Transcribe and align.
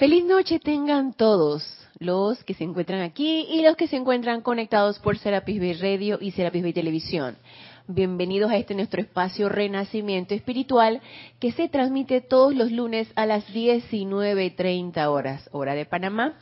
Feliz 0.00 0.24
noche 0.24 0.58
tengan 0.58 1.12
todos 1.12 1.62
los 1.98 2.42
que 2.44 2.54
se 2.54 2.64
encuentran 2.64 3.02
aquí 3.02 3.46
y 3.50 3.60
los 3.60 3.76
que 3.76 3.86
se 3.86 3.96
encuentran 3.96 4.40
conectados 4.40 4.98
por 4.98 5.18
Serapis 5.18 5.60
Bay 5.60 5.74
Radio 5.74 6.16
y 6.18 6.30
Serapis 6.30 6.62
Bay 6.62 6.72
Televisión. 6.72 7.36
Bienvenidos 7.86 8.50
a 8.50 8.56
este 8.56 8.74
nuestro 8.74 9.02
espacio 9.02 9.50
Renacimiento 9.50 10.32
Espiritual 10.32 11.02
que 11.38 11.52
se 11.52 11.68
transmite 11.68 12.22
todos 12.22 12.54
los 12.54 12.72
lunes 12.72 13.12
a 13.14 13.26
las 13.26 13.46
19.30 13.48 15.06
horas, 15.06 15.50
hora 15.52 15.74
de 15.74 15.84
Panamá. 15.84 16.32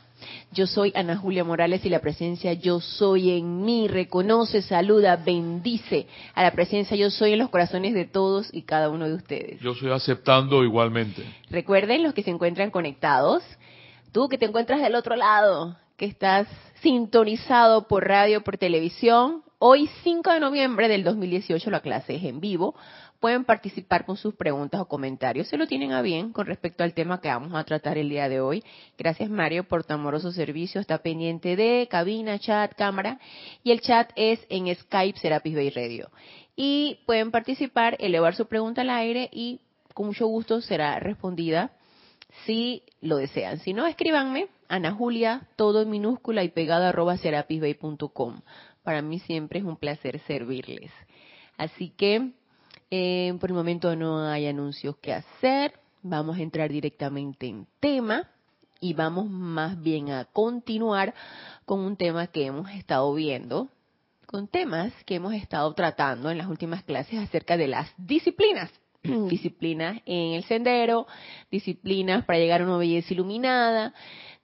Yo 0.51 0.67
soy 0.67 0.91
Ana 0.95 1.17
Julia 1.17 1.43
Morales 1.43 1.85
y 1.85 1.89
la 1.89 1.99
presencia 1.99 2.53
Yo 2.53 2.79
Soy 2.79 3.31
en 3.31 3.63
mí 3.63 3.87
reconoce, 3.87 4.61
saluda, 4.61 5.15
bendice 5.15 6.07
a 6.33 6.43
la 6.43 6.51
presencia 6.51 6.97
Yo 6.97 7.09
Soy 7.09 7.33
en 7.33 7.39
los 7.39 7.49
corazones 7.49 7.93
de 7.93 8.05
todos 8.05 8.49
y 8.53 8.63
cada 8.63 8.89
uno 8.89 9.07
de 9.07 9.15
ustedes. 9.15 9.59
Yo 9.59 9.71
estoy 9.71 9.91
aceptando 9.91 10.63
igualmente. 10.63 11.23
Recuerden 11.49 12.03
los 12.03 12.13
que 12.13 12.23
se 12.23 12.31
encuentran 12.31 12.71
conectados, 12.71 13.43
tú 14.11 14.29
que 14.29 14.37
te 14.37 14.45
encuentras 14.45 14.81
del 14.81 14.95
otro 14.95 15.15
lado, 15.15 15.77
que 15.97 16.05
estás 16.05 16.47
sintonizado 16.81 17.87
por 17.87 18.07
radio, 18.07 18.41
por 18.41 18.57
televisión, 18.57 19.43
Hoy, 19.61 19.89
5 20.05 20.31
de 20.31 20.39
noviembre 20.39 20.87
del 20.87 21.03
2018, 21.03 21.69
la 21.69 21.81
clase 21.81 22.15
es 22.15 22.23
en 22.23 22.39
vivo. 22.39 22.75
Pueden 23.19 23.43
participar 23.43 24.05
con 24.05 24.15
sus 24.15 24.33
preguntas 24.35 24.79
o 24.79 24.87
comentarios. 24.87 25.47
Se 25.49 25.57
lo 25.57 25.67
tienen 25.67 25.91
a 25.91 26.01
bien 26.01 26.31
con 26.31 26.45
respecto 26.45 26.85
al 26.85 26.93
tema 26.93 27.19
que 27.19 27.27
vamos 27.27 27.53
a 27.53 27.65
tratar 27.65 27.97
el 27.97 28.07
día 28.07 28.29
de 28.29 28.39
hoy. 28.39 28.63
Gracias, 28.97 29.29
Mario, 29.29 29.65
por 29.65 29.83
tu 29.83 29.93
amoroso 29.93 30.31
servicio. 30.31 30.79
Está 30.79 30.99
pendiente 30.99 31.57
de 31.57 31.87
cabina, 31.91 32.39
chat, 32.39 32.73
cámara. 32.75 33.19
Y 33.61 33.71
el 33.71 33.81
chat 33.81 34.11
es 34.15 34.39
en 34.49 34.73
Skype 34.73 35.19
Serapis 35.19 35.53
Bay 35.53 35.69
Radio. 35.69 36.09
Y 36.55 36.99
pueden 37.05 37.31
participar, 37.31 37.97
elevar 37.99 38.35
su 38.35 38.47
pregunta 38.47 38.81
al 38.81 38.89
aire 38.89 39.29
y 39.33 39.59
con 39.93 40.07
mucho 40.07 40.27
gusto 40.27 40.61
será 40.61 40.97
respondida 40.99 41.71
si 42.45 42.83
lo 43.01 43.17
desean. 43.17 43.59
Si 43.59 43.73
no, 43.73 43.85
escríbanme, 43.85 44.47
Ana 44.69 44.93
Julia, 44.93 45.47
todo 45.57 45.81
en 45.81 45.89
minúscula 45.89 46.43
y 46.43 46.49
pegado 46.49 46.85
arroba 46.85 47.17
serapisbay.com. 47.17 48.41
Para 48.83 49.01
mí 49.01 49.19
siempre 49.19 49.59
es 49.59 49.65
un 49.65 49.75
placer 49.75 50.19
servirles. 50.21 50.91
Así 51.57 51.89
que 51.89 52.31
eh, 52.91 53.33
por 53.39 53.49
el 53.49 53.55
momento 53.55 53.95
no 53.95 54.21
hay 54.21 54.47
anuncios 54.47 54.97
que 54.97 55.13
hacer. 55.13 55.73
Vamos 56.01 56.37
a 56.37 56.41
entrar 56.41 56.71
directamente 56.71 57.47
en 57.47 57.67
tema 57.79 58.29
y 58.79 58.93
vamos 58.93 59.29
más 59.29 59.81
bien 59.81 60.11
a 60.11 60.25
continuar 60.25 61.13
con 61.65 61.81
un 61.81 61.97
tema 61.97 62.27
que 62.27 62.45
hemos 62.45 62.69
estado 62.71 63.13
viendo, 63.13 63.69
con 64.25 64.47
temas 64.47 64.93
que 65.05 65.15
hemos 65.15 65.33
estado 65.33 65.73
tratando 65.73 66.31
en 66.31 66.37
las 66.37 66.47
últimas 66.47 66.83
clases 66.83 67.19
acerca 67.19 67.57
de 67.57 67.67
las 67.67 67.91
disciplinas. 67.97 68.71
disciplinas 69.29 70.01
en 70.05 70.33
el 70.33 70.43
sendero, 70.43 71.07
disciplinas 71.51 72.25
para 72.25 72.39
llegar 72.39 72.61
a 72.61 72.65
una 72.65 72.77
belleza 72.77 73.13
iluminada, 73.13 73.93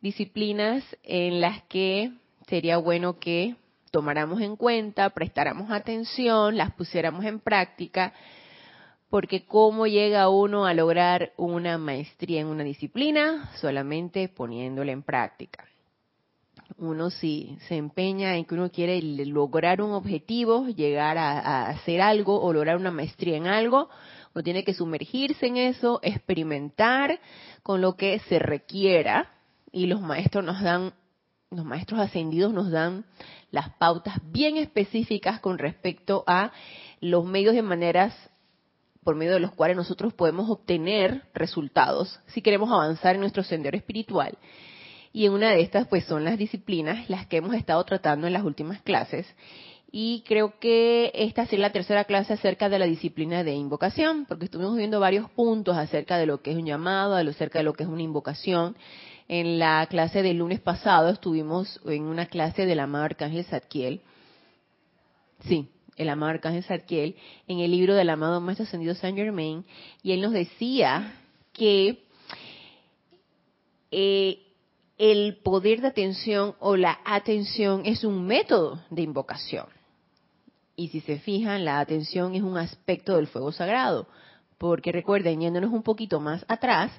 disciplinas 0.01 0.83
en 1.03 1.41
las 1.41 1.63
que 1.63 2.13
sería 2.47 2.77
bueno 2.77 3.19
que 3.19 3.55
tomáramos 3.95 4.41
en 4.41 4.57
cuenta, 4.57 5.09
prestáramos 5.11 5.71
atención, 5.71 6.57
las 6.57 6.73
pusiéramos 6.73 7.23
en 7.23 7.39
práctica, 7.39 8.11
porque 9.09 9.45
cómo 9.45 9.87
llega 9.87 10.27
uno 10.27 10.65
a 10.65 10.73
lograr 10.73 11.31
una 11.37 11.77
maestría 11.77 12.41
en 12.41 12.47
una 12.47 12.65
disciplina 12.65 13.49
solamente 13.61 14.27
poniéndola 14.27 14.91
en 14.91 15.01
práctica. 15.01 15.63
Uno 16.77 17.09
si 17.09 17.57
se 17.69 17.77
empeña 17.77 18.35
en 18.35 18.43
que 18.43 18.55
uno 18.55 18.69
quiere 18.69 19.01
lograr 19.01 19.81
un 19.81 19.93
objetivo, 19.93 20.67
llegar 20.67 21.17
a, 21.17 21.39
a 21.39 21.69
hacer 21.69 22.01
algo 22.01 22.41
o 22.41 22.51
lograr 22.51 22.75
una 22.75 22.91
maestría 22.91 23.37
en 23.37 23.47
algo, 23.47 23.87
uno 24.33 24.43
tiene 24.43 24.65
que 24.65 24.73
sumergirse 24.73 25.47
en 25.47 25.55
eso, 25.55 26.01
experimentar 26.03 27.17
con 27.63 27.79
lo 27.79 27.95
que 27.95 28.19
se 28.27 28.39
requiera 28.39 29.31
y 29.71 29.85
los 29.85 30.01
maestros 30.01 30.43
nos 30.43 30.61
dan 30.61 30.91
los 31.55 31.65
maestros 31.65 31.99
ascendidos 31.99 32.53
nos 32.53 32.71
dan 32.71 33.05
las 33.51 33.69
pautas 33.71 34.15
bien 34.31 34.57
específicas 34.57 35.39
con 35.39 35.57
respecto 35.57 36.23
a 36.27 36.51
los 37.01 37.25
medios 37.25 37.55
y 37.55 37.61
maneras 37.61 38.13
por 39.03 39.15
medio 39.15 39.33
de 39.33 39.39
los 39.39 39.53
cuales 39.53 39.77
nosotros 39.77 40.13
podemos 40.13 40.49
obtener 40.49 41.23
resultados 41.33 42.19
si 42.27 42.41
queremos 42.41 42.71
avanzar 42.71 43.15
en 43.15 43.21
nuestro 43.21 43.43
sendero 43.43 43.77
espiritual. 43.77 44.37
Y 45.13 45.25
en 45.25 45.31
una 45.31 45.51
de 45.51 45.61
estas, 45.61 45.87
pues, 45.87 46.03
son 46.03 46.25
las 46.25 46.37
disciplinas, 46.37 47.09
las 47.09 47.25
que 47.27 47.37
hemos 47.37 47.55
estado 47.55 47.81
tratando 47.85 48.27
en 48.27 48.33
las 48.33 48.43
últimas 48.43 48.81
clases. 48.81 49.25
Y 49.89 50.23
creo 50.27 50.59
que 50.59 51.09
esta 51.15 51.43
es 51.43 51.53
la 51.57 51.71
tercera 51.71 52.03
clase 52.03 52.33
acerca 52.33 52.67
de 52.67 52.79
la 52.79 52.85
disciplina 52.85 53.45
de 53.45 53.53
invocación, 53.53 54.25
porque 54.25 54.43
estuvimos 54.43 54.75
viendo 54.75 54.99
varios 54.99 55.29
puntos 55.29 55.77
acerca 55.77 56.17
de 56.17 56.25
lo 56.25 56.41
que 56.41 56.51
es 56.51 56.57
un 56.57 56.65
llamado, 56.65 57.15
acerca 57.15 57.59
de 57.59 57.63
lo 57.63 57.71
que 57.71 57.83
es 57.83 57.89
una 57.89 58.01
invocación. 58.01 58.75
En 59.27 59.57
la 59.57 59.85
clase 59.87 60.21
del 60.21 60.37
lunes 60.37 60.59
pasado 60.59 61.09
estuvimos 61.09 61.79
en 61.85 62.03
una 62.03 62.27
clase 62.27 62.65
del 62.65 62.79
amado 62.79 63.05
Arcángel 63.05 63.45
Zadkiel. 63.45 64.01
Sí, 65.47 65.69
el 65.95 66.09
amado 66.09 66.31
Arcángel 66.31 66.63
Zadkiel, 66.63 67.15
en 67.47 67.59
el 67.59 67.71
libro 67.71 67.95
del 67.95 68.09
amado 68.09 68.39
Maestro 68.39 68.65
Ascendido 68.65 68.93
Saint 68.93 69.17
Germain, 69.17 69.65
y 70.03 70.11
él 70.11 70.21
nos 70.21 70.31
decía 70.31 71.15
que 71.53 72.03
eh, 73.89 74.43
el 74.97 75.37
poder 75.37 75.81
de 75.81 75.87
atención 75.87 76.55
o 76.59 76.75
la 76.75 76.99
atención 77.03 77.81
es 77.85 78.03
un 78.03 78.27
método 78.27 78.83
de 78.91 79.01
invocación. 79.01 79.65
Y 80.75 80.89
si 80.89 81.01
se 81.01 81.19
fijan, 81.19 81.65
la 81.65 81.79
atención 81.79 82.35
es 82.35 82.43
un 82.43 82.57
aspecto 82.57 83.15
del 83.15 83.27
fuego 83.27 83.51
sagrado. 83.51 84.07
Porque 84.57 84.91
recuerden, 84.91 85.41
yéndonos 85.41 85.71
un 85.71 85.83
poquito 85.83 86.19
más 86.19 86.45
atrás, 86.47 86.91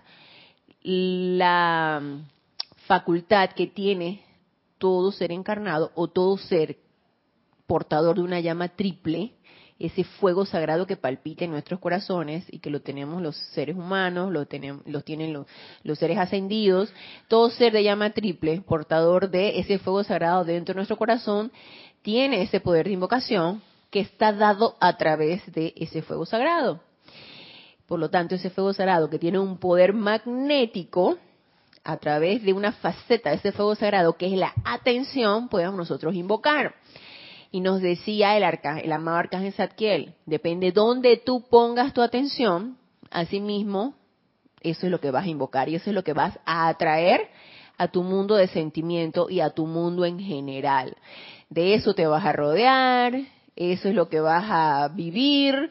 la 0.82 2.02
facultad 2.86 3.50
que 3.50 3.66
tiene 3.66 4.22
todo 4.78 5.12
ser 5.12 5.32
encarnado 5.32 5.90
o 5.94 6.08
todo 6.08 6.36
ser 6.38 6.78
portador 7.66 8.16
de 8.16 8.22
una 8.22 8.40
llama 8.40 8.68
triple, 8.68 9.32
ese 9.78 10.04
fuego 10.04 10.46
sagrado 10.46 10.86
que 10.86 10.96
palpita 10.96 11.44
en 11.44 11.50
nuestros 11.50 11.80
corazones 11.80 12.46
y 12.50 12.60
que 12.60 12.70
lo 12.70 12.80
tenemos 12.80 13.20
los 13.20 13.36
seres 13.52 13.76
humanos, 13.76 14.32
lo, 14.32 14.46
tenemos, 14.46 14.82
lo 14.86 15.02
tienen 15.02 15.32
los, 15.32 15.46
los, 15.82 15.98
seres 15.98 16.18
ascendidos, 16.18 16.92
todo 17.28 17.50
ser 17.50 17.72
de 17.72 17.82
llama 17.82 18.10
triple, 18.10 18.62
portador 18.62 19.30
de 19.30 19.58
ese 19.58 19.78
fuego 19.78 20.02
sagrado 20.02 20.44
dentro 20.44 20.72
de 20.72 20.78
nuestro 20.78 20.96
corazón, 20.96 21.52
tiene 22.02 22.42
ese 22.42 22.60
poder 22.60 22.86
de 22.86 22.92
invocación 22.92 23.60
que 23.90 24.00
está 24.00 24.32
dado 24.32 24.76
a 24.80 24.96
través 24.96 25.44
de 25.52 25.74
ese 25.76 26.02
fuego 26.02 26.24
sagrado. 26.24 26.80
Por 27.86 28.00
lo 28.00 28.10
tanto, 28.10 28.34
ese 28.34 28.50
fuego 28.50 28.72
sagrado 28.72 29.08
que 29.08 29.18
tiene 29.18 29.38
un 29.38 29.58
poder 29.58 29.92
magnético, 29.92 31.18
a 31.86 31.96
través 31.98 32.42
de 32.42 32.52
una 32.52 32.72
faceta 32.72 33.30
de 33.30 33.36
ese 33.36 33.52
fuego 33.52 33.74
sagrado, 33.76 34.16
que 34.16 34.26
es 34.26 34.32
la 34.32 34.52
atención, 34.64 35.48
podemos 35.48 35.76
nosotros 35.76 36.14
invocar. 36.14 36.74
Y 37.52 37.60
nos 37.60 37.80
decía 37.80 38.36
el, 38.36 38.44
el 38.82 38.92
amado 38.92 39.18
arcángel 39.18 39.52
Zadkiel, 39.52 40.14
depende 40.26 40.72
dónde 40.72 41.16
tú 41.16 41.44
pongas 41.48 41.94
tu 41.94 42.02
atención, 42.02 42.76
asimismo, 43.10 43.94
eso 44.60 44.86
es 44.86 44.92
lo 44.92 45.00
que 45.00 45.12
vas 45.12 45.24
a 45.24 45.28
invocar 45.28 45.68
y 45.68 45.76
eso 45.76 45.90
es 45.90 45.94
lo 45.94 46.02
que 46.02 46.12
vas 46.12 46.38
a 46.44 46.66
atraer 46.68 47.28
a 47.78 47.88
tu 47.88 48.02
mundo 48.02 48.34
de 48.34 48.48
sentimiento 48.48 49.30
y 49.30 49.40
a 49.40 49.50
tu 49.50 49.66
mundo 49.66 50.04
en 50.04 50.18
general. 50.18 50.96
De 51.50 51.74
eso 51.74 51.94
te 51.94 52.06
vas 52.06 52.24
a 52.24 52.32
rodear, 52.32 53.14
eso 53.54 53.88
es 53.88 53.94
lo 53.94 54.08
que 54.08 54.20
vas 54.20 54.44
a 54.48 54.88
vivir, 54.88 55.70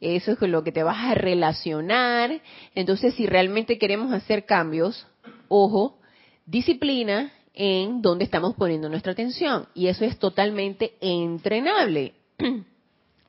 eso 0.00 0.32
es 0.32 0.38
con 0.38 0.52
lo 0.52 0.64
que 0.64 0.72
te 0.72 0.82
vas 0.82 0.98
a 0.98 1.14
relacionar. 1.14 2.40
Entonces, 2.74 3.14
si 3.14 3.26
realmente 3.26 3.78
queremos 3.78 4.12
hacer 4.12 4.44
cambios, 4.44 5.06
ojo, 5.48 5.98
disciplina 6.46 7.32
en 7.54 8.02
donde 8.02 8.24
estamos 8.24 8.54
poniendo 8.54 8.88
nuestra 8.88 9.12
atención. 9.12 9.66
Y 9.74 9.86
eso 9.86 10.04
es 10.04 10.18
totalmente 10.18 10.94
entrenable. 11.00 12.14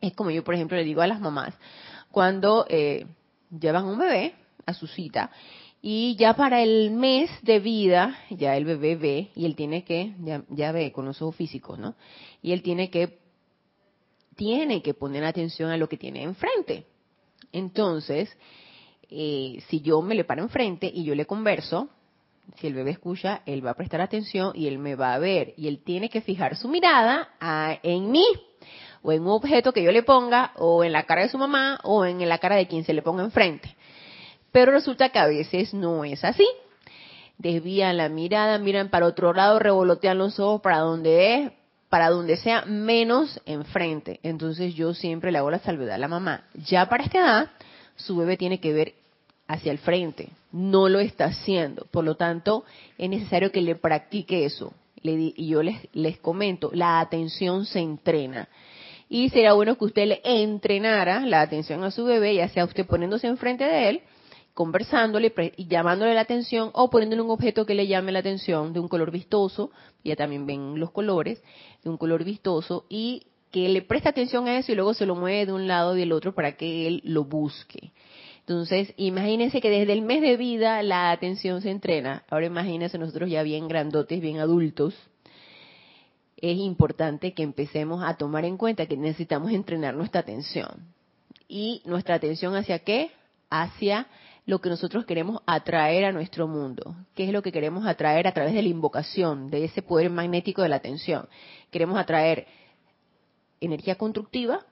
Es 0.01 0.13
como 0.13 0.29
yo, 0.29 0.43
por 0.43 0.53
ejemplo, 0.53 0.77
le 0.77 0.83
digo 0.83 1.01
a 1.01 1.07
las 1.07 1.19
mamás, 1.19 1.55
cuando 2.11 2.67
eh, 2.69 3.07
llevan 3.49 3.85
un 3.85 3.97
bebé 3.97 4.35
a 4.65 4.73
su 4.73 4.85
cita 4.85 5.31
y 5.81 6.15
ya 6.15 6.35
para 6.35 6.61
el 6.61 6.91
mes 6.91 7.31
de 7.41 7.59
vida, 7.59 8.15
ya 8.29 8.55
el 8.55 8.65
bebé 8.65 8.95
ve 8.97 9.31
y 9.35 9.45
él 9.45 9.55
tiene 9.55 9.83
que, 9.83 10.13
ya, 10.19 10.43
ya 10.49 10.71
ve 10.71 10.91
con 10.91 11.05
los 11.05 11.21
ojos 11.21 11.35
físicos, 11.35 11.79
¿no? 11.79 11.95
Y 12.43 12.51
él 12.51 12.61
tiene 12.61 12.91
que 12.91 13.19
tiene 14.35 14.81
que 14.81 14.93
poner 14.93 15.23
atención 15.23 15.71
a 15.71 15.77
lo 15.77 15.87
que 15.87 15.97
tiene 15.97 16.23
enfrente. 16.23 16.85
Entonces, 17.51 18.35
eh, 19.09 19.63
si 19.67 19.81
yo 19.81 20.01
me 20.01 20.15
le 20.15 20.23
paro 20.23 20.41
enfrente 20.41 20.91
y 20.93 21.03
yo 21.03 21.15
le 21.15 21.25
converso, 21.25 21.89
si 22.57 22.67
el 22.67 22.73
bebé 22.73 22.91
escucha, 22.91 23.41
él 23.45 23.65
va 23.65 23.71
a 23.71 23.75
prestar 23.75 24.01
atención 24.01 24.51
y 24.53 24.67
él 24.67 24.77
me 24.77 24.95
va 24.95 25.13
a 25.13 25.19
ver. 25.19 25.53
Y 25.57 25.67
él 25.67 25.81
tiene 25.83 26.09
que 26.09 26.21
fijar 26.21 26.55
su 26.55 26.67
mirada 26.67 27.29
en 27.83 28.11
mí, 28.11 28.25
o 29.01 29.11
en 29.11 29.23
un 29.23 29.29
objeto 29.29 29.73
que 29.73 29.83
yo 29.83 29.91
le 29.91 30.03
ponga, 30.03 30.51
o 30.55 30.83
en 30.83 30.91
la 30.91 31.03
cara 31.03 31.23
de 31.23 31.29
su 31.29 31.37
mamá, 31.37 31.79
o 31.83 32.05
en 32.05 32.27
la 32.27 32.37
cara 32.37 32.55
de 32.55 32.67
quien 32.67 32.83
se 32.83 32.93
le 32.93 33.01
ponga 33.01 33.23
enfrente. 33.23 33.75
Pero 34.51 34.71
resulta 34.71 35.09
que 35.09 35.19
a 35.19 35.27
veces 35.27 35.73
no 35.73 36.05
es 36.05 36.23
así. 36.23 36.47
Desvían 37.37 37.97
la 37.97 38.09
mirada, 38.09 38.57
miran 38.57 38.89
para 38.89 39.07
otro 39.07 39.33
lado, 39.33 39.59
revolotean 39.59 40.17
los 40.17 40.39
ojos 40.39 40.61
para 40.61 40.79
donde 40.79 41.35
es, 41.35 41.51
para 41.89 42.09
donde 42.09 42.37
sea 42.37 42.65
menos 42.65 43.41
enfrente. 43.45 44.19
Entonces 44.23 44.73
yo 44.75 44.93
siempre 44.93 45.31
le 45.31 45.37
hago 45.37 45.51
la 45.51 45.59
salvedad 45.59 45.95
a 45.95 45.99
la 45.99 46.07
mamá. 46.07 46.45
Ya 46.53 46.87
para 46.89 47.03
esta 47.03 47.19
edad, 47.19 47.51
su 47.95 48.17
bebé 48.17 48.37
tiene 48.37 48.59
que 48.59 48.73
ver 48.73 48.93
hacia 49.47 49.71
el 49.71 49.77
frente. 49.77 50.29
No 50.51 50.89
lo 50.89 50.99
está 50.99 51.25
haciendo. 51.25 51.85
Por 51.91 52.03
lo 52.03 52.15
tanto, 52.15 52.65
es 52.97 53.09
necesario 53.09 53.51
que 53.51 53.61
le 53.61 53.75
practique 53.75 54.45
eso. 54.45 54.73
y 55.01 55.47
yo 55.47 55.61
les, 55.61 55.87
les 55.93 56.17
comento, 56.17 56.71
la 56.73 56.99
atención 56.99 57.65
se 57.65 57.79
entrena. 57.79 58.49
Y 59.07 59.29
será 59.29 59.53
bueno 59.53 59.77
que 59.77 59.85
usted 59.85 60.07
le 60.07 60.21
entrenara 60.23 61.19
la 61.21 61.41
atención 61.41 61.83
a 61.83 61.91
su 61.91 62.05
bebé, 62.05 62.35
ya 62.35 62.49
sea 62.49 62.65
usted 62.65 62.87
poniéndose 62.87 63.27
enfrente 63.27 63.63
de 63.63 63.89
él, 63.89 64.01
conversándole 64.55 65.33
y 65.57 65.67
llamándole 65.67 66.15
la 66.15 66.21
atención 66.21 66.71
o 66.73 66.89
poniéndole 66.89 67.21
un 67.21 67.29
objeto 67.29 67.65
que 67.65 67.75
le 67.75 67.87
llame 67.87 68.13
la 68.13 68.19
atención 68.19 68.71
de 68.71 68.79
un 68.79 68.87
color 68.87 69.11
vistoso, 69.11 69.69
ya 70.03 70.15
también 70.15 70.47
ven 70.47 70.79
los 70.79 70.91
colores, 70.91 71.43
de 71.83 71.89
un 71.89 71.97
color 71.97 72.23
vistoso 72.23 72.85
y 72.89 73.27
que 73.51 73.67
le 73.67 73.81
preste 73.81 74.09
atención 74.09 74.47
a 74.47 74.57
eso 74.57 74.71
y 74.71 74.75
luego 74.75 74.93
se 74.93 75.05
lo 75.05 75.15
mueve 75.15 75.45
de 75.45 75.53
un 75.53 75.67
lado 75.67 75.95
y 75.95 75.99
del 75.99 76.13
otro 76.13 76.33
para 76.33 76.53
que 76.55 76.87
él 76.87 77.01
lo 77.03 77.25
busque. 77.25 77.91
Entonces, 78.39 78.93
imagínense 78.95 79.59
que 79.59 79.69
desde 79.69 79.91
el 79.91 80.03
mes 80.03 80.21
de 80.21 80.37
vida 80.37 80.81
la 80.83 81.11
atención 81.11 81.61
se 81.61 81.69
entrena. 81.69 82.23
Ahora 82.29 82.45
imagínense 82.45 82.97
nosotros 82.97 83.29
ya 83.29 83.43
bien 83.43 83.67
grandotes, 83.67 84.21
bien 84.21 84.39
adultos. 84.39 84.95
Es 86.37 86.57
importante 86.57 87.33
que 87.33 87.43
empecemos 87.43 88.03
a 88.05 88.15
tomar 88.15 88.45
en 88.45 88.55
cuenta 88.55 88.85
que 88.85 88.95
necesitamos 88.95 89.51
entrenar 89.51 89.95
nuestra 89.95 90.21
atención. 90.21 90.93
¿Y 91.49 91.81
nuestra 91.85 92.15
atención 92.15 92.55
hacia 92.55 92.79
qué? 92.79 93.11
Hacia 93.49 94.07
lo 94.45 94.61
que 94.61 94.69
nosotros 94.69 95.05
queremos 95.05 95.41
atraer 95.45 96.05
a 96.05 96.11
nuestro 96.11 96.47
mundo. 96.47 96.95
¿Qué 97.15 97.25
es 97.25 97.31
lo 97.31 97.41
que 97.41 97.51
queremos 97.51 97.85
atraer 97.87 98.27
a 98.27 98.33
través 98.33 98.53
de 98.53 98.61
la 98.61 98.69
invocación, 98.69 99.49
de 99.49 99.65
ese 99.65 99.81
poder 99.81 100.09
magnético 100.09 100.61
de 100.61 100.69
la 100.69 100.75
atención? 100.75 101.27
Queremos 101.71 101.97
atraer 101.97 102.45
energía 103.59 103.95
constructiva, 103.95 104.65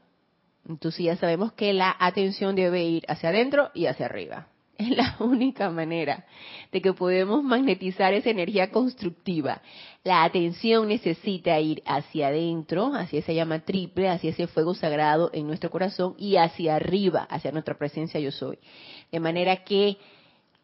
entonces 0.67 1.05
ya 1.05 1.17
sabemos 1.17 1.53
que 1.53 1.73
la 1.73 1.95
atención 1.99 2.55
debe 2.55 2.83
ir 2.83 3.03
hacia 3.07 3.29
adentro 3.29 3.71
y 3.73 3.87
hacia 3.87 4.05
arriba. 4.05 4.47
Es 4.77 4.89
la 4.89 5.15
única 5.19 5.69
manera 5.69 6.25
de 6.71 6.81
que 6.81 6.93
podemos 6.93 7.43
magnetizar 7.43 8.13
esa 8.13 8.29
energía 8.29 8.71
constructiva. 8.71 9.61
La 10.03 10.23
atención 10.23 10.87
necesita 10.87 11.59
ir 11.59 11.83
hacia 11.85 12.27
adentro, 12.27 12.93
hacia 12.95 13.19
esa 13.19 13.33
llama 13.33 13.59
triple, 13.59 14.09
hacia 14.09 14.31
ese 14.31 14.47
fuego 14.47 14.73
sagrado 14.73 15.29
en 15.33 15.47
nuestro 15.47 15.69
corazón 15.69 16.15
y 16.17 16.37
hacia 16.37 16.75
arriba, 16.75 17.23
hacia 17.29 17.51
nuestra 17.51 17.77
presencia 17.77 18.19
yo 18.19 18.31
soy. 18.31 18.57
De 19.11 19.19
manera 19.19 19.63
que 19.63 19.97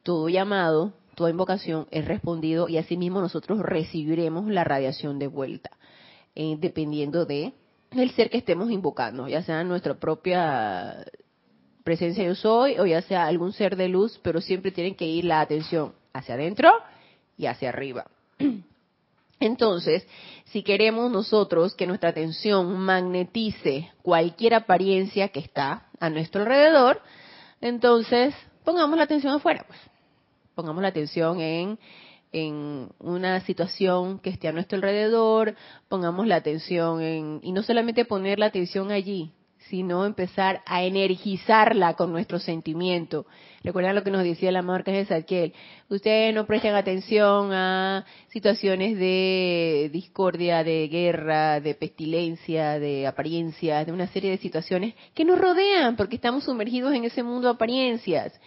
todo 0.03 0.27
llamado, 0.27 0.93
toda 1.15 1.29
invocación 1.29 1.87
es 1.91 2.05
respondido 2.05 2.67
y 2.67 2.77
asimismo 2.77 3.21
nosotros 3.21 3.59
recibiremos 3.59 4.47
la 4.47 4.63
radiación 4.63 5.19
de 5.19 5.27
vuelta, 5.27 5.71
eh, 6.35 6.55
dependiendo 6.59 7.25
de 7.25 7.53
el 7.91 8.11
ser 8.11 8.29
que 8.29 8.37
estemos 8.37 8.71
invocando, 8.71 9.27
ya 9.27 9.43
sea 9.43 9.63
nuestra 9.63 9.95
propia 9.95 11.05
presencia 11.89 12.23
yo 12.23 12.35
soy 12.35 12.77
o 12.77 12.85
ya 12.85 13.01
sea 13.01 13.25
algún 13.25 13.51
ser 13.51 13.75
de 13.75 13.87
luz, 13.87 14.19
pero 14.21 14.41
siempre 14.41 14.69
tienen 14.69 14.93
que 14.93 15.05
ir 15.05 15.25
la 15.25 15.41
atención 15.41 15.91
hacia 16.13 16.35
adentro 16.35 16.69
y 17.35 17.47
hacia 17.47 17.69
arriba. 17.69 18.05
Entonces, 19.39 20.07
si 20.45 20.61
queremos 20.61 21.09
nosotros 21.09 21.73
que 21.73 21.87
nuestra 21.87 22.09
atención 22.09 22.77
magnetice 22.77 23.91
cualquier 24.03 24.53
apariencia 24.53 25.29
que 25.29 25.39
está 25.39 25.87
a 25.99 26.11
nuestro 26.11 26.43
alrededor, 26.43 27.01
entonces 27.59 28.35
pongamos 28.63 28.95
la 28.95 29.05
atención 29.05 29.33
afuera, 29.33 29.65
pues. 29.65 29.79
Pongamos 30.53 30.83
la 30.83 30.89
atención 30.89 31.41
en 31.41 31.79
en 32.31 32.89
una 32.99 33.39
situación 33.41 34.19
que 34.19 34.29
esté 34.29 34.47
a 34.47 34.51
nuestro 34.51 34.75
alrededor, 34.75 35.55
pongamos 35.87 36.27
la 36.27 36.35
atención 36.35 37.01
en, 37.01 37.39
y 37.41 37.51
no 37.51 37.63
solamente 37.63 38.05
poner 38.05 38.37
la 38.37 38.45
atención 38.45 38.91
allí, 38.91 39.31
sino 39.69 40.05
empezar 40.05 40.61
a 40.65 40.83
energizarla 40.83 41.93
con 41.93 42.11
nuestro 42.11 42.39
sentimiento. 42.39 43.25
Recuerdan 43.63 43.95
lo 43.95 44.03
que 44.03 44.11
nos 44.11 44.23
decía 44.23 44.51
la 44.51 44.61
marca 44.61 44.91
de 44.91 45.05
Saquiel. 45.05 45.53
Ustedes 45.89 46.33
no 46.33 46.45
prestan 46.45 46.75
atención 46.75 47.51
a 47.53 48.05
situaciones 48.29 48.97
de 48.97 49.89
discordia, 49.91 50.63
de 50.63 50.87
guerra, 50.87 51.59
de 51.59 51.75
pestilencia, 51.75 52.79
de 52.79 53.05
apariencias, 53.05 53.85
de 53.85 53.91
una 53.91 54.07
serie 54.07 54.31
de 54.31 54.37
situaciones 54.37 54.95
que 55.13 55.25
nos 55.25 55.39
rodean, 55.39 55.95
porque 55.95 56.15
estamos 56.15 56.45
sumergidos 56.45 56.93
en 56.93 57.03
ese 57.03 57.21
mundo 57.21 57.49
de 57.49 57.53
apariencias. 57.53 58.39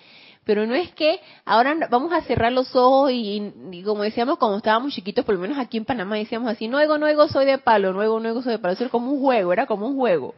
Pero 0.45 0.67
no 0.67 0.75
es 0.75 0.91
que 0.93 1.21
ahora 1.45 1.77
vamos 1.89 2.13
a 2.13 2.23
cerrar 2.23 2.51
los 2.51 2.75
ojos 2.75 3.13
y, 3.13 3.53
como 3.85 4.03
decíamos 4.03 4.39
cuando 4.39 4.57
estábamos 4.57 4.93
chiquitos, 4.93 5.25
por 5.25 5.37
lo 5.37 5.41
menos 5.41 5.57
aquí 5.57 5.77
en 5.77 5.85
Panamá 5.85 6.17
decíamos 6.17 6.51
así, 6.51 6.67
no 6.67 6.81
ego, 6.81 6.99
no 6.99 7.07
ego, 7.07 7.29
soy 7.29 7.47
de 7.47 7.59
palo, 7.59 7.93
no 7.93 8.03
ego, 8.03 8.19
no 8.19 8.29
ego, 8.29 8.43
soy 8.43 8.53
de 8.53 8.59
palo. 8.59 8.75
Eso 8.75 8.85
era 8.85 8.91
como 8.91 9.13
un 9.13 9.21
juego, 9.21 9.53
era 9.53 9.67
como 9.67 9.87
un 9.87 9.97
juego. 9.97 10.35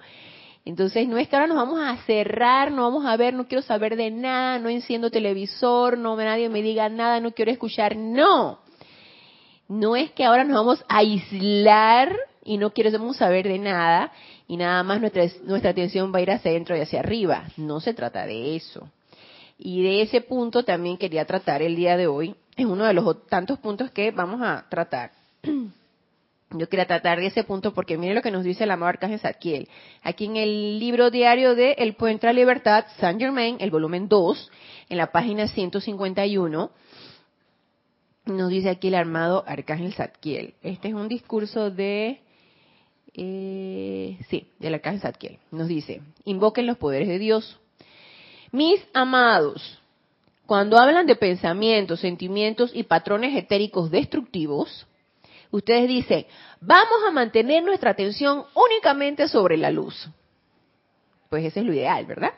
Entonces 0.65 1.07
no 1.07 1.19
es 1.19 1.29
que 1.29 1.37
ahora 1.37 1.49
nos 1.49 1.59
vamos 1.59 1.81
a 1.81 1.97
cerrar, 2.05 2.73
no 2.73 2.83
vamos 2.83 3.05
a 3.05 3.17
ver, 3.17 3.35
no 3.35 3.47
quiero 3.47 3.63
saber 3.63 3.97
de 3.97 4.11
nada, 4.11 4.59
no 4.59 4.71
enciendo 4.71 5.11
televisor, 5.11 5.99
no 5.99 6.17
nadie 6.17 6.49
me 6.49 6.63
diga 6.63 6.89
nada, 6.89 7.21
no 7.21 7.33
quiero 7.33 7.51
escuchar, 7.51 7.97
no. 7.97 8.61
No 9.69 9.95
es 9.97 10.11
que 10.13 10.25
ahora 10.25 10.45
nos 10.45 10.57
vamos 10.57 10.85
a 10.89 10.99
aislar 10.99 12.17
y 12.45 12.57
no 12.57 12.73
queremos 12.73 13.17
saber 13.17 13.47
de 13.47 13.59
nada 13.59 14.13
y 14.47 14.57
nada 14.57 14.83
más 14.83 15.01
nuestra, 15.01 15.25
nuestra 15.45 15.71
atención 15.71 16.13
va 16.15 16.19
a 16.19 16.23
ir 16.23 16.31
hacia 16.31 16.51
adentro 16.51 16.77
y 16.77 16.81
hacia 16.81 17.01
arriba. 17.01 17.45
No 17.57 17.81
se 17.81 17.93
trata 17.93 18.25
de 18.27 18.57
eso. 18.57 18.89
Y 19.59 19.83
de 19.83 20.03
ese 20.03 20.21
punto 20.23 20.65
también 20.65 20.97
quería 20.97 21.25
tratar 21.27 21.63
el 21.63 21.77
día 21.77 21.97
de 21.97 22.07
hoy. 22.07 22.35
Es 22.57 22.67
uno 22.67 22.85
de 22.85 22.95
los 22.95 23.27
tantos 23.27 23.59
puntos 23.59 23.91
que 23.91 24.11
vamos 24.11 24.41
a 24.43 24.65
tratar. 24.69 25.13
Yo 26.57 26.69
quería 26.69 26.87
tratar 26.87 27.19
de 27.19 27.27
ese 27.27 27.43
punto 27.43 27.75
porque 27.75 27.99
mire 27.99 28.15
lo 28.15 28.23
que 28.23 28.31
nos 28.31 28.45
dice 28.45 28.65
la 28.65 28.77
marca 28.77 29.09
de 29.09 29.19
Zadkiel. 29.19 29.69
Aquí 30.03 30.27
en 30.27 30.37
el 30.37 30.79
libro 30.79 31.11
diario 31.11 31.57
de 31.57 31.73
El 31.73 31.95
Puente 31.95 32.29
a 32.29 32.33
la 32.33 32.39
Libertad, 32.39 32.85
Saint 33.01 33.21
Germain, 33.21 33.57
el 33.59 33.73
volumen 33.73 34.09
2, 34.09 34.51
en 34.89 34.97
la 34.97 35.11
página 35.11 35.49
151, 35.49 36.71
nos 38.27 38.49
dice 38.51 38.71
aquí 38.71 38.89
el 38.89 38.95
armado 38.95 39.43
Arcángel 39.49 39.95
Zadkiel. 39.95 40.55
Este 40.63 40.89
es 40.89 40.95
un 40.95 41.09
discurso 41.09 41.73
de, 41.73 42.21
eh, 43.15 44.19
sí, 44.31 44.49
del 44.61 44.75
Arcángel 44.75 45.01
Zadkiel. 45.01 45.39
Nos 45.51 45.67
dice, 45.67 46.03
invoquen 46.25 46.67
los 46.67 46.79
poderes 46.79 47.09
de 47.09 47.19
Dios, 47.19 47.59
mis 48.53 48.81
amados, 48.93 49.81
cuando 50.47 50.79
hablan 50.79 51.07
de 51.07 51.17
pensamientos, 51.17 51.99
sentimientos 51.99 52.71
y 52.73 52.85
patrones 52.85 53.37
etéricos 53.37 53.91
destructivos, 53.91 54.87
ustedes 55.51 55.89
dicen, 55.89 56.27
vamos 56.61 56.99
a 57.07 57.11
mantener 57.11 57.63
nuestra 57.63 57.91
atención 57.91 58.45
únicamente 58.55 59.29
sobre 59.29 59.57
la 59.57 59.71
luz. 59.71 60.09
Pues 61.29 61.45
ese 61.45 61.61
es 61.61 61.67
lo 61.67 61.73
ideal, 61.73 62.07
¿verdad? 62.07 62.33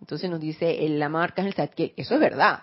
Entonces 0.00 0.30
nos 0.30 0.40
dice 0.40 0.84
el 0.84 1.06
marca 1.08 1.42
en 1.42 1.48
el 1.48 1.70
que 1.70 1.92
eso 1.96 2.14
es 2.14 2.20
verdad. 2.20 2.62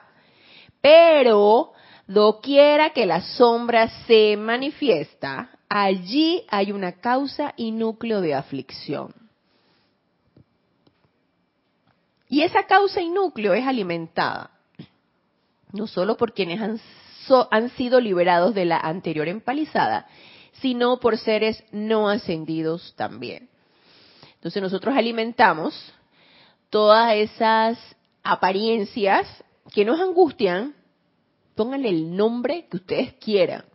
Pero 0.82 1.74
doquiera 2.08 2.92
que 2.92 3.06
la 3.06 3.22
sombra 3.22 3.90
se 4.06 4.38
manifiesta, 4.38 5.50
allí 5.68 6.46
hay 6.50 6.72
una 6.72 6.94
causa 6.94 7.54
y 7.58 7.72
núcleo 7.72 8.22
de 8.22 8.36
aflicción. 8.36 9.14
Y 12.30 12.42
esa 12.42 12.64
causa 12.64 13.02
y 13.02 13.10
núcleo 13.10 13.54
es 13.54 13.66
alimentada 13.66 14.52
no 15.76 15.88
solo 15.88 16.18
por 16.18 16.34
quienes 16.34 16.62
han, 16.62 16.80
han 17.52 17.70
sido 17.72 18.00
liberados 18.00 18.54
de 18.54 18.66
la 18.66 18.78
anterior 18.78 19.28
empalizada, 19.28 20.08
sino 20.62 21.00
por 21.00 21.18
seres 21.18 21.64
no 21.72 22.10
ascendidos 22.10 22.94
también. 22.96 23.50
Entonces 24.36 24.62
nosotros 24.62 24.96
alimentamos 24.96 25.94
todas 26.70 27.16
esas 27.16 27.78
apariencias 28.24 29.28
que 29.74 29.86
nos 29.86 30.00
angustian, 30.00 30.76
pónganle 31.56 31.90
el 31.90 32.16
nombre 32.16 32.68
que 32.70 32.78
ustedes 32.78 33.14
quieran. 33.14 33.66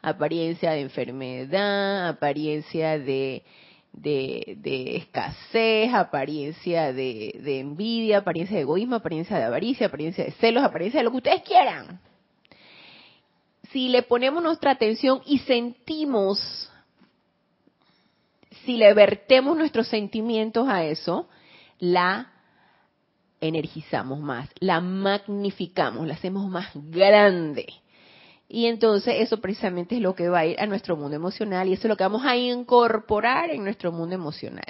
Apariencia 0.00 0.70
de 0.72 0.80
enfermedad, 0.80 2.08
apariencia 2.08 2.98
de 2.98 3.42
de, 3.92 4.96
escasez, 4.96 5.92
apariencia 5.92 6.92
de, 6.92 7.60
envidia, 7.60 8.18
apariencia 8.18 8.56
de 8.56 8.62
egoísmo, 8.62 8.96
apariencia 8.96 9.38
de 9.38 9.44
avaricia, 9.44 9.86
apariencia 9.86 10.24
de 10.24 10.32
celos, 10.32 10.62
apariencia 10.62 11.00
de 11.00 11.04
lo 11.04 11.10
que 11.10 11.16
ustedes 11.18 11.42
quieran. 11.42 12.00
Si 13.72 13.88
le 13.88 14.02
ponemos 14.02 14.42
nuestra 14.42 14.72
atención 14.72 15.20
y 15.26 15.38
sentimos, 15.40 16.70
si 18.64 18.76
le 18.76 18.92
vertemos 18.94 19.56
nuestros 19.56 19.88
sentimientos 19.88 20.68
a 20.68 20.84
eso, 20.84 21.28
la 21.78 22.32
energizamos 23.40 24.20
más, 24.20 24.48
la 24.58 24.80
magnificamos, 24.80 26.06
la 26.06 26.14
hacemos 26.14 26.48
más 26.48 26.70
grande. 26.74 27.66
Y 28.48 28.66
entonces 28.66 29.16
eso 29.18 29.40
precisamente 29.40 29.96
es 29.96 30.00
lo 30.00 30.14
que 30.14 30.28
va 30.28 30.40
a 30.40 30.46
ir 30.46 30.60
a 30.60 30.66
nuestro 30.66 30.96
mundo 30.96 31.14
emocional 31.14 31.68
y 31.68 31.74
eso 31.74 31.82
es 31.82 31.90
lo 31.90 31.96
que 31.96 32.04
vamos 32.04 32.24
a 32.24 32.36
incorporar 32.36 33.50
en 33.50 33.62
nuestro 33.62 33.92
mundo 33.92 34.14
emocional. 34.14 34.64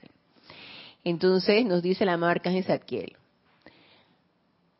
Entonces 1.04 1.64
nos 1.64 1.82
dice 1.82 2.04
la 2.04 2.16
marca 2.16 2.50
de 2.50 2.64
Zadkiel. 2.64 3.17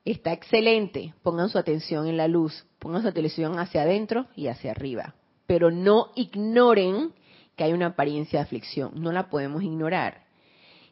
Está 0.04 0.32
excelente, 0.32 1.14
pongan 1.22 1.48
su 1.48 1.58
atención 1.58 2.06
en 2.06 2.16
la 2.16 2.28
luz, 2.28 2.66
pongan 2.78 3.02
su 3.02 3.08
atención 3.08 3.58
hacia 3.58 3.82
adentro 3.82 4.26
y 4.34 4.46
hacia 4.46 4.70
arriba, 4.70 5.14
pero 5.46 5.70
no 5.70 6.12
ignoren 6.14 7.12
que 7.56 7.64
hay 7.64 7.72
una 7.72 7.86
apariencia 7.86 8.38
de 8.38 8.44
aflicción, 8.44 8.92
no 8.94 9.12
la 9.12 9.28
podemos 9.28 9.62
ignorar. 9.62 10.22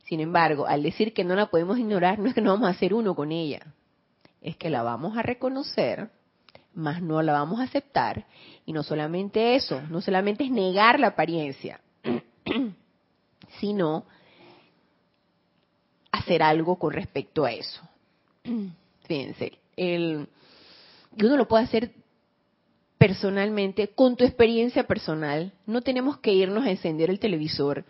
Sin 0.04 0.20
embargo, 0.20 0.66
al 0.66 0.82
decir 0.82 1.14
que 1.14 1.24
no 1.24 1.34
la 1.34 1.46
podemos 1.46 1.78
ignorar, 1.78 2.18
no 2.18 2.28
es 2.28 2.34
que 2.34 2.40
no 2.40 2.52
vamos 2.52 2.68
a 2.68 2.72
hacer 2.72 2.92
uno 2.92 3.14
con 3.14 3.32
ella, 3.32 3.62
es 4.40 4.56
que 4.56 4.70
la 4.70 4.82
vamos 4.82 5.16
a 5.16 5.22
reconocer, 5.22 6.10
más 6.74 7.00
no 7.02 7.22
la 7.22 7.32
vamos 7.32 7.58
a 7.60 7.64
aceptar. 7.64 8.26
Y 8.66 8.72
no 8.72 8.82
solamente 8.82 9.56
eso, 9.56 9.80
no 9.88 10.00
solamente 10.00 10.44
es 10.44 10.50
negar 10.50 11.00
la 11.00 11.08
apariencia, 11.08 11.80
sino 13.60 14.04
hacer 16.12 16.42
algo 16.42 16.78
con 16.78 16.92
respecto 16.92 17.44
a 17.44 17.52
eso. 17.52 17.80
Fíjense, 19.06 19.52
el, 19.76 20.28
y 21.16 21.24
uno 21.24 21.36
lo 21.36 21.48
puede 21.48 21.64
hacer 21.64 21.92
personalmente, 22.98 23.88
con 23.88 24.16
tu 24.16 24.24
experiencia 24.24 24.84
personal. 24.84 25.52
No 25.66 25.82
tenemos 25.82 26.18
que 26.18 26.32
irnos 26.32 26.64
a 26.64 26.70
encender 26.70 27.10
el 27.10 27.20
televisor 27.20 27.84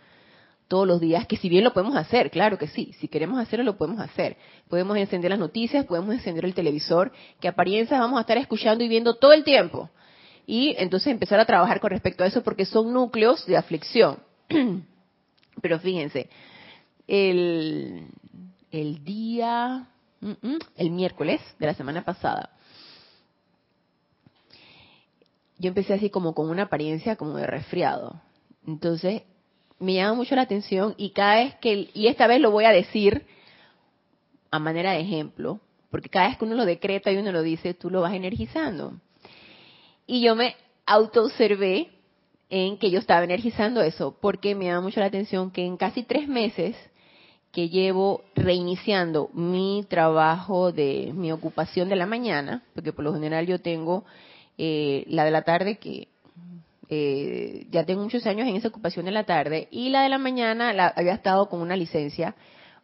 todos 0.67 0.85
los 0.85 0.99
días, 0.99 1.25
que 1.25 1.37
si 1.37 1.47
bien 1.47 1.63
lo 1.63 1.71
podemos 1.73 1.95
hacer, 1.95 2.29
claro 2.29 2.57
que 2.57 2.67
sí, 2.67 2.93
si 2.99 3.07
queremos 3.07 3.39
hacerlo 3.39 3.63
lo 3.63 3.77
podemos 3.77 4.01
hacer. 4.01 4.35
Podemos 4.67 4.97
encender 4.97 5.31
las 5.31 5.39
noticias, 5.39 5.85
podemos 5.85 6.13
encender 6.13 6.43
el 6.43 6.53
televisor, 6.53 7.13
que 7.39 7.47
apariencias 7.47 7.99
vamos 7.99 8.17
a 8.17 8.21
estar 8.21 8.37
escuchando 8.37 8.83
y 8.83 8.89
viendo 8.89 9.15
todo 9.15 9.31
el 9.31 9.45
tiempo. 9.45 9.89
Y 10.45 10.75
entonces 10.77 11.07
empezar 11.07 11.39
a 11.39 11.45
trabajar 11.45 11.79
con 11.79 11.91
respecto 11.91 12.23
a 12.23 12.27
eso 12.27 12.43
porque 12.43 12.65
son 12.65 12.91
núcleos 12.91 13.45
de 13.45 13.55
aflicción. 13.55 14.19
Pero 15.61 15.79
fíjense, 15.79 16.29
el 17.07 18.09
día, 19.03 19.87
el 20.75 20.91
miércoles 20.91 21.41
de 21.59 21.65
la 21.65 21.73
semana 21.73 22.03
pasada, 22.03 22.51
yo 25.59 25.69
empecé 25.69 25.93
así 25.93 26.09
como 26.09 26.33
con 26.33 26.49
una 26.49 26.63
apariencia 26.63 27.15
como 27.15 27.35
de 27.35 27.47
resfriado. 27.47 28.21
Entonces, 28.65 29.23
me 29.79 29.93
llama 29.93 30.15
mucho 30.15 30.35
la 30.35 30.43
atención 30.43 30.93
y 30.97 31.11
cada 31.11 31.35
vez 31.35 31.55
que, 31.55 31.89
y 31.93 32.07
esta 32.07 32.27
vez 32.27 32.41
lo 32.41 32.51
voy 32.51 32.65
a 32.65 32.71
decir 32.71 33.25
a 34.51 34.59
manera 34.59 34.91
de 34.91 35.01
ejemplo, 35.01 35.59
porque 35.89 36.09
cada 36.09 36.29
vez 36.29 36.37
que 36.37 36.45
uno 36.45 36.55
lo 36.55 36.65
decreta 36.65 37.11
y 37.11 37.17
uno 37.17 37.31
lo 37.31 37.41
dice, 37.41 37.73
tú 37.73 37.89
lo 37.89 38.01
vas 38.01 38.13
energizando. 38.13 38.93
Y 40.05 40.21
yo 40.21 40.35
me 40.35 40.55
auto-observé 40.85 41.91
en 42.49 42.77
que 42.77 42.91
yo 42.91 42.99
estaba 42.99 43.23
energizando 43.23 43.81
eso, 43.81 44.17
porque 44.21 44.55
me 44.55 44.65
llama 44.65 44.81
mucho 44.81 44.99
la 44.99 45.07
atención 45.07 45.51
que 45.51 45.65
en 45.65 45.77
casi 45.77 46.03
tres 46.03 46.27
meses 46.27 46.75
que 47.57 47.69
llevo 47.69 48.21
reiniciando 48.35 49.31
mi 49.33 49.83
trabajo 49.89 50.71
de 50.71 51.11
mi 51.15 51.31
ocupación 51.31 51.89
de 51.89 51.95
la 51.95 52.05
mañana, 52.05 52.61
porque 52.75 52.93
por 52.93 53.03
lo 53.03 53.15
general 53.15 53.47
yo 53.47 53.59
tengo 53.59 54.05
eh, 54.59 55.05
la 55.07 55.25
de 55.25 55.31
la 55.31 55.41
tarde 55.41 55.79
que 55.79 56.07
eh, 56.87 57.65
ya 57.71 57.83
tengo 57.83 58.03
muchos 58.03 58.27
años 58.27 58.47
en 58.47 58.57
esa 58.57 58.67
ocupación 58.67 59.05
de 59.05 59.11
la 59.11 59.23
tarde 59.23 59.69
y 59.71 59.89
la 59.89 60.03
de 60.03 60.09
la 60.09 60.19
mañana 60.19 60.71
la, 60.71 60.89
había 60.89 61.15
estado 61.15 61.49
con 61.49 61.59
una 61.59 61.75
licencia 61.75 62.35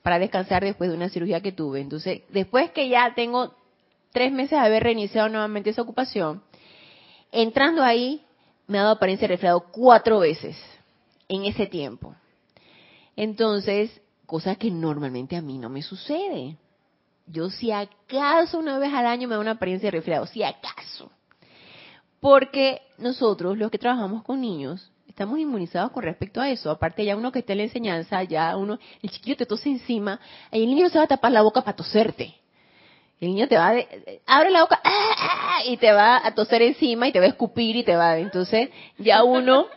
para 0.02 0.18
descansar 0.18 0.64
después 0.64 0.90
de 0.90 0.96
una 0.96 1.10
cirugía 1.10 1.42
que 1.42 1.52
tuve. 1.52 1.80
Entonces, 1.80 2.24
después 2.30 2.72
que 2.72 2.90
ya 2.90 3.14
tengo 3.14 3.54
tres 4.12 4.32
meses 4.32 4.60
de 4.60 4.66
haber 4.66 4.82
reiniciado 4.82 5.30
nuevamente 5.30 5.70
esa 5.70 5.84
ocupación, 5.84 6.42
entrando 7.32 7.84
ahí 7.84 8.24
me 8.66 8.80
ha 8.80 8.82
dado 8.82 8.96
apariencia 8.96 9.28
de 9.28 9.36
resfriado 9.36 9.68
cuatro 9.72 10.18
veces 10.18 10.58
en 11.28 11.46
ese 11.46 11.68
tiempo. 11.68 12.16
Entonces, 13.16 14.02
cosa 14.34 14.56
que 14.56 14.72
normalmente 14.72 15.36
a 15.36 15.44
mí 15.44 15.60
no 15.60 15.70
me 15.70 15.84
sucede. 15.84 16.58
Yo 17.28 17.52
si 17.52 17.72
acaso 17.72 18.58
una 18.58 18.80
vez 18.80 18.92
al 18.92 19.06
año 19.06 19.28
me 19.28 19.36
da 19.36 19.40
una 19.40 19.52
apariencia 19.52 19.86
de 19.86 19.92
resfriado, 19.92 20.26
si 20.26 20.42
acaso. 20.42 21.12
Porque 22.20 22.82
nosotros, 22.98 23.60
los 23.60 23.70
que 23.70 23.78
trabajamos 23.78 24.24
con 24.24 24.42
niños, 24.42 24.92
estamos 25.08 25.38
inmunizados 25.38 25.92
con 25.92 26.02
respecto 26.02 26.42
a 26.42 26.50
eso. 26.50 26.72
Aparte, 26.72 27.06
ya 27.06 27.16
uno 27.16 27.32
que 27.32 27.40
esté 27.40 27.52
en 27.52 27.60
la 27.60 27.66
enseñanza, 27.66 28.24
ya 28.24 28.58
uno, 28.58 28.80
el 29.04 29.12
chiquillo 29.12 29.38
te 29.38 29.46
tose 29.46 29.70
encima, 29.70 30.20
y 30.52 30.64
el 30.64 30.68
niño 30.68 30.90
se 30.90 30.98
va 30.98 31.04
a 31.04 31.08
tapar 31.08 31.32
la 31.32 31.44
boca 31.44 31.62
para 31.62 31.78
toserte. 31.78 32.34
El 33.22 33.28
niño 33.28 33.48
te 33.48 33.56
va 33.56 33.70
a, 33.70 33.86
abre 34.26 34.50
la 34.50 34.62
boca, 34.62 34.82
¡ah, 34.84 35.16
ah! 35.20 35.60
y 35.68 35.78
te 35.78 35.92
va 35.92 36.26
a 36.26 36.34
toser 36.34 36.64
encima 36.64 37.08
y 37.08 37.12
te 37.12 37.20
va 37.20 37.26
a 37.26 37.30
escupir 37.30 37.76
y 37.76 37.84
te 37.84 37.96
va, 37.96 38.18
entonces 38.18 38.72
ya 38.98 39.24
uno, 39.24 39.68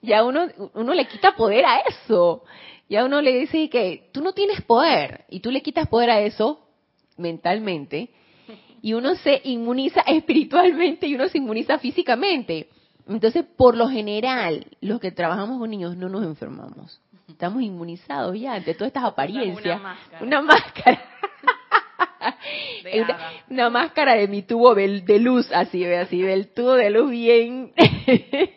ya 0.00 0.24
uno, 0.24 0.48
uno 0.74 0.92
le 0.92 1.06
quita 1.06 1.36
poder 1.36 1.64
a 1.64 1.78
eso. 1.82 2.42
Ya 2.88 3.04
uno 3.04 3.22
le 3.22 3.38
dice 3.38 3.70
que 3.70 4.10
tú 4.12 4.22
no 4.22 4.32
tienes 4.32 4.60
poder 4.62 5.24
y 5.30 5.40
tú 5.40 5.50
le 5.50 5.62
quitas 5.62 5.88
poder 5.88 6.10
a 6.10 6.20
eso 6.20 6.60
mentalmente 7.16 8.10
y 8.82 8.94
uno 8.94 9.14
se 9.14 9.40
inmuniza 9.44 10.00
espiritualmente 10.06 11.06
y 11.06 11.14
uno 11.14 11.28
se 11.28 11.38
inmuniza 11.38 11.78
físicamente. 11.78 12.68
Entonces, 13.08 13.44
por 13.56 13.76
lo 13.76 13.88
general, 13.88 14.66
los 14.80 15.00
que 15.00 15.12
trabajamos 15.12 15.58
con 15.58 15.70
niños 15.70 15.96
no 15.96 16.08
nos 16.08 16.24
enfermamos. 16.24 17.00
Estamos 17.28 17.62
inmunizados 17.62 18.38
ya 18.38 18.54
ante 18.54 18.74
todas 18.74 18.88
estas 18.88 19.04
apariencias. 19.04 19.80
Una 20.20 20.42
máscara. 20.42 21.00
Una 23.48 23.70
máscara. 23.70 24.14
de 24.14 24.28
mi 24.28 24.42
tubo 24.42 24.74
de 24.74 25.18
luz, 25.18 25.50
así 25.52 25.82
ve, 25.82 25.98
así 25.98 26.22
ve 26.22 26.34
el 26.34 26.48
tubo 26.48 26.74
de 26.74 26.90
luz 26.90 27.10
bien. 27.10 27.72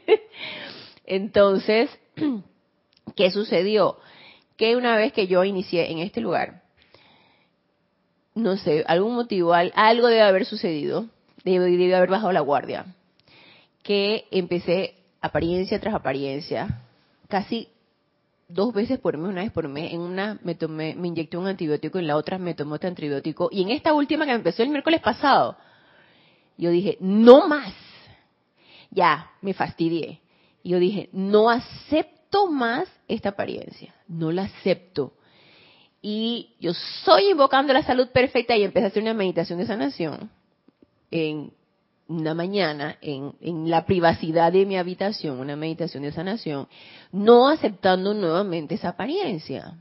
Entonces, 1.05 1.89
¿qué 3.15 3.32
sucedió? 3.32 3.98
Que 4.57 4.75
una 4.75 4.95
vez 4.95 5.13
que 5.13 5.27
yo 5.27 5.43
inicié 5.43 5.91
en 5.91 6.00
este 6.00 6.21
lugar, 6.21 6.63
no 8.35 8.57
sé, 8.57 8.83
algún 8.88 9.15
motivo, 9.15 9.53
algo 9.53 10.07
debe 10.07 10.21
haber 10.21 10.45
sucedido, 10.45 11.07
debe, 11.43 11.95
haber 11.95 12.09
bajado 12.09 12.31
la 12.31 12.41
guardia, 12.41 12.85
que 13.83 14.25
empecé 14.31 14.95
apariencia 15.21 15.79
tras 15.79 15.95
apariencia, 15.95 16.81
casi 17.27 17.69
dos 18.47 18.74
veces 18.74 19.00
por 19.00 19.17
mes, 19.17 19.29
una 19.29 19.41
vez 19.41 19.51
por 19.51 19.67
mes, 19.67 19.93
en 19.93 20.01
una 20.01 20.39
me 20.43 20.55
tomé, 20.55 20.95
me 20.95 21.07
inyecté 21.07 21.38
un 21.38 21.47
antibiótico, 21.47 21.97
en 21.97 22.07
la 22.07 22.17
otra 22.17 22.38
me 22.38 22.53
tomé 22.53 22.75
otro 22.75 22.89
antibiótico, 22.89 23.50
y 23.51 23.62
en 23.62 23.71
esta 23.71 23.93
última 23.93 24.25
que 24.25 24.31
empezó 24.31 24.63
el 24.63 24.69
miércoles 24.69 25.01
pasado, 25.01 25.57
yo 26.57 26.69
dije, 26.69 26.97
no 27.00 27.47
más, 27.47 27.74
ya, 28.91 29.31
me 29.41 29.53
fastidié. 29.53 30.21
Y 30.63 30.69
yo 30.69 30.79
dije, 30.79 31.09
no 31.12 31.50
acepto 31.50 32.14
más 32.48 32.88
esta 33.08 33.30
apariencia, 33.30 33.94
no 34.08 34.32
la 34.32 34.44
acepto 34.44 35.13
y 36.08 36.51
yo 36.60 36.72
soy 37.04 37.32
invocando 37.32 37.74
la 37.74 37.82
salud 37.82 38.10
perfecta 38.10 38.56
y 38.56 38.62
empecé 38.62 38.86
a 38.86 38.89
hacer 38.89 39.01
una 39.01 39.15
meditación 39.15 39.58
de 39.58 39.65
sanación 39.65 40.30
en 41.10 41.51
una 42.08 42.36
mañana 42.36 43.00
en, 43.01 43.34
la 43.72 43.88
privacidad 43.88 44.51
de 44.51 44.68
mi 44.68 44.77
habitación, 44.77 45.39
una 45.39 45.56
meditación 45.56 46.04
de 46.04 46.12
sanación, 46.12 46.68
no 47.12 47.50
aceptando 47.50 48.13
nuevamente 48.13 48.75
esa 48.75 48.89
apariencia. 48.89 49.80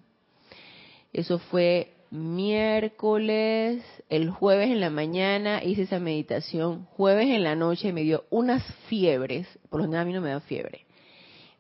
Eso 1.13 1.39
fue 1.39 1.93
miércoles, 2.11 3.85
el 4.09 4.31
jueves 4.31 4.71
en 4.71 4.81
la 4.81 4.89
mañana 4.89 5.63
hice 5.63 5.83
esa 5.83 6.01
meditación, 6.01 6.87
jueves 6.97 7.29
en 7.29 7.45
la 7.45 7.55
noche 7.55 7.93
me 7.93 8.01
dio 8.01 8.25
unas 8.31 8.65
fiebres, 8.89 9.47
por 9.69 9.81
lo 9.81 9.85
general 9.85 10.05
a 10.05 10.07
mí 10.07 10.15
no 10.15 10.23
me 10.23 10.31
da 10.31 10.41
fiebre, 10.41 10.84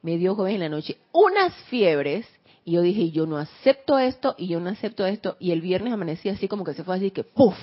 me 0.05 0.19
dio 0.19 0.35
jueves 0.35 0.57
en 0.57 0.61
la 0.61 0.69
noche 0.69 0.99
unas 1.13 1.55
fiebres 1.71 2.27
y 2.63 2.73
yo 2.73 2.83
dije, 2.83 3.11
yo 3.11 3.25
no 3.25 3.39
acepto 3.39 3.99
esto 3.99 4.35
y 4.37 4.49
yo 4.49 4.61
no 4.61 4.69
acepto 4.69 5.07
esto. 5.07 5.37
Y 5.41 5.51
el 5.51 5.63
viernes 5.63 5.95
amanecí 5.95 6.29
así 6.29 6.47
como 6.47 6.63
que 6.63 6.75
se 6.75 6.85
fue 6.85 6.97
así 6.97 7.11
que 7.11 7.25
¡puf! 7.25 7.57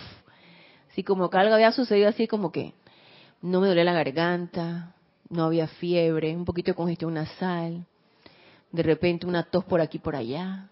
Así 0.89 1.03
como 1.03 1.29
que 1.29 1.37
algo 1.37 1.53
había 1.53 1.71
sucedido 1.71 2.09
así 2.09 2.27
como 2.27 2.51
que 2.51 2.73
no 3.43 3.61
me 3.61 3.67
dolía 3.67 3.83
la 3.83 3.93
garganta, 3.93 4.95
no 5.29 5.43
había 5.43 5.67
fiebre, 5.67 6.35
un 6.35 6.43
poquito 6.45 6.71
de 6.71 6.75
congestión 6.75 7.13
nasal, 7.13 7.85
de 8.71 8.83
repente 8.83 9.27
una 9.27 9.43
tos 9.43 9.63
por 9.63 9.79
aquí 9.79 9.99
por 9.99 10.15
allá. 10.15 10.67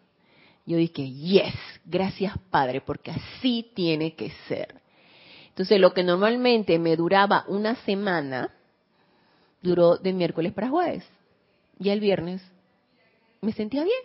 Yo 0.66 0.76
dije, 0.78 1.08
yes, 1.12 1.54
gracias 1.86 2.34
Padre, 2.50 2.82
porque 2.82 3.12
así 3.12 3.72
tiene 3.76 4.16
que 4.16 4.32
ser. 4.48 4.74
Entonces 5.50 5.80
lo 5.80 5.94
que 5.94 6.04
normalmente 6.04 6.80
me 6.80 6.96
duraba 6.96 7.46
una 7.48 7.76
semana, 7.86 8.56
duró 9.62 9.98
de 9.98 10.14
miércoles 10.14 10.52
para 10.52 10.70
jueves. 10.70 11.04
Y 11.80 11.90
el 11.90 12.00
viernes 12.00 12.42
me 13.42 13.54
sentía 13.54 13.84
bien. 13.84 14.02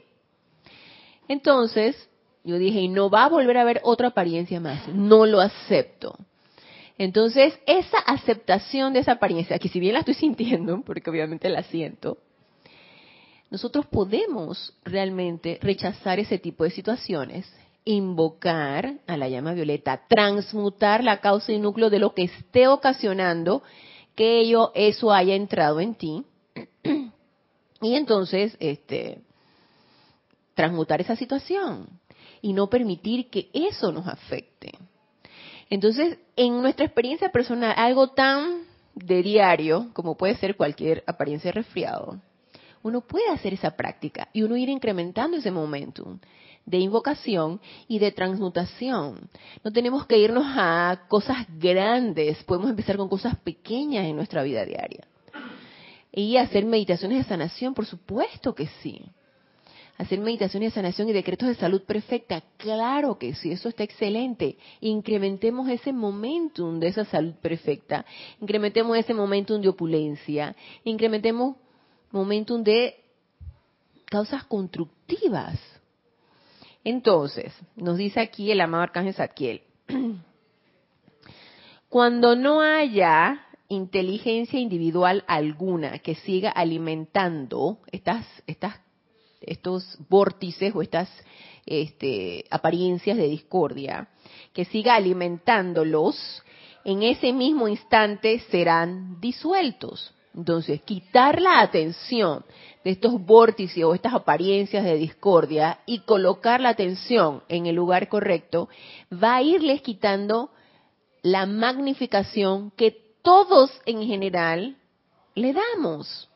Entonces, 1.29 2.09
yo 2.45 2.59
dije, 2.59 2.81
y 2.81 2.89
no 2.89 3.11
va 3.11 3.25
a 3.25 3.29
volver 3.29 3.57
a 3.57 3.63
haber 3.63 3.81
otra 3.83 4.09
apariencia 4.09 4.61
más, 4.61 4.87
no 4.89 5.27
lo 5.27 5.41
acepto. 5.41 6.17
Entonces, 6.99 7.59
esa 7.67 7.99
aceptación 7.99 8.93
de 8.93 9.01
esa 9.01 9.13
apariencia, 9.13 9.59
que 9.59 9.69
si 9.69 9.81
bien 9.81 9.95
la 9.95 10.01
estoy 10.01 10.15
sintiendo, 10.15 10.83
porque 10.83 11.11
obviamente 11.11 11.49
la 11.49 11.63
siento, 11.65 12.19
nosotros 13.51 13.87
podemos 13.87 14.75
realmente 14.85 15.59
rechazar 15.61 16.19
ese 16.19 16.39
tipo 16.39 16.65
de 16.65 16.71
situaciones, 16.71 17.53
invocar 17.85 18.95
a 19.07 19.17
la 19.17 19.29
llama 19.29 19.53
violeta, 19.53 20.03
transmutar 20.09 21.05
la 21.05 21.21
causa 21.21 21.53
y 21.53 21.59
núcleo 21.59 21.91
de 21.91 21.99
lo 21.99 22.15
que 22.15 22.25
esté 22.25 22.67
ocasionando 22.67 23.63
que 24.15 24.41
ello, 24.41 24.73
eso 24.75 25.13
haya 25.13 25.35
entrado 25.35 25.81
en 25.81 25.95
ti. 25.95 26.25
Y 27.81 27.95
entonces, 27.95 28.57
este, 28.61 29.21
transmutar 30.55 31.01
esa 31.01 31.17
situación 31.17 31.89
y 32.41 32.53
no 32.53 32.69
permitir 32.69 33.31
que 33.31 33.51
eso 33.53 33.93
nos 33.93 34.07
afecte. 34.07 34.73
Entonces, 35.71 36.19
en 36.37 36.61
nuestra 36.63 36.85
experiencia 36.85 37.31
personal, 37.31 37.75
algo 37.77 38.09
tan 38.09 38.63
de 38.95 39.23
diario 39.23 39.91
como 39.93 40.17
puede 40.17 40.37
ser 40.37 40.57
cualquier 40.57 41.03
apariencia 41.07 41.49
de 41.49 41.63
resfriado, 41.63 42.21
uno 42.83 43.01
puede 43.01 43.31
hacer 43.31 43.55
esa 43.55 43.71
práctica 43.71 44.29
y 44.33 44.43
uno 44.43 44.57
ir 44.57 44.69
incrementando 44.69 45.39
ese 45.39 45.51
momentum 45.51 46.19
de 46.67 46.79
invocación 46.79 47.61
y 47.89 47.99
de 47.99 48.13
transmutación. 48.13 49.31
No 49.63 49.73
tenemos 49.73 50.07
que 50.07 50.19
irnos 50.19 50.45
a 50.47 51.07
cosas 51.09 51.47
grandes, 51.59 52.43
podemos 52.45 52.71
empezar 52.71 52.97
con 52.97 53.09
cosas 53.09 53.37
pequeñas 53.39 54.05
en 54.05 54.17
nuestra 54.17 54.43
vida 54.43 54.65
diaria. 54.65 55.07
Y 56.17 56.37
hacer 56.37 56.65
meditaciones 56.65 57.19
de 57.19 57.25
sanación, 57.25 57.75
por 57.75 57.87
supuesto 57.87 58.55
que 58.55 58.69
sí. 58.83 59.03
Hacer 59.99 60.21
meditaciones 60.21 60.71
de 60.71 60.75
sanación 60.75 61.09
y 61.09 61.13
decretos 61.13 61.49
de 61.49 61.57
salud 61.57 61.83
perfecta, 61.83 62.43
claro 62.57 63.19
que 63.19 63.35
sí, 63.35 63.51
eso 63.51 63.69
está 63.69 63.83
excelente. 63.83 64.57
Incrementemos 64.81 65.69
ese 65.69 65.93
momentum 65.93 66.79
de 66.79 66.89
esa 66.89 67.05
salud 67.05 67.35
perfecta, 67.35 68.05
incrementemos 68.41 68.97
ese 68.97 69.15
momentum 69.15 69.61
de 69.61 69.69
opulencia, 69.69 70.55
incrementemos 70.85 71.57
momentum 72.11 72.63
de 72.63 72.97
causas 74.07 74.45
constructivas. 74.45 75.59
Entonces, 76.85 77.53
nos 77.75 77.97
dice 77.97 78.21
aquí 78.21 78.51
el 78.51 78.61
amado 78.61 78.85
Arcángel 78.85 79.15
Zadkiel, 79.15 79.63
cuando 81.89 82.37
no 82.37 82.61
haya 82.61 83.47
inteligencia 83.69 84.59
individual 84.59 85.25
alguna 85.27 85.99
que 85.99 86.15
siga 86.15 86.51
alimentando 86.51 87.79
estas, 87.91 88.27
estos 89.41 89.99
vórtices 90.09 90.75
o 90.75 90.83
estas 90.83 91.09
este, 91.67 92.45
apariencias 92.51 93.17
de 93.17 93.29
discordia, 93.29 94.09
que 94.53 94.65
siga 94.65 94.95
alimentándolos, 94.95 96.43
en 96.85 97.03
ese 97.03 97.33
mismo 97.33 97.67
instante 97.69 98.41
serán 98.51 99.21
disueltos. 99.21 100.15
Entonces, 100.35 100.83
quitar 100.83 101.41
la 101.41 101.61
atención 101.61 102.45
de 102.85 102.91
estos 102.91 103.25
vórtices 103.25 103.85
o 103.85 103.95
estas 103.95 104.13
apariencias 104.13 104.85
de 104.85 104.97
discordia 104.97 105.79
y 105.87 106.01
colocar 106.01 106.61
la 106.61 106.71
atención 106.71 107.43
en 107.49 107.67
el 107.67 107.77
lugar 107.77 108.09
correcto 108.09 108.69
va 109.13 109.37
a 109.37 109.43
irles 109.43 109.81
quitando 109.81 110.51
la 111.23 111.47
magnificación 111.47 112.73
que 112.73 113.04
todos 113.25 113.73
en 113.87 114.07
general 114.07 114.77
le 115.35 115.53
damos. 115.53 116.29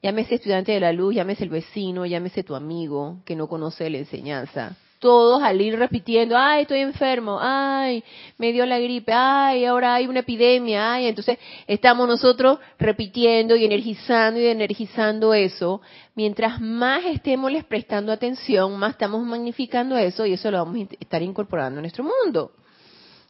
Llámese 0.00 0.36
estudiante 0.36 0.72
de 0.72 0.80
la 0.80 0.92
luz, 0.92 1.14
llámese 1.14 1.44
el 1.44 1.50
vecino, 1.50 2.06
llámese 2.06 2.44
tu 2.44 2.54
amigo 2.54 3.18
que 3.26 3.36
no 3.36 3.48
conoce 3.48 3.90
la 3.90 3.98
enseñanza 3.98 4.76
todos 5.04 5.42
al 5.42 5.60
ir 5.60 5.78
repitiendo, 5.78 6.34
ay, 6.34 6.62
estoy 6.62 6.78
enfermo, 6.78 7.38
ay, 7.38 8.02
me 8.38 8.52
dio 8.52 8.64
la 8.64 8.78
gripe, 8.78 9.12
ay, 9.14 9.66
ahora 9.66 9.96
hay 9.96 10.06
una 10.06 10.20
epidemia, 10.20 10.94
ay, 10.94 11.08
entonces 11.08 11.38
estamos 11.66 12.08
nosotros 12.08 12.58
repitiendo 12.78 13.54
y 13.54 13.66
energizando 13.66 14.40
y 14.40 14.46
energizando 14.46 15.34
eso, 15.34 15.82
mientras 16.14 16.58
más 16.58 17.04
estemos 17.04 17.52
les 17.52 17.64
prestando 17.64 18.12
atención, 18.12 18.78
más 18.78 18.92
estamos 18.92 19.22
magnificando 19.26 19.94
eso 19.98 20.24
y 20.24 20.32
eso 20.32 20.50
lo 20.50 20.64
vamos 20.64 20.88
a 20.88 20.94
estar 20.98 21.20
incorporando 21.20 21.80
en 21.80 21.82
nuestro 21.82 22.02
mundo. 22.02 22.52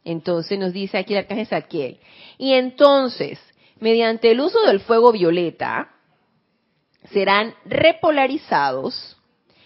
Entonces 0.04 0.58
nos 0.58 0.72
dice 0.72 0.98
aquí 0.98 1.14
el 1.14 1.20
arcángel 1.20 1.46
Saquiel, 1.46 1.98
y 2.36 2.52
entonces, 2.52 3.40
mediante 3.80 4.30
el 4.30 4.40
uso 4.40 4.60
del 4.66 4.80
fuego 4.80 5.12
violeta, 5.12 5.90
serán 7.10 7.54
repolarizados 7.64 9.16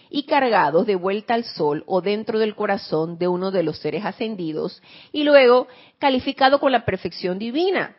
y 0.09 0.23
cargados 0.23 0.87
de 0.87 0.95
vuelta 0.95 1.35
al 1.35 1.43
sol 1.43 1.83
o 1.85 2.01
dentro 2.01 2.39
del 2.39 2.55
corazón 2.55 3.17
de 3.17 3.27
uno 3.27 3.51
de 3.51 3.63
los 3.63 3.77
seres 3.77 4.05
ascendidos 4.05 4.81
y 5.11 5.23
luego 5.23 5.67
calificado 5.99 6.59
con 6.59 6.71
la 6.71 6.85
perfección 6.85 7.37
divina, 7.37 7.95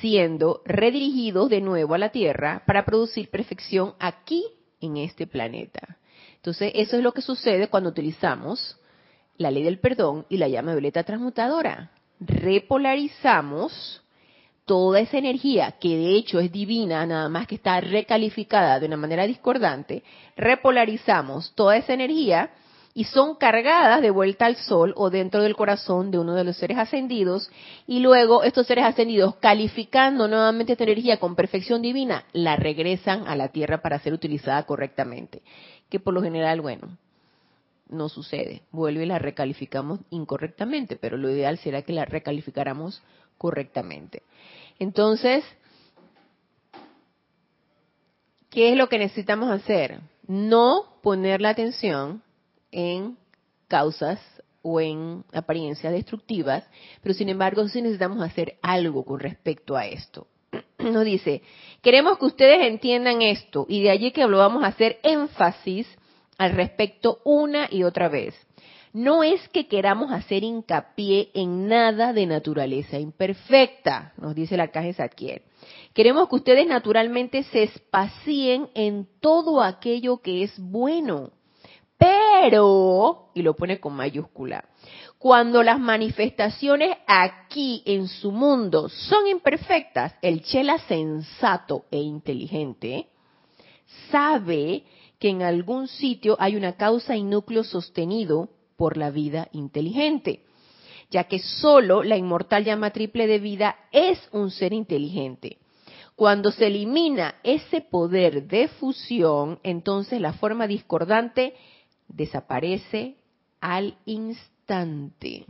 siendo 0.00 0.62
redirigidos 0.64 1.50
de 1.50 1.60
nuevo 1.60 1.94
a 1.94 1.98
la 1.98 2.10
Tierra 2.10 2.62
para 2.66 2.84
producir 2.84 3.30
perfección 3.30 3.94
aquí 3.98 4.44
en 4.80 4.96
este 4.96 5.26
planeta. 5.26 5.98
Entonces, 6.36 6.72
eso 6.74 6.96
es 6.96 7.02
lo 7.02 7.12
que 7.12 7.22
sucede 7.22 7.68
cuando 7.68 7.90
utilizamos 7.90 8.78
la 9.36 9.50
ley 9.50 9.62
del 9.62 9.78
perdón 9.78 10.26
y 10.28 10.36
la 10.36 10.48
llama 10.48 10.72
violeta 10.72 11.02
transmutadora. 11.02 11.90
Repolarizamos 12.20 14.02
toda 14.64 15.00
esa 15.00 15.18
energía, 15.18 15.72
que 15.80 15.96
de 15.96 16.16
hecho 16.16 16.40
es 16.40 16.50
divina, 16.50 17.04
nada 17.04 17.28
más 17.28 17.46
que 17.46 17.56
está 17.56 17.80
recalificada 17.80 18.80
de 18.80 18.86
una 18.86 18.96
manera 18.96 19.26
discordante, 19.26 20.02
repolarizamos 20.36 21.52
toda 21.54 21.76
esa 21.76 21.92
energía 21.92 22.50
y 22.94 23.04
son 23.04 23.34
cargadas 23.34 24.00
de 24.00 24.10
vuelta 24.10 24.46
al 24.46 24.54
sol 24.54 24.94
o 24.96 25.10
dentro 25.10 25.42
del 25.42 25.56
corazón 25.56 26.12
de 26.12 26.18
uno 26.18 26.34
de 26.34 26.44
los 26.44 26.56
seres 26.56 26.78
ascendidos. 26.78 27.50
Y 27.88 27.98
luego 27.98 28.44
estos 28.44 28.68
seres 28.68 28.84
ascendidos 28.84 29.34
calificando 29.36 30.28
nuevamente 30.28 30.72
esta 30.72 30.84
energía 30.84 31.18
con 31.18 31.34
perfección 31.34 31.82
divina 31.82 32.24
la 32.32 32.54
regresan 32.54 33.26
a 33.26 33.34
la 33.34 33.48
tierra 33.48 33.82
para 33.82 33.98
ser 33.98 34.12
utilizada 34.12 34.62
correctamente. 34.62 35.42
Que 35.90 35.98
por 35.98 36.14
lo 36.14 36.22
general 36.22 36.60
bueno 36.60 36.96
no 37.88 38.08
sucede 38.08 38.62
vuelve 38.70 39.04
y 39.04 39.06
la 39.06 39.18
recalificamos 39.18 40.00
incorrectamente 40.10 40.96
pero 40.96 41.16
lo 41.16 41.30
ideal 41.30 41.58
será 41.58 41.82
que 41.82 41.92
la 41.92 42.04
recalificáramos 42.04 43.02
correctamente 43.38 44.22
entonces, 44.78 45.44
¿qué 48.50 48.72
es 48.72 48.76
lo 48.76 48.88
que 48.88 48.98
necesitamos 48.98 49.50
hacer? 49.50 50.00
No 50.26 50.98
poner 51.02 51.40
la 51.40 51.50
atención 51.50 52.22
en 52.72 53.16
causas 53.68 54.20
o 54.62 54.80
en 54.80 55.24
apariencias 55.32 55.92
destructivas, 55.92 56.64
pero 57.02 57.14
sin 57.14 57.28
embargo 57.28 57.68
sí 57.68 57.82
necesitamos 57.82 58.22
hacer 58.22 58.58
algo 58.62 59.04
con 59.04 59.20
respecto 59.20 59.76
a 59.76 59.86
esto. 59.86 60.26
Nos 60.78 61.04
dice, 61.04 61.42
queremos 61.82 62.18
que 62.18 62.26
ustedes 62.26 62.66
entiendan 62.66 63.22
esto 63.22 63.66
y 63.68 63.82
de 63.82 63.90
allí 63.90 64.10
que 64.12 64.26
lo 64.26 64.38
vamos 64.38 64.64
a 64.64 64.68
hacer 64.68 64.98
énfasis 65.02 65.86
al 66.38 66.52
respecto 66.52 67.20
una 67.24 67.68
y 67.70 67.82
otra 67.84 68.08
vez 68.08 68.34
no 68.94 69.24
es 69.24 69.46
que 69.48 69.66
queramos 69.66 70.12
hacer 70.12 70.44
hincapié 70.44 71.30
en 71.34 71.66
nada 71.66 72.12
de 72.12 72.26
naturaleza 72.26 72.96
imperfecta, 72.96 74.12
nos 74.16 74.36
dice 74.36 74.54
el 74.54 74.60
arcángel 74.60 74.94
Zadkiel. 74.94 75.42
Queremos 75.92 76.28
que 76.28 76.36
ustedes 76.36 76.66
naturalmente 76.68 77.42
se 77.42 77.64
espacien 77.64 78.68
en 78.74 79.08
todo 79.20 79.62
aquello 79.62 80.18
que 80.18 80.44
es 80.44 80.56
bueno. 80.60 81.32
Pero, 81.98 83.30
y 83.34 83.42
lo 83.42 83.56
pone 83.56 83.80
con 83.80 83.94
mayúscula, 83.94 84.64
cuando 85.18 85.64
las 85.64 85.80
manifestaciones 85.80 86.96
aquí 87.08 87.82
en 87.86 88.06
su 88.06 88.30
mundo 88.30 88.88
son 88.88 89.26
imperfectas, 89.26 90.14
el 90.22 90.42
chela 90.42 90.78
sensato 90.78 91.86
e 91.90 91.98
inteligente 91.98 93.08
sabe 94.10 94.84
que 95.24 95.30
en 95.30 95.40
algún 95.40 95.88
sitio 95.88 96.36
hay 96.38 96.54
una 96.54 96.74
causa 96.74 97.16
y 97.16 97.22
núcleo 97.22 97.64
sostenido 97.64 98.50
por 98.76 98.98
la 98.98 99.10
vida 99.10 99.48
inteligente, 99.52 100.44
ya 101.08 101.24
que 101.24 101.38
solo 101.38 102.02
la 102.02 102.18
inmortal 102.18 102.62
llama 102.62 102.90
triple 102.90 103.26
de 103.26 103.38
vida 103.38 103.74
es 103.90 104.18
un 104.32 104.50
ser 104.50 104.74
inteligente. 104.74 105.56
Cuando 106.14 106.50
se 106.52 106.66
elimina 106.66 107.36
ese 107.42 107.80
poder 107.80 108.46
de 108.48 108.68
fusión, 108.68 109.60
entonces 109.62 110.20
la 110.20 110.34
forma 110.34 110.66
discordante 110.66 111.54
desaparece 112.06 113.16
al 113.62 113.96
instante. 114.04 115.46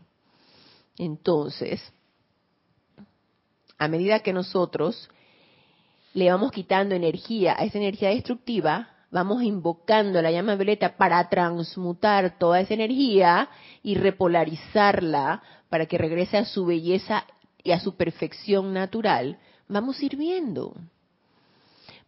Entonces, 0.98 1.82
a 3.76 3.88
medida 3.88 4.20
que 4.20 4.32
nosotros 4.32 5.10
le 6.12 6.30
vamos 6.30 6.52
quitando 6.52 6.94
energía 6.94 7.56
a 7.58 7.64
esa 7.64 7.78
energía 7.78 8.10
destructiva, 8.10 8.93
vamos 9.14 9.44
invocando 9.44 10.20
la 10.20 10.32
llama 10.32 10.56
violeta 10.56 10.96
para 10.96 11.28
transmutar 11.28 12.36
toda 12.36 12.58
esa 12.58 12.74
energía 12.74 13.48
y 13.80 13.94
repolarizarla 13.94 15.40
para 15.68 15.86
que 15.86 15.98
regrese 15.98 16.36
a 16.36 16.44
su 16.44 16.66
belleza 16.66 17.24
y 17.62 17.70
a 17.70 17.78
su 17.78 17.94
perfección 17.94 18.74
natural, 18.74 19.38
vamos 19.68 19.98
sirviendo. 19.98 20.74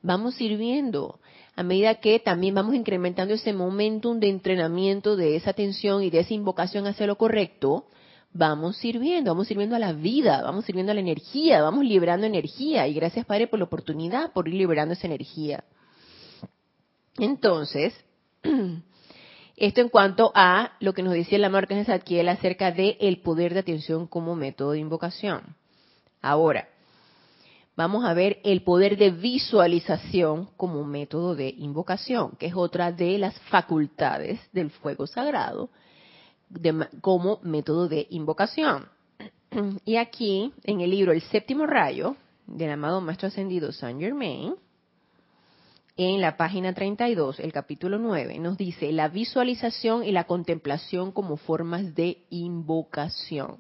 Vamos 0.03 0.35
sirviendo 0.35 1.21
a 1.55 1.63
medida 1.63 1.95
que 1.95 2.19
también 2.19 2.57
vamos 2.57 2.75
incrementando 2.75 3.35
ese 3.35 3.53
momentum 3.53 4.19
de 4.19 4.29
entrenamiento 4.29 5.15
de 5.15 5.37
esa 5.37 5.51
atención 5.51 6.03
y 6.03 6.11
de 6.11 6.19
esa 6.19 6.35
invocación 6.35 6.89
hacia 6.89 7.07
lo 7.07 7.17
correcto, 7.17 7.87
vamos 8.33 8.79
sirviendo, 8.79 9.31
vamos 9.31 9.47
sirviendo 9.47 9.77
a 9.77 9.79
la 9.79 9.93
vida, 9.93 10.43
vamos 10.43 10.65
sirviendo 10.65 10.91
a 10.91 10.97
la 10.97 11.03
energía, 11.03 11.63
vamos 11.63 11.85
liberando 11.85 12.27
energía. 12.27 12.89
Y 12.89 12.95
gracias 12.95 13.25
Padre 13.25 13.47
por 13.47 13.61
la 13.61 13.67
oportunidad, 13.67 14.33
por 14.33 14.49
ir 14.49 14.55
liberando 14.55 14.95
esa 14.95 15.07
energía. 15.07 15.63
Entonces, 17.19 17.95
esto 19.57 19.81
en 19.81 19.89
cuanto 19.89 20.33
a 20.35 20.73
lo 20.81 20.93
que 20.93 21.03
nos 21.03 21.15
decía 21.15 21.39
la 21.39 21.49
marca 21.49 21.75
de 21.75 21.85
Zadkiel 21.85 22.29
acerca 22.29 22.73
del 22.73 22.97
el 23.01 23.21
poder 23.21 23.55
de 23.55 23.61
atención 23.61 24.07
como 24.07 24.37
método 24.37 24.73
de 24.73 24.81
invocación. 24.81 25.57
Ahora, 26.21 26.69
vamos 27.77 28.05
a 28.05 28.15
ver 28.15 28.41
el 28.45 28.63
poder 28.63 28.97
de 28.97 29.11
visualización 29.11 30.51
como 30.57 30.85
método 30.85 31.35
de 31.35 31.49
invocación, 31.49 32.33
que 32.39 32.47
es 32.47 32.55
otra 32.55 32.93
de 32.93 33.19
las 33.19 33.39
facultades 33.43 34.41
del 34.53 34.71
fuego 34.71 35.07
sagrado 35.07 35.71
como 37.01 37.41
método 37.43 37.89
de 37.89 38.07
invocación. 38.11 38.89
Y 39.85 39.97
aquí, 39.97 40.53
en 40.65 40.81
el 40.83 40.91
libro 40.91 41.13
El 41.13 41.23
séptimo 41.23 41.65
rayo, 41.67 42.17
del 42.47 42.71
amado 42.71 43.01
Maestro 43.01 43.29
Ascendido 43.29 43.73
Saint 43.73 44.01
Germain, 44.01 44.55
en 45.97 46.21
la 46.21 46.37
página 46.37 46.75
32, 46.75 47.41
el 47.41 47.53
capítulo 47.53 47.99
9, 47.99 48.39
nos 48.39 48.59
dice 48.59 48.93
la 48.93 49.09
visualización 49.09 50.05
y 50.05 50.13
la 50.13 50.25
contemplación 50.25 51.11
como 51.11 51.37
formas 51.39 51.95
de 51.95 52.19
invocación. 52.29 53.59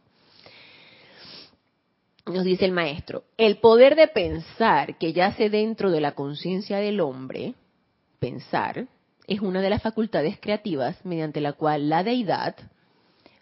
Nos 2.26 2.44
dice 2.44 2.64
el 2.64 2.72
maestro, 2.72 3.24
el 3.38 3.58
poder 3.58 3.96
de 3.96 4.08
pensar 4.08 4.98
que 4.98 5.12
yace 5.12 5.48
dentro 5.48 5.90
de 5.90 6.00
la 6.00 6.12
conciencia 6.12 6.78
del 6.78 7.00
hombre, 7.00 7.54
pensar, 8.18 8.86
es 9.26 9.40
una 9.40 9.60
de 9.60 9.70
las 9.70 9.82
facultades 9.82 10.38
creativas 10.38 11.04
mediante 11.04 11.40
la 11.40 11.52
cual 11.52 11.88
la 11.88 12.02
deidad 12.02 12.56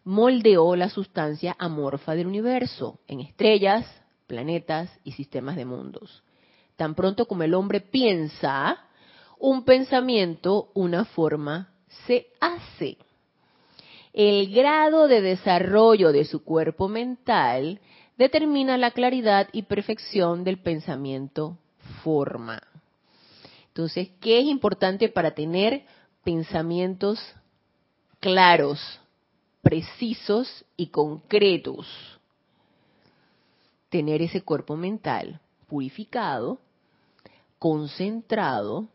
moldeó 0.04 0.76
la 0.76 0.88
sustancia 0.88 1.56
amorfa 1.58 2.14
del 2.14 2.26
universo 2.26 3.00
en 3.08 3.20
estrellas, 3.20 3.86
planetas 4.26 4.90
y 5.02 5.12
sistemas 5.12 5.56
de 5.56 5.64
mundos. 5.64 6.23
Tan 6.76 6.94
pronto 6.94 7.26
como 7.26 7.44
el 7.44 7.54
hombre 7.54 7.80
piensa, 7.80 8.78
un 9.38 9.64
pensamiento, 9.64 10.70
una 10.74 11.04
forma, 11.04 11.72
se 12.06 12.28
hace. 12.40 12.96
El 14.12 14.52
grado 14.52 15.08
de 15.08 15.20
desarrollo 15.20 16.12
de 16.12 16.24
su 16.24 16.42
cuerpo 16.44 16.88
mental 16.88 17.80
determina 18.16 18.78
la 18.78 18.92
claridad 18.92 19.48
y 19.52 19.62
perfección 19.62 20.44
del 20.44 20.58
pensamiento 20.58 21.58
forma. 22.02 22.62
Entonces, 23.68 24.10
¿qué 24.20 24.38
es 24.38 24.46
importante 24.46 25.08
para 25.08 25.32
tener 25.32 25.84
pensamientos 26.22 27.20
claros, 28.20 28.80
precisos 29.62 30.64
y 30.76 30.88
concretos? 30.88 31.88
Tener 33.90 34.22
ese 34.22 34.42
cuerpo 34.42 34.76
mental 34.76 35.40
purificado, 35.66 36.60
concentrado, 37.58 38.88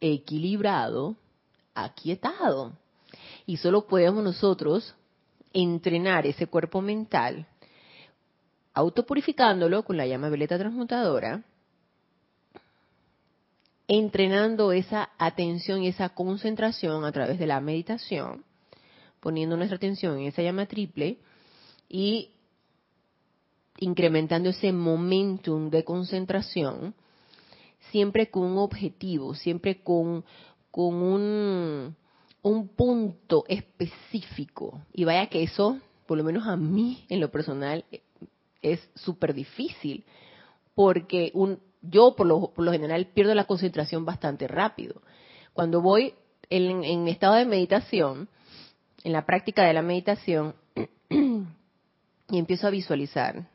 equilibrado, 0.00 1.16
aquietado. 1.74 2.72
Y 3.46 3.58
solo 3.58 3.86
podemos 3.86 4.24
nosotros 4.24 4.94
entrenar 5.52 6.26
ese 6.26 6.46
cuerpo 6.46 6.82
mental 6.82 7.46
autopurificándolo 8.76 9.84
con 9.84 9.96
la 9.96 10.06
llama 10.06 10.28
violeta 10.28 10.58
transmutadora, 10.58 11.42
entrenando 13.88 14.72
esa 14.72 15.08
atención 15.16 15.82
y 15.82 15.88
esa 15.88 16.10
concentración 16.10 17.06
a 17.06 17.12
través 17.12 17.38
de 17.38 17.46
la 17.46 17.58
meditación, 17.60 18.44
poniendo 19.20 19.56
nuestra 19.56 19.76
atención 19.76 20.18
en 20.18 20.26
esa 20.26 20.42
llama 20.42 20.66
triple 20.66 21.18
y 21.88 22.32
incrementando 23.78 24.50
ese 24.50 24.72
momentum 24.72 25.70
de 25.70 25.84
concentración, 25.84 26.94
siempre 27.90 28.30
con 28.30 28.44
un 28.44 28.58
objetivo, 28.58 29.34
siempre 29.34 29.82
con, 29.82 30.24
con 30.70 30.94
un, 30.94 31.96
un 32.42 32.68
punto 32.68 33.44
específico. 33.48 34.82
Y 34.92 35.04
vaya 35.04 35.26
que 35.28 35.42
eso, 35.42 35.78
por 36.06 36.18
lo 36.18 36.24
menos 36.24 36.46
a 36.46 36.56
mí 36.56 37.04
en 37.08 37.20
lo 37.20 37.30
personal, 37.30 37.84
es 38.62 38.88
súper 38.94 39.34
difícil, 39.34 40.04
porque 40.74 41.30
un, 41.34 41.60
yo 41.82 42.14
por 42.16 42.26
lo, 42.26 42.52
por 42.52 42.64
lo, 42.64 42.72
general 42.72 43.06
pierdo 43.06 43.34
la 43.34 43.44
concentración 43.44 44.04
bastante 44.04 44.48
rápido. 44.48 45.02
Cuando 45.52 45.80
voy 45.80 46.14
en, 46.50 46.84
en 46.84 47.08
estado 47.08 47.34
de 47.34 47.44
meditación, 47.44 48.28
en 49.04 49.12
la 49.12 49.24
práctica 49.24 49.64
de 49.64 49.72
la 49.72 49.82
meditación, 49.82 50.54
y 51.10 52.38
empiezo 52.38 52.66
a 52.66 52.70
visualizar, 52.70 53.48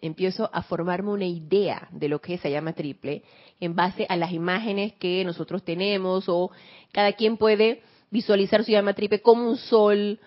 empiezo 0.00 0.50
a 0.52 0.62
formarme 0.62 1.10
una 1.10 1.26
idea 1.26 1.88
de 1.90 2.08
lo 2.08 2.20
que 2.20 2.38
se 2.38 2.50
llama 2.50 2.72
triple 2.72 3.22
en 3.60 3.74
base 3.74 4.06
a 4.08 4.16
las 4.16 4.32
imágenes 4.32 4.92
que 4.94 5.24
nosotros 5.24 5.64
tenemos 5.64 6.28
o 6.28 6.50
cada 6.92 7.12
quien 7.12 7.36
puede 7.36 7.82
visualizar 8.10 8.64
su 8.64 8.72
llama 8.72 8.94
triple 8.94 9.20
como 9.20 9.48
un 9.48 9.56
sol, 9.56 10.20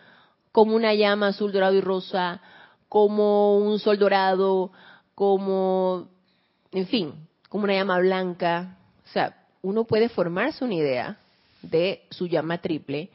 como 0.52 0.76
una 0.76 0.94
llama 0.94 1.28
azul, 1.28 1.52
dorado 1.52 1.76
y 1.76 1.82
rosa, 1.82 2.42
como 2.88 3.58
un 3.58 3.80
sol 3.80 4.00
dorado, 4.00 4.72
como, 5.16 6.08
en 6.72 6.88
fin, 6.88 7.14
como 7.50 7.66
una 7.66 7.74
llama 7.74 8.00
blanca. 8.00 8.78
O 9.06 9.10
sea, 9.12 9.36
uno 9.62 9.84
puede 9.86 10.10
formarse 10.10 10.64
una 10.64 10.76
idea 10.76 11.18
de 11.62 12.04
su 12.10 12.28
llama 12.28 12.60
triple 12.60 13.10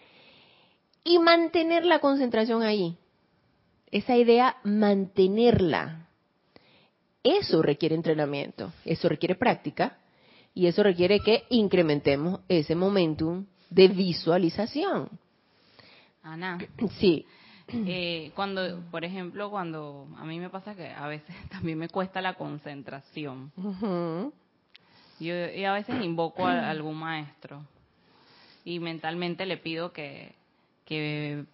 y 1.03 1.19
mantener 1.19 1.85
la 1.85 1.99
concentración 1.99 2.63
ahí. 2.63 2.97
Esa 3.91 4.17
idea, 4.17 4.57
mantenerla. 4.65 6.04
Eso 7.25 7.63
requiere 7.63 7.95
entrenamiento, 7.95 8.71
eso 8.85 9.09
requiere 9.09 9.35
práctica 9.35 9.97
y 10.53 10.67
eso 10.67 10.83
requiere 10.83 11.21
que 11.21 11.45
incrementemos 11.49 12.41
ese 12.49 12.75
momentum 12.75 13.47
de 13.71 13.89
visualización. 13.89 15.09
Ana. 16.23 16.59
Sí. 17.01 17.27
Eh, 17.69 18.31
cuando, 18.35 18.83
por 18.91 19.07
ejemplo, 19.07 19.49
cuando 19.49 20.07
a 20.19 20.25
mí 20.27 20.39
me 20.39 20.51
pasa 20.51 20.75
que 20.75 20.87
a 20.87 21.07
veces 21.07 21.35
también 21.51 21.79
me 21.79 21.89
cuesta 21.89 22.21
la 22.21 22.35
concentración. 22.35 23.51
Yo 25.19 25.35
y 25.49 25.65
a 25.65 25.73
veces 25.73 26.05
invoco 26.05 26.47
a 26.47 26.69
algún 26.71 26.97
maestro 26.97 27.65
y 28.67 28.81
mentalmente 28.81 29.47
le 29.47 29.57
pido 29.57 29.93
que, 29.93 30.35
que 30.85 31.47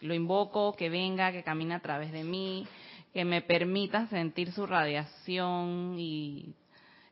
lo 0.00 0.14
invoco, 0.14 0.74
que 0.74 0.90
venga, 0.90 1.30
que 1.30 1.44
camine 1.44 1.74
a 1.74 1.80
través 1.80 2.10
de 2.10 2.24
mí, 2.24 2.66
que 3.12 3.24
me 3.24 3.42
permita 3.42 4.06
sentir 4.08 4.52
su 4.52 4.66
radiación 4.66 5.96
y 5.98 6.54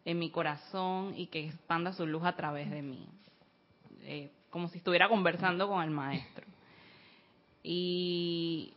en 0.05 0.19
mi 0.19 0.31
corazón 0.31 1.15
y 1.17 1.27
que 1.27 1.47
expanda 1.47 1.93
su 1.93 2.07
luz 2.07 2.25
a 2.25 2.37
través 2.37 2.71
de 2.71 2.83
mí, 2.83 3.09
eh, 4.03 4.31
como 4.51 4.69
si 4.69 4.79
estuviera 4.79 5.09
conversando 5.09 5.69
con 5.69 5.83
el 5.83 5.91
maestro. 5.91 6.47
Y 7.63 8.73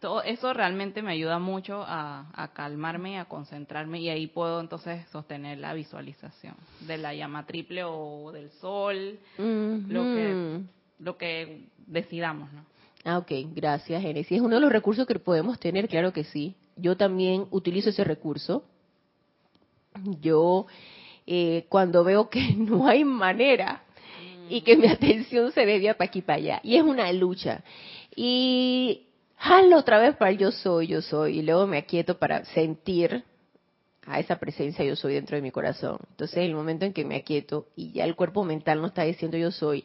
todo 0.00 0.22
eso 0.22 0.54
realmente 0.54 1.02
me 1.02 1.12
ayuda 1.12 1.38
mucho 1.38 1.84
a, 1.86 2.50
calmarme 2.54 3.12
y 3.12 3.16
a 3.16 3.26
concentrarme 3.26 4.00
y 4.00 4.08
ahí 4.08 4.26
puedo 4.26 4.60
entonces 4.60 5.06
sostener 5.10 5.58
la 5.58 5.74
visualización 5.74 6.54
de 6.80 6.96
la 6.96 7.14
llama 7.14 7.44
triple 7.44 7.84
o 7.84 8.32
del 8.32 8.50
sol, 8.52 9.18
lo 9.36 10.02
que 10.02 10.60
lo 10.98 11.16
que 11.16 11.66
decidamos, 11.86 12.52
¿no? 12.52 12.64
Ah, 13.04 13.18
ok, 13.18 13.32
gracias, 13.54 14.02
Genesis. 14.02 14.32
Es 14.32 14.40
uno 14.40 14.56
de 14.56 14.60
los 14.60 14.72
recursos 14.72 15.06
que 15.06 15.18
podemos 15.18 15.58
tener, 15.58 15.88
claro 15.88 16.12
que 16.12 16.24
sí. 16.24 16.54
Yo 16.76 16.96
también 16.96 17.46
utilizo 17.50 17.90
ese 17.90 18.04
recurso. 18.04 18.64
Yo, 20.20 20.66
eh, 21.26 21.66
cuando 21.68 22.04
veo 22.04 22.28
que 22.28 22.52
no 22.56 22.86
hay 22.86 23.04
manera 23.04 23.84
y 24.48 24.62
que 24.62 24.76
mi 24.76 24.88
atención 24.88 25.52
se 25.52 25.64
desvía 25.64 25.96
para 25.96 26.08
aquí 26.08 26.22
para 26.22 26.36
allá, 26.36 26.60
y 26.62 26.76
es 26.76 26.82
una 26.82 27.10
lucha 27.12 27.62
y 28.16 29.06
jalo 29.36 29.78
otra 29.78 29.98
vez 29.98 30.16
para 30.16 30.30
el 30.32 30.38
yo 30.38 30.50
soy, 30.50 30.88
yo 30.88 31.00
soy, 31.02 31.38
y 31.38 31.42
luego 31.42 31.66
me 31.66 31.78
aquieto 31.78 32.18
para 32.18 32.44
sentir 32.46 33.24
a 34.06 34.18
esa 34.18 34.38
presencia 34.38 34.84
yo 34.84 34.96
soy 34.96 35.14
dentro 35.14 35.36
de 35.36 35.42
mi 35.42 35.50
corazón. 35.50 35.98
Entonces, 36.10 36.38
el 36.38 36.54
momento 36.54 36.84
en 36.84 36.92
que 36.92 37.04
me 37.04 37.16
aquieto 37.16 37.68
y 37.76 37.92
ya 37.92 38.04
el 38.04 38.16
cuerpo 38.16 38.44
mental 38.44 38.80
no 38.80 38.88
está 38.88 39.02
diciendo 39.04 39.38
yo 39.38 39.50
soy, 39.50 39.84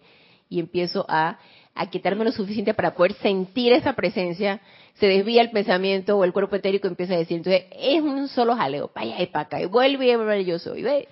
y 0.49 0.59
empiezo 0.59 1.05
a 1.07 1.39
aquietarme 1.75 2.23
lo 2.23 2.31
suficiente 2.31 2.73
para 2.73 2.95
poder 2.95 3.13
sentir 3.15 3.73
esa 3.73 3.93
presencia, 3.93 4.61
se 4.95 5.07
desvía 5.07 5.41
el 5.41 5.51
pensamiento 5.51 6.17
o 6.17 6.23
el 6.23 6.31
cuerpo 6.31 6.55
etérico 6.55 6.87
empieza 6.87 7.13
a 7.13 7.17
decir, 7.17 7.37
entonces 7.37 7.65
es 7.71 8.01
un 8.01 8.29
solo 8.29 8.55
jaleo, 8.55 8.87
para 8.87 9.07
allá 9.07 9.21
y 9.21 9.27
para 9.27 9.45
acá, 9.45 9.61
y 9.61 9.65
vuelve 9.65 10.07
y 10.07 10.15
vuelve 10.15 10.45
yo 10.45 10.57
soy. 10.57 10.81
¿ve? 10.81 11.07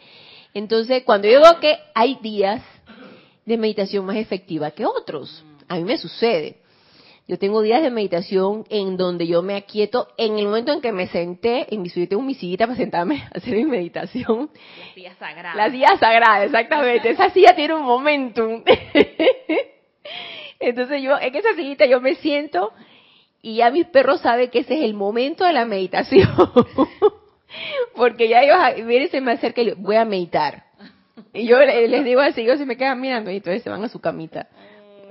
Entonces, 0.53 1.03
cuando 1.03 1.27
yo 1.27 1.39
digo 1.39 1.59
que 1.59 1.77
hay 1.93 2.17
días 2.21 2.63
de 3.45 3.57
meditación 3.57 4.05
más 4.05 4.15
efectiva 4.15 4.71
que 4.71 4.85
otros, 4.85 5.43
a 5.67 5.75
mí 5.75 5.83
me 5.83 5.97
sucede. 5.97 6.57
Yo 7.25 7.37
tengo 7.39 7.61
días 7.61 7.81
de 7.81 7.89
meditación 7.89 8.65
en 8.69 8.97
donde 8.97 9.25
yo 9.27 9.41
me 9.41 9.55
aquieto 9.55 10.09
en 10.17 10.37
el 10.37 10.45
momento 10.45 10.73
en 10.73 10.81
que 10.81 10.91
me 10.91 11.07
senté, 11.07 11.73
en 11.73 11.81
mi 11.81 11.89
yo 11.89 12.07
tengo 12.07 12.21
mi 12.21 12.35
sillita 12.35 12.67
para 12.67 12.77
sentarme 12.77 13.23
a 13.33 13.37
hacer 13.37 13.55
mi 13.55 13.63
meditación. 13.63 14.49
La 14.53 14.93
silla 14.93 15.15
sagrada. 15.15 15.55
La 15.55 15.71
silla 15.71 15.97
sagrada, 15.97 16.43
exactamente. 16.45 17.09
Esa 17.09 17.29
silla 17.29 17.55
tiene 17.55 17.75
un 17.75 17.83
momentum. 17.83 18.63
Entonces 20.63 21.01
yo, 21.01 21.17
en 21.19 21.35
esa 21.35 21.53
sillita 21.55 21.85
yo 21.85 21.99
me 21.99 22.15
siento 22.15 22.71
y 23.41 23.57
ya 23.57 23.69
mis 23.69 23.85
perros 23.87 24.21
saben 24.21 24.49
que 24.49 24.59
ese 24.59 24.77
es 24.77 24.83
el 24.83 24.93
momento 24.93 25.43
de 25.45 25.51
la 25.51 25.65
meditación. 25.65 26.29
Porque 27.95 28.29
ya 28.29 28.41
ellos 28.41 28.87
vienen, 28.87 29.09
se 29.09 29.19
me 29.19 29.33
acerca 29.33 29.61
y 29.61 29.67
yo, 29.67 29.75
voy 29.77 29.97
a 29.97 30.05
meditar. 30.05 30.63
Y 31.33 31.45
yo 31.45 31.59
les 31.59 32.03
digo 32.05 32.21
así, 32.21 32.41
ellos 32.41 32.59
se 32.59 32.65
me 32.65 32.77
quedan 32.77 33.01
mirando 33.01 33.29
y 33.29 33.37
entonces 33.37 33.61
se 33.61 33.69
van 33.69 33.83
a 33.83 33.89
su 33.89 33.99
camita. 33.99 34.47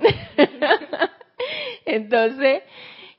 Entonces, 1.85 2.63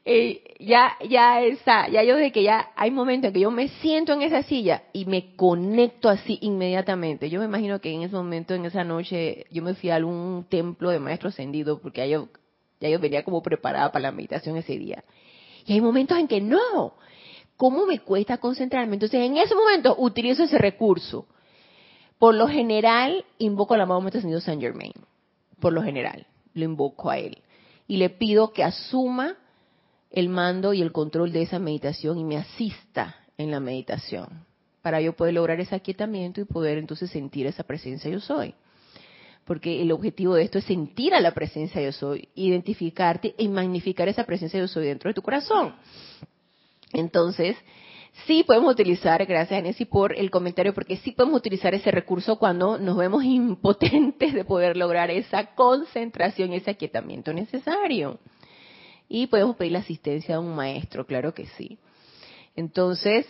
eh, 0.07 0.55
ya, 0.61 0.99
ya 1.09 1.43
está, 1.43 1.89
ya 1.89 2.03
yo 2.03 2.17
de 2.17 2.31
que 2.31 2.43
ya 2.43 2.71
hay 2.77 2.91
momentos 2.91 3.29
en 3.29 3.35
que 3.35 3.41
yo 3.41 3.51
me 3.51 3.69
siento 3.69 4.13
en 4.13 4.21
esa 4.21 4.43
silla 4.43 4.83
y 4.93 5.07
me 5.07 5.35
conecto 5.35 6.11
así 6.11 6.39
inmediatamente. 6.43 7.31
Yo 7.31 7.41
me 7.41 7.47
imagino 7.47 7.81
que 7.81 7.91
en 7.91 8.03
ese 8.03 8.15
momento, 8.15 8.55
en 8.55 8.67
esa 8.67 8.85
noche, 8.85 9.47
yo 9.51 9.63
me 9.63 9.75
fui 9.75 9.89
a 9.89 9.97
algún 9.97 10.45
templo 10.51 10.91
de 10.91 10.99
maestro 10.99 11.31
ascendido 11.31 11.81
porque 11.81 12.03
ya 12.03 12.07
yo, 12.07 12.29
ya 12.81 12.91
yo 12.91 12.99
venía 12.99 13.25
como 13.25 13.43
preparada 13.43 13.93
para 13.93 14.03
la 14.03 14.13
meditación 14.13 14.59
ese 14.59 14.79
día. 14.79 15.05
Y 15.65 15.73
hay 15.73 15.81
momentos 15.81 16.19
en 16.19 16.29
que 16.29 16.43
no. 16.43 16.95
¿Cómo 17.57 17.87
me 17.87 18.01
cuesta 18.01 18.37
concentrarme? 18.37 18.95
Entonces, 18.95 19.21
en 19.21 19.39
ese 19.39 19.55
momento 19.55 19.95
utilizo 19.99 20.43
ese 20.43 20.59
recurso 20.59 21.27
Por 22.19 22.35
lo 22.35 22.47
general, 22.47 23.25
invoco 23.39 23.73
al 23.73 23.81
amado 23.81 24.01
Maestro 24.03 24.19
Ascendido 24.19 24.41
Saint 24.41 24.61
Germain. 24.61 24.93
Por 25.61 25.73
lo 25.73 25.83
general, 25.83 26.27
lo 26.53 26.65
invoco 26.65 27.09
a 27.09 27.19
él. 27.19 27.39
Y 27.87 27.97
le 27.97 28.11
pido 28.11 28.53
que 28.53 28.65
asuma 28.65 29.37
el 30.15 30.29
mando 30.29 30.73
y 30.73 30.81
el 30.81 30.93
control 30.93 31.33
de 31.33 31.43
esa 31.43 31.59
meditación 31.59 32.19
y 32.19 32.25
me 32.25 32.37
asista 32.37 33.17
en 33.37 33.51
la 33.51 33.59
meditación 33.59 34.47
para 34.81 35.01
yo 35.01 35.15
poder 35.15 35.35
lograr 35.35 35.59
ese 35.61 35.75
aquietamiento 35.75 36.41
y 36.41 36.45
poder 36.45 36.79
entonces 36.79 37.11
sentir 37.11 37.47
esa 37.47 37.65
presencia 37.65 38.11
yo 38.11 38.21
soy. 38.21 38.55
Porque 39.45 39.83
el 39.83 39.91
objetivo 39.91 40.35
de 40.35 40.45
esto 40.45 40.59
es 40.59 40.65
sentir 40.65 41.15
a 41.15 41.21
la 41.21 41.33
presencia 41.33 41.83
yo 41.83 41.91
soy, 41.91 42.29
identificarte 42.35 43.35
y 43.37 43.49
magnificar 43.49 44.09
esa 44.09 44.25
presencia 44.25 44.61
yo 44.61 44.69
soy 44.69 44.87
dentro 44.87 45.09
de 45.09 45.15
tu 45.15 45.23
corazón. 45.23 45.75
Entonces, 46.93 47.57
sí 48.27 48.45
podemos 48.45 48.73
utilizar, 48.73 49.25
gracias 49.27 49.63
Nancy 49.63 49.85
por 49.85 50.17
el 50.17 50.31
comentario, 50.31 50.73
porque 50.75 50.99
sí 50.99 51.11
podemos 51.11 51.39
utilizar 51.39 51.75
ese 51.75 51.91
recurso 51.91 52.39
cuando 52.39 52.79
nos 52.79 52.97
vemos 52.97 53.25
impotentes 53.25 54.33
de 54.33 54.45
poder 54.45 54.77
lograr 54.77 55.11
esa 55.11 55.55
concentración, 55.55 56.53
ese 56.53 56.71
aquietamiento 56.71 57.33
necesario. 57.33 58.21
Y 59.09 59.27
podemos 59.27 59.57
pedir 59.57 59.73
la 59.73 59.81
asistencia 59.81 60.37
de 60.37 60.41
un 60.41 60.55
maestro, 60.55 61.07
claro 61.07 61.35
que 61.35 61.47
sí. 61.47 61.79
Entonces, 62.57 63.27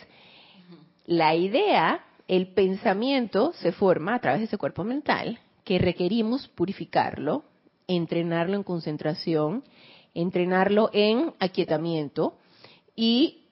la 1.07 1.35
idea, 1.35 2.05
el 2.29 2.49
pensamiento 2.49 3.53
se 3.55 3.73
forma 3.73 4.15
a 4.15 4.21
través 4.21 4.41
de 4.41 4.47
ese 4.47 4.59
cuerpo 4.59 4.85
mental 4.85 5.41
que 5.65 5.79
requerimos 5.79 6.49
purificarlo, 6.49 7.45
entrenarlo 7.87 8.57
en 8.57 8.63
concentración, 8.63 9.65
entrenarlo 10.15 10.91
en 10.93 11.33
aquietamiento 11.41 12.37
y 12.95 13.45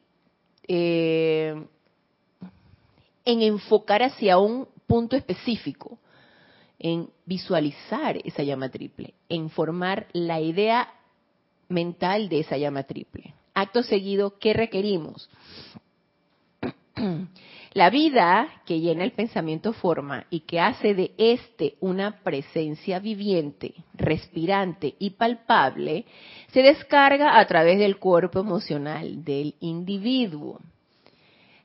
eh, 0.68 1.66
en 3.24 3.42
enfocar 3.42 4.02
hacia 4.02 4.38
un 4.38 4.68
punto 4.86 5.16
específico, 5.16 5.98
en 6.78 7.08
visualizar 7.24 8.18
esa 8.24 8.42
llama 8.42 8.68
triple, 8.68 9.14
en 9.28 9.50
formar 9.50 10.06
la 10.12 10.40
idea 10.40 10.92
mental 11.72 12.28
de 12.28 12.40
esa 12.40 12.56
llama 12.56 12.84
triple. 12.84 13.34
Acto 13.54 13.82
seguido, 13.82 14.38
¿qué 14.38 14.52
requerimos? 14.52 15.28
La 17.74 17.88
vida 17.88 18.48
que 18.66 18.80
llena 18.80 19.02
el 19.02 19.12
pensamiento 19.12 19.72
forma 19.72 20.26
y 20.28 20.40
que 20.40 20.60
hace 20.60 20.94
de 20.94 21.12
éste 21.16 21.76
una 21.80 22.22
presencia 22.22 22.98
viviente, 22.98 23.72
respirante 23.94 24.94
y 24.98 25.10
palpable, 25.10 26.04
se 26.48 26.60
descarga 26.60 27.38
a 27.38 27.46
través 27.46 27.78
del 27.78 27.96
cuerpo 27.96 28.40
emocional 28.40 29.24
del 29.24 29.54
individuo. 29.60 30.60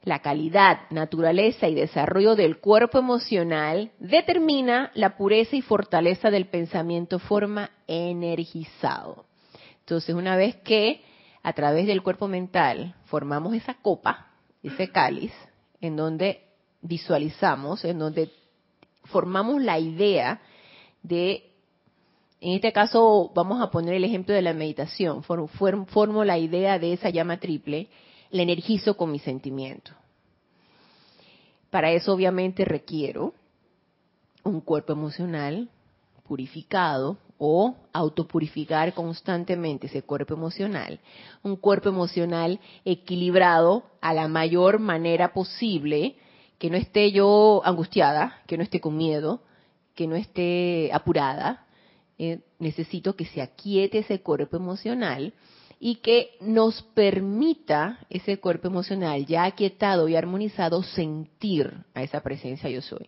La 0.03 0.19
calidad, 0.19 0.89
naturaleza 0.91 1.67
y 1.67 1.75
desarrollo 1.75 2.37
del 2.37 2.59
cuerpo 2.59 2.99
emocional 2.99 3.91
determina 3.99 4.89
la 4.93 5.17
pureza 5.17 5.57
y 5.57 5.61
fortaleza 5.61 6.31
del 6.31 6.45
pensamiento 6.45 7.19
forma 7.19 7.71
energizado. 7.85 9.26
Entonces, 9.87 10.13
una 10.15 10.35
vez 10.35 10.57
que 10.57 11.01
a 11.43 11.53
través 11.53 11.87
del 11.87 12.03
cuerpo 12.03 12.27
mental 12.27 12.93
formamos 13.05 13.53
esa 13.53 13.75
copa, 13.75 14.33
ese 14.61 14.91
cáliz, 14.91 15.31
en 15.79 15.95
donde 15.95 16.41
visualizamos, 16.81 17.85
en 17.85 17.97
donde 17.97 18.29
formamos 19.05 19.61
la 19.61 19.79
idea 19.79 20.41
de, 21.03 21.53
en 22.41 22.55
este 22.55 22.73
caso 22.73 23.31
vamos 23.33 23.61
a 23.61 23.71
poner 23.71 23.93
el 23.93 24.03
ejemplo 24.03 24.35
de 24.35 24.41
la 24.41 24.51
meditación, 24.51 25.23
formo, 25.23 26.25
la 26.25 26.37
idea 26.37 26.79
de 26.79 26.91
esa 26.91 27.09
llama 27.09 27.39
triple, 27.39 27.87
la 28.29 28.41
energizo 28.41 28.97
con 28.97 29.09
mi 29.09 29.19
sentimiento. 29.19 29.91
Para 31.69 31.93
eso 31.93 32.13
obviamente 32.13 32.65
requiero 32.65 33.33
un 34.43 34.59
cuerpo 34.59 34.91
emocional 34.91 35.69
purificado 36.27 37.17
o 37.37 37.75
autopurificar 37.93 38.93
constantemente 38.93 39.87
ese 39.87 40.01
cuerpo 40.01 40.33
emocional, 40.33 40.99
un 41.43 41.55
cuerpo 41.55 41.89
emocional 41.89 42.59
equilibrado 42.85 43.83
a 44.01 44.13
la 44.13 44.27
mayor 44.27 44.79
manera 44.79 45.33
posible, 45.33 46.15
que 46.57 46.69
no 46.69 46.77
esté 46.77 47.11
yo 47.11 47.61
angustiada, 47.63 48.41
que 48.47 48.57
no 48.57 48.63
esté 48.63 48.79
con 48.79 48.97
miedo, 48.97 49.41
que 49.93 50.07
no 50.07 50.15
esté 50.15 50.89
apurada. 50.91 51.65
Eh, 52.19 52.39
necesito 52.57 53.15
que 53.15 53.25
se 53.25 53.41
aquiete 53.41 53.99
ese 53.99 54.21
cuerpo 54.21 54.57
emocional 54.57 55.33
y 55.79 55.97
que 55.97 56.31
nos 56.41 56.81
permita 56.95 57.99
ese 58.09 58.39
cuerpo 58.39 58.67
emocional 58.67 59.25
ya 59.25 59.43
aquietado 59.43 60.07
y 60.07 60.15
armonizado 60.15 60.81
sentir 60.81 61.71
a 61.93 62.01
esa 62.01 62.21
presencia 62.21 62.69
yo 62.69 62.81
soy. 62.81 63.07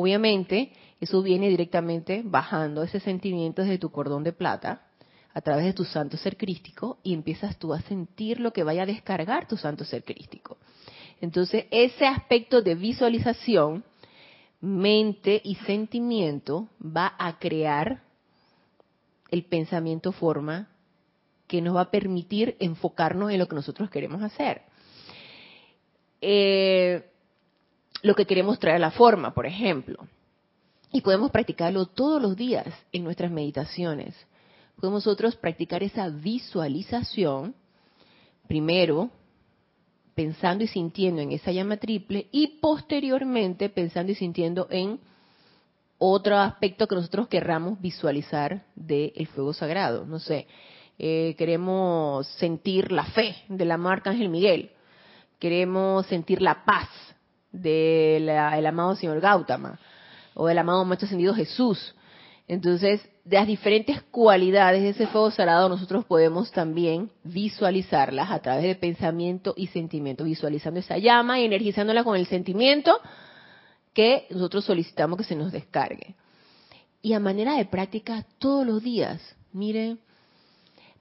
Obviamente, 0.00 0.70
eso 1.00 1.20
viene 1.22 1.48
directamente 1.48 2.22
bajando 2.24 2.84
ese 2.84 3.00
sentimiento 3.00 3.62
desde 3.62 3.78
tu 3.78 3.90
cordón 3.90 4.22
de 4.22 4.32
plata 4.32 4.82
a 5.34 5.40
través 5.40 5.64
de 5.64 5.72
tu 5.72 5.84
santo 5.84 6.16
ser 6.16 6.36
crístico 6.36 7.00
y 7.02 7.14
empiezas 7.14 7.58
tú 7.58 7.74
a 7.74 7.80
sentir 7.80 8.38
lo 8.38 8.52
que 8.52 8.62
vaya 8.62 8.84
a 8.84 8.86
descargar 8.86 9.48
tu 9.48 9.56
santo 9.56 9.84
ser 9.84 10.04
crístico. 10.04 10.56
Entonces, 11.20 11.64
ese 11.72 12.06
aspecto 12.06 12.62
de 12.62 12.76
visualización, 12.76 13.82
mente 14.60 15.40
y 15.42 15.56
sentimiento 15.56 16.68
va 16.80 17.16
a 17.18 17.40
crear 17.40 18.04
el 19.32 19.46
pensamiento 19.46 20.12
forma 20.12 20.68
que 21.48 21.60
nos 21.60 21.74
va 21.74 21.80
a 21.80 21.90
permitir 21.90 22.56
enfocarnos 22.60 23.32
en 23.32 23.40
lo 23.40 23.48
que 23.48 23.56
nosotros 23.56 23.90
queremos 23.90 24.22
hacer. 24.22 24.62
Eh, 26.20 27.04
lo 28.02 28.14
que 28.14 28.26
queremos 28.26 28.58
traer 28.58 28.76
a 28.76 28.80
la 28.80 28.90
forma, 28.90 29.34
por 29.34 29.46
ejemplo. 29.46 30.06
Y 30.92 31.00
podemos 31.00 31.30
practicarlo 31.30 31.86
todos 31.86 32.20
los 32.20 32.36
días 32.36 32.66
en 32.92 33.04
nuestras 33.04 33.30
meditaciones. 33.30 34.14
Podemos 34.76 35.04
nosotros 35.06 35.36
practicar 35.36 35.82
esa 35.82 36.08
visualización, 36.08 37.54
primero 38.46 39.10
pensando 40.18 40.64
y 40.64 40.66
sintiendo 40.66 41.22
en 41.22 41.30
esa 41.30 41.52
llama 41.52 41.76
triple 41.76 42.26
y 42.32 42.58
posteriormente 42.60 43.68
pensando 43.68 44.10
y 44.10 44.16
sintiendo 44.16 44.66
en 44.68 44.98
otro 45.96 46.36
aspecto 46.36 46.88
que 46.88 46.96
nosotros 46.96 47.28
querramos 47.28 47.80
visualizar 47.80 48.64
del 48.74 49.28
fuego 49.28 49.52
sagrado. 49.52 50.06
No 50.06 50.18
sé, 50.18 50.48
eh, 50.98 51.36
queremos 51.38 52.26
sentir 52.38 52.90
la 52.90 53.04
fe 53.04 53.36
de 53.48 53.64
la 53.64 53.76
marca 53.76 54.10
Ángel 54.10 54.28
Miguel, 54.28 54.72
queremos 55.38 56.04
sentir 56.06 56.42
la 56.42 56.64
paz 56.64 56.88
del 57.52 58.28
amado 58.30 58.94
señor 58.96 59.20
Gautama 59.20 59.78
o 60.34 60.46
del 60.46 60.58
amado 60.58 60.84
Maestro 60.84 61.06
Ascendido 61.06 61.34
Jesús. 61.34 61.94
Entonces, 62.46 63.06
de 63.24 63.36
las 63.36 63.46
diferentes 63.46 64.02
cualidades 64.04 64.82
de 64.82 64.90
ese 64.90 65.06
fuego 65.06 65.30
sagrado, 65.30 65.68
nosotros 65.68 66.06
podemos 66.06 66.50
también 66.50 67.10
visualizarlas 67.24 68.30
a 68.30 68.38
través 68.38 68.62
de 68.62 68.74
pensamiento 68.74 69.52
y 69.56 69.66
sentimiento, 69.66 70.24
visualizando 70.24 70.80
esa 70.80 70.96
llama 70.96 71.38
y 71.38 71.44
energizándola 71.44 72.04
con 72.04 72.16
el 72.16 72.26
sentimiento 72.26 72.98
que 73.92 74.26
nosotros 74.30 74.64
solicitamos 74.64 75.18
que 75.18 75.24
se 75.24 75.36
nos 75.36 75.52
descargue. 75.52 76.14
Y 77.02 77.12
a 77.12 77.20
manera 77.20 77.56
de 77.56 77.66
práctica, 77.66 78.24
todos 78.38 78.66
los 78.66 78.82
días, 78.82 79.20
miren, 79.52 79.98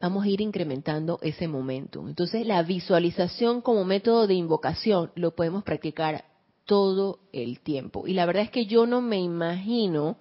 vamos 0.01 0.25
a 0.25 0.27
ir 0.27 0.41
incrementando 0.41 1.19
ese 1.21 1.47
momento. 1.47 2.07
Entonces, 2.07 2.45
la 2.45 2.61
visualización 2.63 3.61
como 3.61 3.85
método 3.85 4.27
de 4.27 4.33
invocación 4.33 5.11
lo 5.15 5.35
podemos 5.35 5.63
practicar 5.63 6.25
todo 6.67 7.19
el 7.33 7.61
tiempo. 7.61 8.05
Y 8.05 8.13
la 8.13 8.27
verdad 8.27 8.43
es 8.43 8.51
que 8.51 8.67
yo 8.67 8.85
no 8.85 9.01
me 9.01 9.17
imagino 9.17 10.17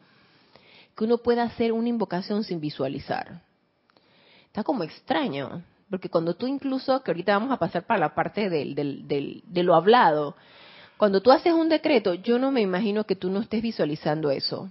que 0.97 1.05
uno 1.05 1.19
pueda 1.19 1.43
hacer 1.43 1.73
una 1.73 1.91
invocación 1.91 2.45
sin 2.45 2.61
visualizar. 2.61 3.43
Está 4.47 4.65
como 4.65 4.85
extraño, 4.85 5.63
porque 5.91 6.09
cuando 6.09 6.35
tú 6.35 6.47
incluso, 6.47 7.03
que 7.03 7.11
ahorita 7.11 7.33
vamos 7.37 7.53
a 7.53 7.59
pasar 7.59 7.85
para 7.85 8.01
la 8.01 8.15
parte 8.15 8.49
del, 8.49 8.75
del, 8.75 9.43
de 9.47 9.63
lo 9.63 9.75
hablado, 9.75 10.37
cuando 10.97 11.21
tú 11.21 11.31
haces 11.31 11.53
un 11.53 11.69
decreto, 11.69 12.15
yo 12.15 12.39
no 12.39 12.51
me 12.51 12.63
imagino 12.63 13.05
que 13.05 13.17
tú 13.17 13.29
no 13.29 13.41
estés 13.41 13.61
visualizando 13.61 14.31
eso. 14.31 14.71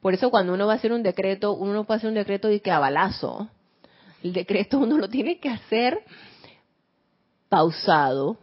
Por 0.00 0.14
eso 0.14 0.30
cuando 0.30 0.52
uno 0.52 0.66
va 0.66 0.74
a 0.74 0.76
hacer 0.76 0.92
un 0.92 1.02
decreto, 1.02 1.54
uno 1.54 1.72
no 1.72 1.84
puede 1.84 1.98
hacer 1.98 2.08
un 2.08 2.14
decreto 2.14 2.46
de 2.46 2.60
que 2.60 2.70
a 2.70 2.78
balazo. 2.78 3.48
El 4.22 4.34
decreto 4.34 4.78
uno 4.78 4.98
lo 4.98 5.08
tiene 5.08 5.40
que 5.40 5.48
hacer 5.48 6.04
pausado, 7.48 8.36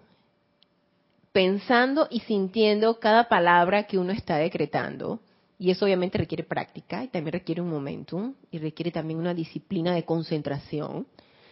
pensando 1.31 2.07
y 2.09 2.19
sintiendo 2.21 2.99
cada 2.99 3.29
palabra 3.29 3.83
que 3.83 3.97
uno 3.97 4.11
está 4.11 4.37
decretando. 4.37 5.19
Y 5.57 5.69
eso 5.69 5.85
obviamente 5.85 6.17
requiere 6.17 6.43
práctica 6.43 7.03
y 7.03 7.07
también 7.09 7.33
requiere 7.33 7.61
un 7.61 7.69
momentum 7.69 8.33
y 8.49 8.57
requiere 8.57 8.91
también 8.91 9.19
una 9.19 9.33
disciplina 9.33 9.93
de 9.93 10.03
concentración. 10.03 11.05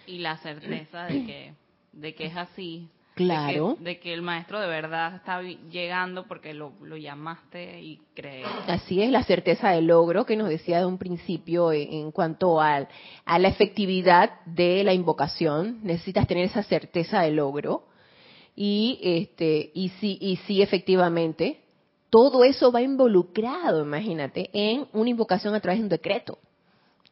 Y 0.07 0.17
la 0.17 0.37
certeza 0.37 1.05
de 1.05 1.25
que, 1.25 1.53
de 1.93 2.15
que 2.15 2.25
es 2.25 2.35
así. 2.35 2.87
Claro. 3.13 3.77
De 3.79 3.99
que, 3.99 4.13
el 4.13 4.21
maestro 4.21 4.61
de 4.61 4.67
verdad 4.67 5.13
está 5.15 5.41
llegando 5.41 6.25
porque 6.25 6.53
lo, 6.53 6.73
llamaste 6.97 7.81
y 7.81 7.99
crees. 8.15 8.47
Así 8.65 9.01
es, 9.03 9.11
la 9.11 9.23
certeza 9.23 9.71
del 9.71 9.87
logro 9.87 10.25
que 10.25 10.37
nos 10.37 10.47
decía 10.49 10.79
de 10.79 10.85
un 10.85 10.97
principio 10.97 11.71
en, 11.73 11.93
en 11.93 12.11
cuanto 12.11 12.61
a, 12.61 12.87
a 13.25 13.39
la 13.39 13.47
efectividad 13.49 14.39
de 14.45 14.83
la 14.85 14.93
invocación. 14.93 15.79
Necesitas 15.83 16.27
tener 16.27 16.45
esa 16.45 16.63
certeza 16.63 17.21
del 17.21 17.35
logro 17.35 17.88
y 18.55 18.99
este 19.01 19.71
y 19.73 19.89
sí 19.99 20.17
y 20.19 20.37
sí 20.47 20.61
efectivamente 20.61 21.61
todo 22.09 22.43
eso 22.43 22.71
va 22.71 22.81
involucrado, 22.81 23.83
imagínate, 23.83 24.49
en 24.53 24.87
una 24.93 25.09
invocación 25.09 25.53
a 25.53 25.59
través 25.59 25.79
de 25.79 25.83
un 25.83 25.89
decreto. 25.89 26.39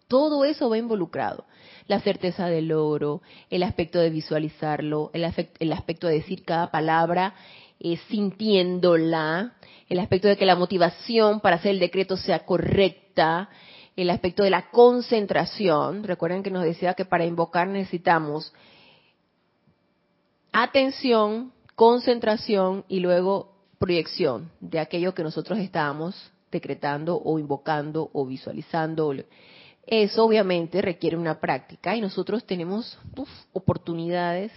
Todo 0.08 0.46
eso 0.46 0.70
va 0.70 0.78
involucrado. 0.78 1.46
La 1.88 2.00
certeza 2.00 2.48
del 2.48 2.70
logro, 2.70 3.22
el 3.50 3.64
aspecto 3.64 4.00
de 4.00 4.10
visualizarlo, 4.10 5.12
el, 5.14 5.24
aspecto 5.24 6.08
de 6.08 6.16
decir 6.16 6.44
cada 6.44 6.72
palabra 6.72 7.36
eh, 7.80 7.98
sintiéndola, 8.10 9.54
el 9.88 10.00
aspecto 10.00 10.28
de 10.28 10.38
que 10.38 10.46
la 10.46 10.56
motivación 10.56 11.42
para 11.42 11.58
hacer 11.58 11.72
el 11.72 11.80
decreto 11.80 12.18
sea 12.18 12.46
correcta, 12.46 13.50
el 13.96 14.10
aspecto 14.10 14.44
de 14.44 14.50
la 14.50 14.70
concentración. 14.72 16.04
Recuerden 16.04 16.42
que 16.42 16.52
nos 16.52 16.64
decía 16.64 16.94
que 16.94 17.06
para 17.06 17.26
invocar 17.26 17.68
necesitamos 17.68 18.54
atención, 20.64 21.52
concentración 21.76 22.84
y 22.88 23.00
luego 23.00 23.54
proyección 23.78 24.50
de 24.60 24.80
aquello 24.80 25.14
que 25.14 25.22
nosotros 25.22 25.60
estábamos 25.60 26.32
decretando 26.52 27.22
o 27.24 27.38
invocando 27.38 28.10
o 28.12 28.26
visualizando. 28.26 29.14
Eso 29.86 30.26
obviamente 30.26 30.82
requiere 30.82 31.16
una 31.16 31.40
práctica 31.40 31.96
y 31.96 32.02
nosotros 32.02 32.44
tenemos 32.44 32.98
oportunidades 33.54 34.52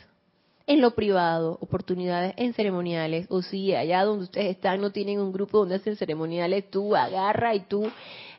en 0.67 0.81
lo 0.81 0.93
privado, 0.95 1.59
oportunidades 1.61 2.33
en 2.39 2.55
ceremoniales, 2.55 3.27
o 3.29 3.43
si 3.43 3.75
allá 3.75 4.05
donde 4.05 4.25
ustedes 4.25 4.57
están 4.57 4.81
no 4.81 4.93
tienen 4.93 5.21
un 5.21 5.33
grupo 5.33 5.59
donde 5.59 5.75
hacen 5.75 5.97
ceremoniales, 5.97 6.71
tú 6.71 6.97
agarra 6.97 7.55
y 7.55 7.61
tú 7.61 7.91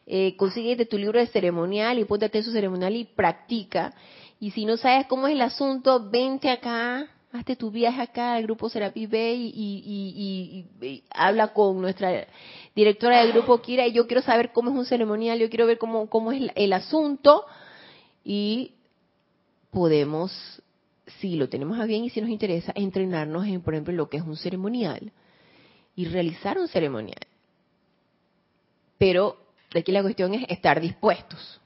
eh, 0.08 0.36
consigues 0.36 0.90
tu 0.90 0.98
libro 0.98 1.20
de 1.20 1.28
ceremonial 1.28 2.00
y 2.00 2.06
ponte 2.06 2.42
su 2.42 2.52
ceremonial 2.52 2.96
y 2.96 3.04
practica. 3.04 3.94
Y 4.40 4.50
si 4.52 4.66
no 4.66 4.78
sabes 4.78 5.06
cómo 5.06 5.28
es 5.28 5.34
el 5.34 5.42
asunto, 5.42 6.10
vente 6.10 6.50
acá, 6.50 7.08
hazte 7.34 7.56
tu 7.56 7.72
viaje 7.72 8.02
acá 8.02 8.36
al 8.36 8.44
grupo 8.44 8.70
Serapis 8.70 9.10
Bay 9.10 9.52
y, 9.56 10.66
y, 10.82 11.04
habla 11.10 11.54
con 11.54 11.82
nuestra 11.82 12.28
directora 12.76 13.22
del 13.22 13.32
grupo 13.32 13.62
Kira 13.62 13.88
y 13.88 13.94
yo 13.94 14.08
quiero 14.08 14.22
saber 14.22 14.52
cómo 14.52 14.72
es 14.72 14.78
un 14.78 14.86
ceremonial, 14.86 15.40
yo 15.40 15.50
quiero 15.50 15.66
ver 15.66 15.78
cómo, 15.78 16.10
cómo 16.10 16.32
es 16.32 16.52
el 16.56 16.74
asunto 16.74 17.46
y 18.24 18.74
podemos 19.70 20.62
si 21.20 21.36
lo 21.36 21.50
tenemos 21.50 21.80
a 21.80 21.86
bien 21.86 22.04
y 22.04 22.10
si 22.10 22.22
nos 22.22 22.30
interesa, 22.30 22.72
entrenarnos 22.76 23.46
en, 23.48 23.62
por 23.62 23.74
ejemplo, 23.74 23.94
lo 23.94 24.10
que 24.10 24.18
es 24.18 24.24
un 24.24 24.38
ceremonial 24.38 25.12
y 25.96 26.06
realizar 26.06 26.58
un 26.58 26.68
ceremonial. 26.68 27.28
Pero 28.98 29.38
aquí 29.74 29.92
la 29.92 30.02
cuestión 30.02 30.34
es 30.34 30.46
estar 30.50 30.80
dispuestos, 30.80 31.60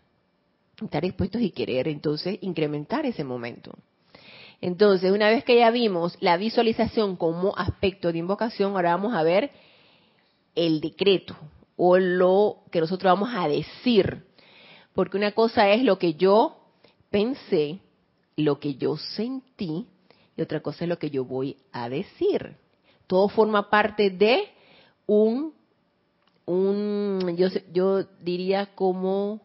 estar 0.82 1.04
dispuestos 1.04 1.42
y 1.42 1.52
querer 1.52 1.88
entonces 1.88 2.38
incrementar 2.42 3.06
ese 3.06 3.24
momento. 3.24 3.74
Entonces, 4.66 5.12
una 5.12 5.30
vez 5.30 5.44
que 5.44 5.60
ya 5.60 5.70
vimos 5.70 6.18
la 6.22 6.38
visualización 6.38 7.18
como 7.18 7.56
aspecto 7.56 8.12
de 8.12 8.18
invocación, 8.18 8.72
ahora 8.72 8.96
vamos 8.96 9.14
a 9.14 9.22
ver 9.22 9.52
el 10.56 10.82
decreto 10.82 11.36
o 11.78 12.00
lo 12.00 12.64
que 12.72 12.80
nosotros 12.80 13.14
vamos 13.14 13.30
a 13.36 13.48
decir. 13.48 14.26
Porque 14.96 15.18
una 15.18 15.34
cosa 15.34 15.70
es 15.70 15.84
lo 15.84 16.00
que 16.00 16.16
yo 16.16 16.58
pensé 17.12 17.78
lo 18.38 18.60
que 18.60 18.74
yo 18.74 18.98
sentí 18.98 19.86
y 20.36 20.42
otra 20.42 20.62
cosa 20.62 20.86
es 20.86 20.90
lo 20.90 20.98
que 20.98 21.12
yo 21.12 21.26
voy 21.26 21.58
a 21.72 21.88
decir. 21.88 22.56
Todo 23.06 23.30
forma 23.30 23.70
parte 23.70 24.10
de 24.10 24.46
un, 25.06 25.54
un 26.48 27.36
yo, 27.38 27.50
yo 27.72 28.04
diría 28.20 28.74
como 28.74 29.42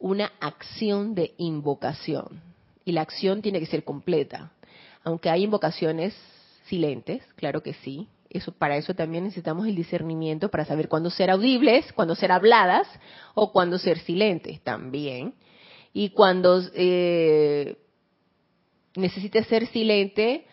una 0.00 0.32
acción 0.40 1.14
de 1.14 1.34
invocación. 1.36 2.42
Y 2.84 2.90
la 2.90 3.02
acción 3.02 3.42
tiene 3.42 3.60
que 3.60 3.66
ser 3.66 3.84
completa. 3.84 4.52
Aunque 5.06 5.30
hay 5.30 5.44
invocaciones 5.44 6.16
silentes, 6.64 7.22
claro 7.36 7.62
que 7.62 7.74
sí. 7.74 8.08
Eso, 8.28 8.50
para 8.50 8.76
eso 8.76 8.92
también 8.92 9.22
necesitamos 9.22 9.68
el 9.68 9.76
discernimiento 9.76 10.50
para 10.50 10.64
saber 10.64 10.88
cuándo 10.88 11.10
ser 11.10 11.30
audibles, 11.30 11.92
cuándo 11.92 12.16
ser 12.16 12.32
habladas 12.32 12.88
o 13.36 13.52
cuándo 13.52 13.78
ser 13.78 14.00
silentes 14.00 14.60
también. 14.62 15.34
Y 15.92 16.08
cuando 16.10 16.60
eh, 16.74 17.76
necesite 18.96 19.44
ser 19.44 19.68
silente, 19.68 20.44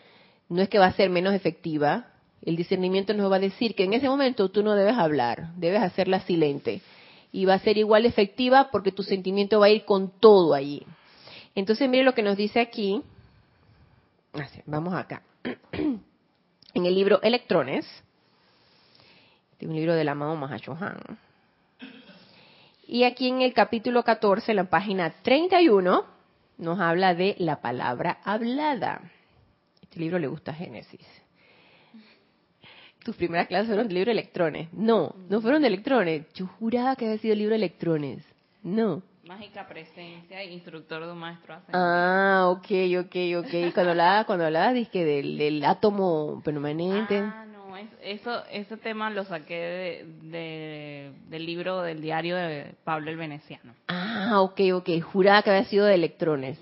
no 0.50 0.62
es 0.62 0.70
que 0.70 0.78
va 0.78 0.86
a 0.86 0.94
ser 0.94 1.10
menos 1.10 1.34
efectiva. 1.34 2.12
El 2.44 2.56
discernimiento 2.56 3.16
nos 3.16 3.32
va 3.32 3.38
a 3.38 3.40
decir 3.40 3.74
que 3.74 3.86
en 3.86 3.94
ese 3.94 4.08
momento 4.08 4.50
tú 4.50 4.62
no 4.62 4.76
debes 4.76 5.00
hablar, 5.00 5.56
debes 5.56 5.82
hacerla 5.82 6.20
silente. 6.20 6.84
Y 7.32 7.46
va 7.46 7.56
a 7.56 7.60
ser 7.60 7.80
igual 7.80 8.06
efectiva 8.06 8.70
porque 8.72 8.92
tu 8.92 9.02
sentimiento 9.02 9.62
va 9.62 9.66
a 9.66 9.72
ir 9.72 9.84
con 9.84 10.12
todo 10.20 10.54
allí. 10.54 10.86
Entonces, 11.56 11.90
mire 11.90 12.04
lo 12.04 12.14
que 12.14 12.22
nos 12.22 12.38
dice 12.38 12.60
aquí. 12.60 13.02
Vamos 14.66 14.94
acá. 14.94 15.22
En 16.76 16.88
el 16.88 16.96
libro 16.96 17.22
Electrones, 17.22 17.86
este 19.52 19.68
un 19.68 19.76
libro 19.76 19.94
del 19.94 20.10
amado 20.10 20.36
Mahashohan. 20.36 20.98
Y 22.88 23.04
aquí 23.04 23.30
en 23.30 23.44
el 23.44 23.54
capítulo 23.54 24.04
14, 24.04 24.54
en 24.54 24.56
la 24.56 24.64
página 24.64 25.14
31, 25.22 26.04
nos 26.58 26.80
habla 26.80 27.14
de 27.14 27.36
la 27.38 27.62
palabra 27.62 28.18
hablada. 28.24 29.02
Este 29.84 30.00
libro 30.00 30.18
le 30.18 30.26
gusta 30.26 30.52
Génesis. 30.52 31.06
Tus 33.04 33.16
primeras 33.16 33.48
clases 33.48 33.68
fueron 33.68 33.88
de 33.88 33.94
libro 33.94 34.10
de 34.10 34.20
electrones. 34.20 34.74
No, 34.74 35.16
no 35.30 35.42
fueron 35.42 35.62
de 35.62 35.68
electrones. 35.68 36.26
Yo 36.34 36.48
juraba 36.48 36.96
que 36.96 37.06
había 37.06 37.20
sido 37.20 37.36
libro 37.36 37.52
de 37.52 37.58
electrones. 37.58 38.26
No. 38.64 39.04
Mágica 39.24 39.66
presencia, 39.66 40.44
instructor 40.44 41.06
de 41.06 41.14
un 41.14 41.18
maestro. 41.18 41.56
Ah, 41.72 42.48
ok, 42.50 42.68
ok, 43.00 43.16
ok. 43.40 43.74
Cuando 43.74 43.92
hablaba, 43.92 44.24
cuando 44.26 44.46
hablaba 44.46 44.74
dije, 44.74 45.06
del, 45.06 45.38
del 45.38 45.64
átomo 45.64 46.42
permanente. 46.44 47.20
Ah, 47.20 47.46
no, 47.46 47.78
eso, 48.02 48.44
ese 48.52 48.76
tema 48.76 49.10
lo 49.10 49.24
saqué 49.24 50.06
de, 50.24 51.14
del 51.30 51.46
libro 51.46 51.82
del 51.84 52.02
diario 52.02 52.36
de 52.36 52.76
Pablo 52.84 53.12
el 53.12 53.18
Veneciano. 53.18 53.74
Ah, 53.88 54.42
ok, 54.42 54.60
ok. 54.74 54.90
Juraba 55.02 55.42
que 55.42 55.52
había 55.52 55.66
sido 55.66 55.86
de 55.86 55.96
electrones. 55.96 56.60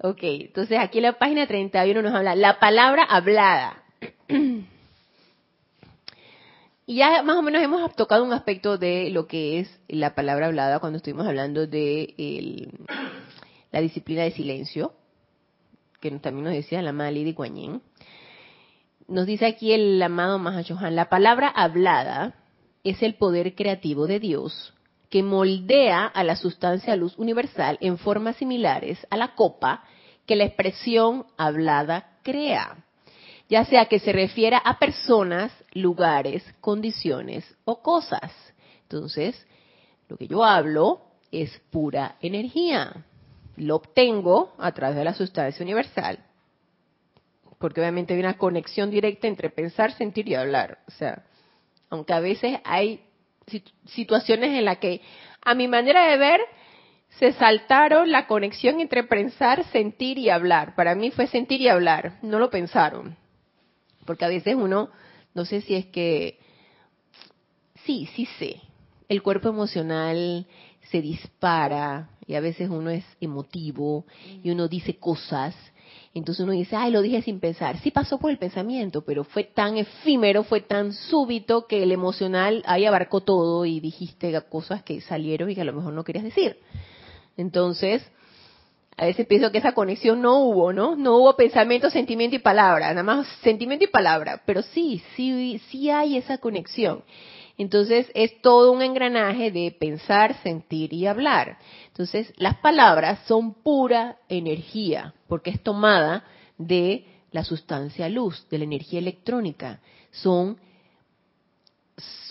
Ok, 0.00 0.20
entonces 0.22 0.78
aquí 0.78 0.98
en 0.98 1.04
la 1.04 1.18
página 1.18 1.46
31 1.46 2.00
nos 2.00 2.14
habla 2.14 2.34
la 2.34 2.58
palabra 2.58 3.02
hablada. 3.02 3.82
Y 6.88 6.94
ya 6.94 7.22
más 7.22 7.36
o 7.36 7.42
menos 7.42 7.62
hemos 7.62 7.94
tocado 7.96 8.24
un 8.24 8.32
aspecto 8.32 8.78
de 8.78 9.10
lo 9.10 9.26
que 9.26 9.60
es 9.60 9.80
la 9.88 10.14
palabra 10.14 10.46
hablada 10.46 10.78
cuando 10.78 10.96
estuvimos 10.96 11.26
hablando 11.26 11.66
de 11.66 12.70
la 13.70 13.82
disciplina 13.82 14.22
de 14.22 14.30
silencio, 14.30 14.94
que 16.00 16.10
también 16.12 16.44
nos 16.44 16.54
decía 16.54 16.80
la 16.80 16.88
amada 16.88 17.10
Lady 17.10 17.34
Guanyin. 17.34 17.82
Nos 19.06 19.26
dice 19.26 19.44
aquí 19.44 19.74
el 19.74 20.02
amado 20.02 20.38
Mahashohan, 20.38 20.96
la 20.96 21.10
palabra 21.10 21.48
hablada 21.48 22.36
es 22.84 23.02
el 23.02 23.16
poder 23.16 23.54
creativo 23.54 24.06
de 24.06 24.18
Dios 24.18 24.72
que 25.10 25.22
moldea 25.22 26.06
a 26.06 26.24
la 26.24 26.36
sustancia 26.36 26.96
luz 26.96 27.18
universal 27.18 27.76
en 27.82 27.98
formas 27.98 28.36
similares 28.36 29.06
a 29.10 29.18
la 29.18 29.34
copa 29.34 29.84
que 30.24 30.36
la 30.36 30.44
expresión 30.44 31.26
hablada 31.36 32.16
crea 32.22 32.86
ya 33.48 33.64
sea 33.64 33.86
que 33.86 33.98
se 33.98 34.12
refiera 34.12 34.58
a 34.58 34.78
personas, 34.78 35.52
lugares, 35.72 36.44
condiciones 36.60 37.56
o 37.64 37.82
cosas. 37.82 38.32
Entonces, 38.82 39.46
lo 40.08 40.16
que 40.16 40.26
yo 40.26 40.44
hablo 40.44 41.00
es 41.32 41.58
pura 41.70 42.16
energía. 42.20 43.04
Lo 43.56 43.76
obtengo 43.76 44.54
a 44.58 44.72
través 44.72 44.96
de 44.96 45.04
la 45.04 45.14
sustancia 45.14 45.62
universal. 45.62 46.18
Porque 47.58 47.80
obviamente 47.80 48.14
hay 48.14 48.20
una 48.20 48.38
conexión 48.38 48.90
directa 48.90 49.26
entre 49.26 49.50
pensar, 49.50 49.92
sentir 49.92 50.28
y 50.28 50.34
hablar. 50.34 50.78
O 50.86 50.90
sea, 50.92 51.24
aunque 51.90 52.12
a 52.12 52.20
veces 52.20 52.60
hay 52.64 53.00
situaciones 53.86 54.50
en 54.50 54.66
las 54.66 54.78
que, 54.78 55.00
a 55.42 55.54
mi 55.54 55.68
manera 55.68 56.06
de 56.10 56.18
ver, 56.18 56.40
se 57.08 57.32
saltaron 57.32 58.12
la 58.12 58.26
conexión 58.26 58.80
entre 58.80 59.04
pensar, 59.04 59.64
sentir 59.64 60.18
y 60.18 60.28
hablar. 60.28 60.74
Para 60.74 60.94
mí 60.94 61.10
fue 61.10 61.26
sentir 61.26 61.62
y 61.62 61.68
hablar, 61.68 62.18
no 62.22 62.38
lo 62.38 62.50
pensaron. 62.50 63.16
Porque 64.08 64.24
a 64.24 64.28
veces 64.28 64.54
uno, 64.54 64.88
no 65.34 65.44
sé 65.44 65.60
si 65.60 65.74
es 65.74 65.84
que, 65.84 66.38
sí, 67.84 68.08
sí 68.14 68.26
sé, 68.38 68.58
el 69.06 69.22
cuerpo 69.22 69.50
emocional 69.50 70.46
se 70.90 71.02
dispara 71.02 72.08
y 72.26 72.34
a 72.34 72.40
veces 72.40 72.70
uno 72.70 72.88
es 72.88 73.04
emotivo 73.20 74.06
y 74.42 74.50
uno 74.50 74.66
dice 74.66 74.96
cosas. 74.96 75.54
Entonces 76.14 76.42
uno 76.42 76.52
dice, 76.52 76.74
ay, 76.74 76.90
lo 76.90 77.02
dije 77.02 77.20
sin 77.20 77.38
pensar. 77.38 77.76
Sí 77.80 77.90
pasó 77.90 78.18
por 78.18 78.30
el 78.30 78.38
pensamiento, 78.38 79.02
pero 79.02 79.24
fue 79.24 79.44
tan 79.44 79.76
efímero, 79.76 80.42
fue 80.42 80.62
tan 80.62 80.94
súbito 80.94 81.66
que 81.66 81.82
el 81.82 81.92
emocional 81.92 82.62
ahí 82.64 82.86
abarcó 82.86 83.20
todo 83.20 83.66
y 83.66 83.78
dijiste 83.78 84.32
cosas 84.48 84.82
que 84.84 85.02
salieron 85.02 85.50
y 85.50 85.54
que 85.54 85.60
a 85.60 85.64
lo 85.64 85.74
mejor 85.74 85.92
no 85.92 86.02
querías 86.02 86.24
decir. 86.24 86.60
Entonces, 87.36 88.02
a 88.98 89.06
veces 89.06 89.26
pienso 89.28 89.52
que 89.52 89.58
esa 89.58 89.72
conexión 89.72 90.20
no 90.20 90.40
hubo, 90.40 90.72
¿no? 90.72 90.96
No 90.96 91.18
hubo 91.18 91.36
pensamiento, 91.36 91.88
sentimiento 91.88 92.34
y 92.34 92.40
palabra, 92.40 92.88
nada 92.88 93.04
más 93.04 93.28
sentimiento 93.42 93.84
y 93.84 93.88
palabra, 93.88 94.42
pero 94.44 94.60
sí, 94.60 95.00
sí, 95.14 95.62
sí 95.70 95.88
hay 95.88 96.16
esa 96.16 96.38
conexión. 96.38 97.04
Entonces 97.56 98.10
es 98.14 98.40
todo 98.42 98.72
un 98.72 98.82
engranaje 98.82 99.52
de 99.52 99.70
pensar, 99.70 100.42
sentir 100.42 100.92
y 100.92 101.06
hablar. 101.06 101.58
Entonces 101.86 102.32
las 102.38 102.56
palabras 102.56 103.20
son 103.26 103.54
pura 103.54 104.16
energía, 104.28 105.14
porque 105.28 105.50
es 105.50 105.62
tomada 105.62 106.24
de 106.58 107.06
la 107.30 107.44
sustancia 107.44 108.08
luz, 108.08 108.48
de 108.50 108.58
la 108.58 108.64
energía 108.64 108.98
electrónica. 108.98 109.78
Son 110.10 110.58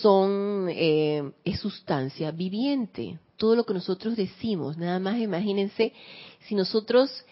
son, 0.00 0.68
eh, 0.70 1.32
es 1.44 1.60
sustancia 1.60 2.30
viviente. 2.30 3.18
Todo 3.36 3.54
lo 3.54 3.64
que 3.64 3.74
nosotros 3.74 4.16
decimos, 4.16 4.76
nada 4.76 4.98
más 4.98 5.18
imagínense 5.18 5.92
si 6.40 6.54
nosotros 6.54 7.24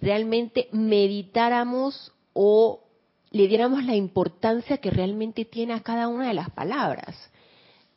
realmente 0.00 0.68
meditáramos 0.72 2.12
o 2.32 2.82
le 3.30 3.48
diéramos 3.48 3.84
la 3.84 3.94
importancia 3.94 4.78
que 4.78 4.90
realmente 4.90 5.44
tiene 5.44 5.74
a 5.74 5.80
cada 5.80 6.08
una 6.08 6.28
de 6.28 6.34
las 6.34 6.50
palabras. 6.50 7.16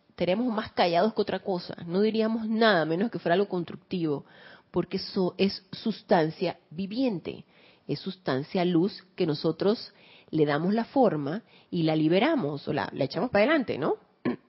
Estaríamos 0.09 0.51
más 0.53 0.71
callados 0.71 1.13
que 1.13 1.21
otra 1.21 1.39
cosa, 1.39 1.75
no 1.85 2.01
diríamos 2.01 2.47
nada 2.47 2.85
menos 2.85 3.11
que 3.11 3.19
fuera 3.19 3.35
algo 3.35 3.47
constructivo, 3.47 4.25
porque 4.71 4.97
eso 4.97 5.35
es 5.37 5.63
sustancia 5.71 6.57
viviente, 6.71 7.45
es 7.87 7.99
sustancia 7.99 8.65
luz 8.65 9.03
que 9.15 9.27
nosotros 9.27 9.93
le 10.29 10.45
damos 10.45 10.73
la 10.73 10.85
forma 10.85 11.43
y 11.71 11.83
la 11.83 11.95
liberamos 11.95 12.67
o 12.67 12.73
la, 12.73 12.89
la 12.93 13.05
echamos 13.05 13.29
para 13.29 13.45
adelante, 13.45 13.77
¿no? 13.77 13.95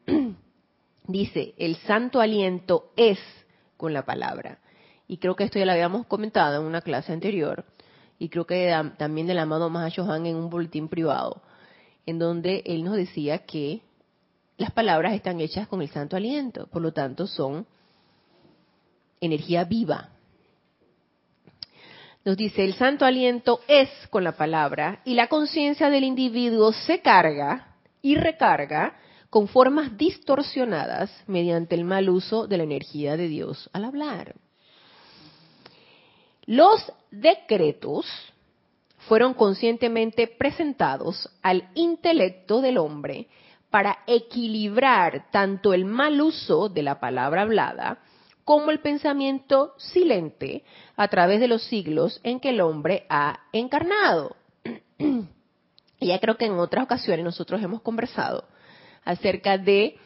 Dice, 1.07 1.55
el 1.57 1.77
santo 1.77 2.21
aliento 2.21 2.91
es 2.97 3.19
con 3.77 3.93
la 3.93 4.05
palabra. 4.05 4.59
Y 5.07 5.17
creo 5.17 5.37
que 5.37 5.45
esto 5.45 5.59
ya 5.59 5.65
lo 5.65 5.73
habíamos 5.73 6.07
comentado 6.07 6.61
en 6.61 6.67
una 6.67 6.83
clase 6.83 7.13
anterior. 7.13 7.65
Y 8.19 8.29
creo 8.29 8.47
que 8.47 8.75
también 8.99 9.27
del 9.27 9.39
amado 9.39 9.71
Mahashohan 9.71 10.27
en 10.27 10.37
un 10.37 10.51
boletín 10.51 10.89
privado. 10.89 11.41
En 12.05 12.19
donde 12.19 12.63
él 12.67 12.85
nos 12.85 12.97
decía 12.97 13.47
que 13.47 13.81
las 14.59 14.73
palabras 14.73 15.15
están 15.15 15.41
hechas 15.41 15.69
con 15.69 15.81
el 15.81 15.89
santo 15.89 16.17
aliento. 16.17 16.67
Por 16.67 16.83
lo 16.83 16.93
tanto, 16.93 17.27
son 17.27 17.67
energía 19.21 19.65
viva. 19.65 20.11
Nos 22.25 22.37
dice, 22.37 22.65
el 22.65 22.75
santo 22.75 23.05
aliento 23.05 23.61
es 23.69 23.89
con 24.11 24.25
la 24.25 24.33
palabra 24.33 25.01
y 25.05 25.15
la 25.15 25.29
conciencia 25.29 25.89
del 25.89 26.05
individuo 26.05 26.73
se 26.73 27.01
carga 27.01 27.77
y 28.03 28.17
recarga 28.17 28.97
con 29.31 29.49
formas 29.49 29.97
distorsionadas 29.97 31.11
mediante 31.27 31.75
el 31.75 31.85
mal 31.85 32.09
uso 32.09 32.47
de 32.47 32.57
la 32.57 32.65
energía 32.65 33.17
de 33.17 33.29
Dios 33.29 33.71
al 33.73 33.85
hablar. 33.85 34.35
Los 36.45 36.93
decretos 37.11 38.07
fueron 39.07 39.35
conscientemente 39.35 40.27
presentados 40.27 41.29
al 41.43 41.69
intelecto 41.75 42.61
del 42.61 42.79
hombre 42.79 43.29
para 43.71 43.99
equilibrar 44.07 45.31
tanto 45.31 45.75
el 45.75 45.85
mal 45.85 46.21
uso 46.21 46.69
de 46.69 46.83
la 46.83 47.01
palabra 47.01 47.43
hablada 47.43 47.99
como 48.49 48.71
el 48.71 48.81
pensamiento 48.81 49.75
silente 49.77 50.65
a 50.97 51.07
través 51.09 51.39
de 51.39 51.49
los 51.49 51.65
siglos 51.65 52.19
en 52.23 52.41
que 52.41 52.49
el 52.49 52.63
hombre 52.63 53.05
ha 53.11 53.41
encarnado. 53.53 54.37
y 55.99 56.07
ya 56.07 56.19
creo 56.19 56.39
que 56.39 56.47
en 56.47 56.53
otras 56.53 56.85
ocasiones 56.85 57.27
nosotros 57.27 57.63
hemos 57.63 57.83
conversado 57.83 58.49
acerca 59.05 59.59
de, 59.59 59.99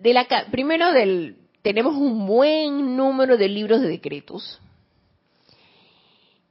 la 0.00 0.26
primero 0.50 0.92
del 0.92 1.38
tenemos 1.62 1.94
un 1.94 2.26
buen 2.26 2.94
número 2.94 3.38
de 3.38 3.48
libros 3.48 3.80
de 3.80 3.88
decretos 3.88 4.60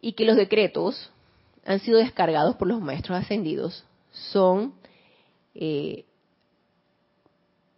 y 0.02 0.14
que 0.14 0.26
los 0.26 0.38
decretos 0.38 1.12
han 1.68 1.82
sido 1.82 2.00
descargados 2.00 2.56
por 2.56 2.68
los 2.68 2.82
maestros 2.82 3.20
ascendidos 3.20 3.86
son 4.12 4.74
eh, 5.54 6.04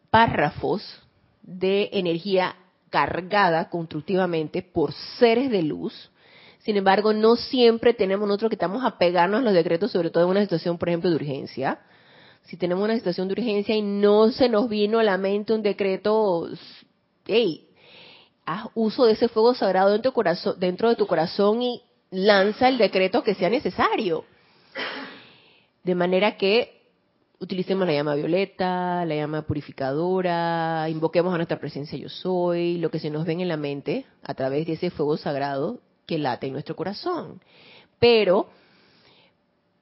párrafos 0.09 1.03
de 1.47 1.89
energía 1.93 2.55
cargada 2.89 3.69
constructivamente 3.69 4.61
por 4.61 4.93
seres 5.17 5.49
de 5.49 5.63
luz. 5.63 6.11
Sin 6.59 6.75
embargo, 6.75 7.13
no 7.13 7.37
siempre 7.37 7.93
tenemos 7.93 8.27
nosotros 8.27 8.49
que 8.49 8.55
estamos 8.55 8.83
a 8.83 8.97
pegarnos 8.97 9.39
a 9.39 9.43
los 9.43 9.53
decretos, 9.53 9.91
sobre 9.91 10.09
todo 10.09 10.25
en 10.25 10.29
una 10.31 10.41
situación, 10.41 10.77
por 10.77 10.89
ejemplo, 10.89 11.09
de 11.09 11.15
urgencia. 11.15 11.79
Si 12.43 12.57
tenemos 12.57 12.83
una 12.83 12.95
situación 12.95 13.27
de 13.27 13.33
urgencia 13.33 13.75
y 13.75 13.81
no 13.81 14.29
se 14.31 14.49
nos 14.49 14.69
vino 14.69 14.99
a 14.99 15.03
la 15.03 15.17
mente 15.17 15.53
un 15.53 15.63
decreto, 15.63 16.49
hey, 17.25 17.69
haz 18.45 18.67
uso 18.75 19.05
de 19.05 19.13
ese 19.13 19.29
fuego 19.29 19.53
sagrado 19.55 19.91
dentro, 19.91 20.13
dentro 20.57 20.89
de 20.89 20.95
tu 20.95 21.07
corazón 21.07 21.61
y 21.61 21.81
lanza 22.11 22.67
el 22.67 22.77
decreto 22.77 23.23
que 23.23 23.35
sea 23.35 23.49
necesario. 23.49 24.25
De 25.83 25.95
manera 25.95 26.35
que 26.35 26.76
utilicemos 27.39 27.87
la 27.87 27.93
llama 27.93 28.15
violeta, 28.15 29.05
la 29.05 29.15
llama 29.15 29.43
purificadora, 29.43 30.87
invoquemos 30.89 31.33
a 31.33 31.37
nuestra 31.37 31.59
presencia 31.59 31.97
yo 31.97 32.09
soy, 32.09 32.77
lo 32.77 32.89
que 32.89 32.99
se 32.99 33.09
nos 33.09 33.25
ven 33.25 33.41
en 33.41 33.47
la 33.47 33.57
mente 33.57 34.05
a 34.23 34.33
través 34.33 34.65
de 34.65 34.73
ese 34.73 34.89
fuego 34.89 35.17
sagrado 35.17 35.79
que 36.05 36.17
late 36.17 36.47
en 36.47 36.53
nuestro 36.53 36.75
corazón. 36.75 37.41
Pero 37.99 38.49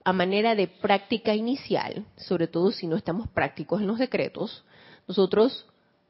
a 0.04 0.14
manera 0.14 0.56
de 0.56 0.68
práctica 0.68 1.34
inicial, 1.34 2.06
sobre 2.18 2.48
todo 2.48 2.72
si 2.72 2.88
no 2.88 2.96
estamos 2.96 3.28
prácticos 3.30 3.82
en 3.82 3.88
los 3.88 4.00
decretos, 4.00 4.64
nosotros 5.08 5.66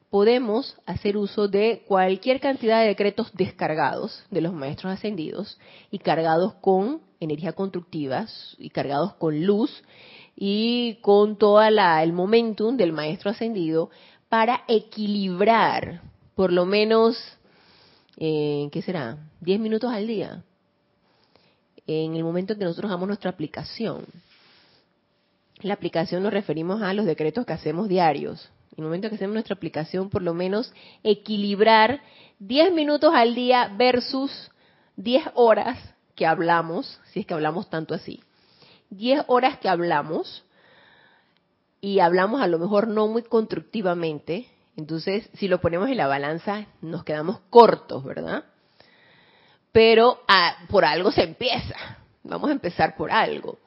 podemos 0.09 0.77
hacer 0.85 1.17
uso 1.17 1.47
de 1.47 1.83
cualquier 1.87 2.39
cantidad 2.39 2.81
de 2.81 2.87
decretos 2.87 3.31
descargados 3.33 4.23
de 4.31 4.41
los 4.41 4.53
maestros 4.53 4.93
ascendidos 4.93 5.59
y 5.91 5.99
cargados 5.99 6.53
con 6.55 7.01
energía 7.19 7.53
constructiva 7.53 8.25
y 8.57 8.69
cargados 8.69 9.13
con 9.15 9.45
luz 9.45 9.83
y 10.35 10.95
con 11.01 11.37
todo 11.37 11.61
el 11.61 12.13
momentum 12.13 12.77
del 12.77 12.93
maestro 12.93 13.31
ascendido 13.31 13.89
para 14.29 14.63
equilibrar 14.67 16.01
por 16.35 16.51
lo 16.51 16.65
menos, 16.65 17.17
eh, 18.17 18.67
¿qué 18.71 18.81
será? 18.81 19.17
10 19.39 19.59
minutos 19.59 19.91
al 19.91 20.05
día. 20.05 20.43
En 21.87 22.15
el 22.15 22.23
momento 22.23 22.53
en 22.53 22.59
que 22.59 22.65
nosotros 22.65 22.89
hagamos 22.89 23.07
nuestra 23.07 23.31
aplicación. 23.31 24.05
La 25.61 25.75
aplicación 25.75 26.21
nos 26.23 26.33
referimos 26.33 26.81
a 26.81 26.93
los 26.93 27.05
decretos 27.05 27.45
que 27.45 27.53
hacemos 27.53 27.87
diarios. 27.87 28.51
En 28.73 28.79
el 28.79 28.85
momento 28.85 29.07
en 29.07 29.11
que 29.11 29.15
hacemos 29.15 29.33
nuestra 29.33 29.55
aplicación, 29.55 30.09
por 30.09 30.21
lo 30.21 30.33
menos 30.33 30.73
equilibrar 31.03 32.01
10 32.39 32.73
minutos 32.73 33.13
al 33.13 33.33
día 33.33 33.73
versus 33.77 34.51
10 34.97 35.29
horas 35.35 35.77
que 36.15 36.25
hablamos, 36.25 36.99
si 37.13 37.21
es 37.21 37.25
que 37.25 37.33
hablamos 37.33 37.69
tanto 37.69 37.93
así. 37.93 38.21
10 38.89 39.25
horas 39.27 39.57
que 39.59 39.69
hablamos 39.69 40.43
y 41.81 41.99
hablamos 41.99 42.41
a 42.41 42.47
lo 42.47 42.59
mejor 42.59 42.87
no 42.87 43.07
muy 43.07 43.23
constructivamente, 43.23 44.47
entonces 44.75 45.29
si 45.33 45.47
lo 45.47 45.61
ponemos 45.61 45.89
en 45.89 45.97
la 45.97 46.07
balanza 46.07 46.67
nos 46.81 47.03
quedamos 47.03 47.39
cortos, 47.49 48.03
¿verdad? 48.03 48.45
Pero 49.71 50.19
ah, 50.27 50.55
por 50.69 50.85
algo 50.85 51.11
se 51.11 51.23
empieza, 51.23 51.75
vamos 52.23 52.49
a 52.49 52.53
empezar 52.53 52.95
por 52.95 53.11
algo. 53.11 53.59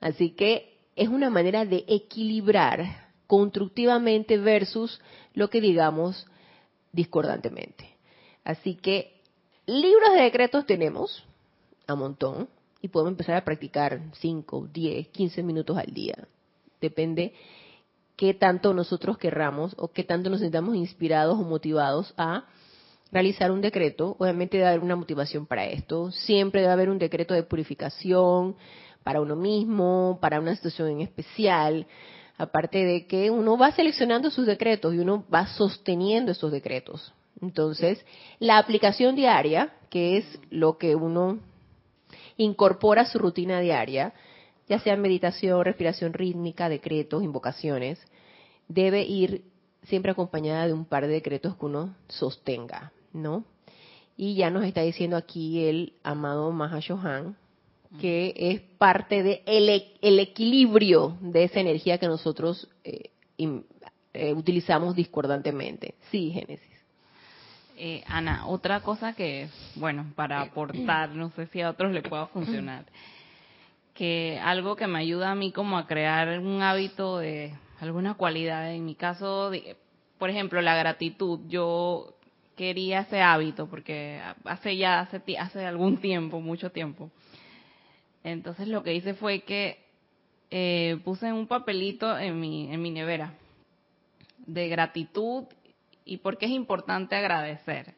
Así 0.00 0.30
que 0.30 0.78
es 0.96 1.08
una 1.08 1.30
manera 1.30 1.64
de 1.64 1.84
equilibrar 1.88 3.06
constructivamente 3.26 4.38
versus 4.38 5.00
lo 5.34 5.50
que 5.50 5.60
digamos 5.60 6.26
discordantemente. 6.92 7.96
Así 8.44 8.74
que 8.74 9.20
libros 9.66 10.12
de 10.14 10.22
decretos 10.22 10.66
tenemos 10.66 11.24
a 11.86 11.94
montón, 11.94 12.48
y 12.86 12.88
podemos 12.88 13.12
empezar 13.12 13.36
a 13.36 13.44
practicar 13.44 14.00
5, 14.12 14.68
10, 14.72 15.08
15 15.08 15.42
minutos 15.42 15.76
al 15.76 15.92
día. 15.92 16.14
Depende 16.80 17.34
qué 18.16 18.32
tanto 18.32 18.72
nosotros 18.72 19.18
querramos 19.18 19.74
o 19.76 19.88
qué 19.88 20.04
tanto 20.04 20.30
nos 20.30 20.40
sintamos 20.40 20.76
inspirados 20.76 21.36
o 21.38 21.42
motivados 21.42 22.14
a 22.16 22.44
realizar 23.10 23.50
un 23.50 23.60
decreto. 23.60 24.16
Obviamente 24.18 24.56
debe 24.56 24.68
haber 24.68 24.80
una 24.80 24.94
motivación 24.94 25.46
para 25.46 25.66
esto. 25.66 26.12
Siempre 26.12 26.60
debe 26.60 26.72
haber 26.72 26.90
un 26.90 26.98
decreto 26.98 27.34
de 27.34 27.42
purificación 27.42 28.54
para 29.02 29.20
uno 29.20 29.34
mismo, 29.34 30.18
para 30.20 30.38
una 30.40 30.54
situación 30.54 30.88
en 30.88 31.00
especial. 31.00 31.86
Aparte 32.38 32.84
de 32.84 33.06
que 33.06 33.30
uno 33.30 33.58
va 33.58 33.72
seleccionando 33.72 34.30
sus 34.30 34.46
decretos 34.46 34.94
y 34.94 34.98
uno 34.98 35.24
va 35.32 35.48
sosteniendo 35.48 36.30
esos 36.32 36.52
decretos. 36.52 37.12
Entonces, 37.42 38.04
la 38.38 38.58
aplicación 38.58 39.16
diaria, 39.16 39.72
que 39.90 40.18
es 40.18 40.38
lo 40.50 40.78
que 40.78 40.94
uno 40.94 41.40
incorpora 42.36 43.06
su 43.06 43.18
rutina 43.18 43.60
diaria, 43.60 44.12
ya 44.68 44.78
sea 44.80 44.96
meditación, 44.96 45.64
respiración 45.64 46.12
rítmica, 46.12 46.68
decretos, 46.68 47.22
invocaciones, 47.22 47.98
debe 48.68 49.02
ir 49.02 49.44
siempre 49.84 50.12
acompañada 50.12 50.66
de 50.66 50.72
un 50.72 50.84
par 50.84 51.06
de 51.06 51.12
decretos 51.12 51.56
que 51.56 51.66
uno 51.66 51.94
sostenga, 52.08 52.92
¿no? 53.12 53.44
Y 54.16 54.34
ya 54.34 54.50
nos 54.50 54.64
está 54.64 54.80
diciendo 54.82 55.16
aquí 55.16 55.64
el 55.64 55.92
amado 56.02 56.50
Mahashohan 56.50 57.36
que 58.00 58.34
es 58.36 58.60
parte 58.78 59.22
del 59.22 59.44
de 59.44 59.92
el 60.02 60.18
equilibrio 60.18 61.16
de 61.20 61.44
esa 61.44 61.60
energía 61.60 61.98
que 61.98 62.06
nosotros 62.06 62.68
eh, 62.84 63.10
eh, 63.38 64.32
utilizamos 64.34 64.94
discordantemente. 64.94 65.94
Sí, 66.10 66.30
Génesis. 66.30 66.75
Eh, 67.78 68.02
Ana, 68.06 68.46
otra 68.46 68.80
cosa 68.80 69.12
que, 69.12 69.48
bueno, 69.74 70.06
para 70.14 70.40
aportar, 70.40 71.10
no 71.10 71.30
sé 71.32 71.46
si 71.48 71.60
a 71.60 71.68
otros 71.68 71.92
le 71.92 72.00
pueda 72.00 72.26
funcionar, 72.28 72.86
que 73.92 74.40
algo 74.42 74.76
que 74.76 74.86
me 74.86 74.98
ayuda 74.98 75.32
a 75.32 75.34
mí 75.34 75.52
como 75.52 75.76
a 75.76 75.86
crear 75.86 76.38
un 76.38 76.62
hábito 76.62 77.18
de 77.18 77.52
alguna 77.80 78.14
cualidad, 78.14 78.72
en 78.72 78.86
mi 78.86 78.94
caso, 78.94 79.52
por 80.18 80.30
ejemplo, 80.30 80.62
la 80.62 80.74
gratitud, 80.74 81.40
yo 81.48 82.14
quería 82.56 83.00
ese 83.00 83.20
hábito 83.20 83.66
porque 83.66 84.22
hace 84.44 84.78
ya, 84.78 85.00
hace, 85.00 85.20
hace 85.38 85.66
algún 85.66 85.98
tiempo, 85.98 86.40
mucho 86.40 86.70
tiempo. 86.70 87.10
Entonces 88.24 88.68
lo 88.68 88.82
que 88.82 88.94
hice 88.94 89.12
fue 89.12 89.40
que 89.40 89.84
eh, 90.50 90.98
puse 91.04 91.30
un 91.30 91.46
papelito 91.46 92.18
en 92.18 92.40
mi, 92.40 92.72
en 92.72 92.80
mi 92.80 92.90
nevera 92.90 93.34
de 94.46 94.68
gratitud 94.68 95.44
y 96.06 96.18
por 96.18 96.38
qué 96.38 96.46
es 96.46 96.52
importante 96.52 97.16
agradecer. 97.16 97.92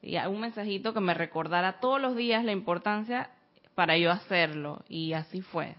Y 0.00 0.16
un 0.16 0.40
mensajito 0.40 0.94
que 0.94 1.00
me 1.00 1.12
recordara 1.12 1.80
todos 1.80 2.00
los 2.00 2.16
días 2.16 2.44
la 2.44 2.52
importancia 2.52 3.30
para 3.74 3.98
yo 3.98 4.10
hacerlo. 4.10 4.84
Y 4.88 5.12
así 5.12 5.42
fue. 5.42 5.74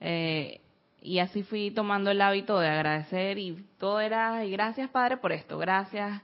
Eh, 0.00 0.60
y 1.02 1.18
así 1.20 1.42
fui 1.42 1.70
tomando 1.70 2.10
el 2.10 2.20
hábito 2.20 2.58
de 2.58 2.68
agradecer 2.68 3.38
y 3.38 3.64
todo 3.78 4.00
era, 4.00 4.44
gracias 4.44 4.90
Padre 4.90 5.18
por 5.18 5.32
esto, 5.32 5.58
gracias. 5.58 6.22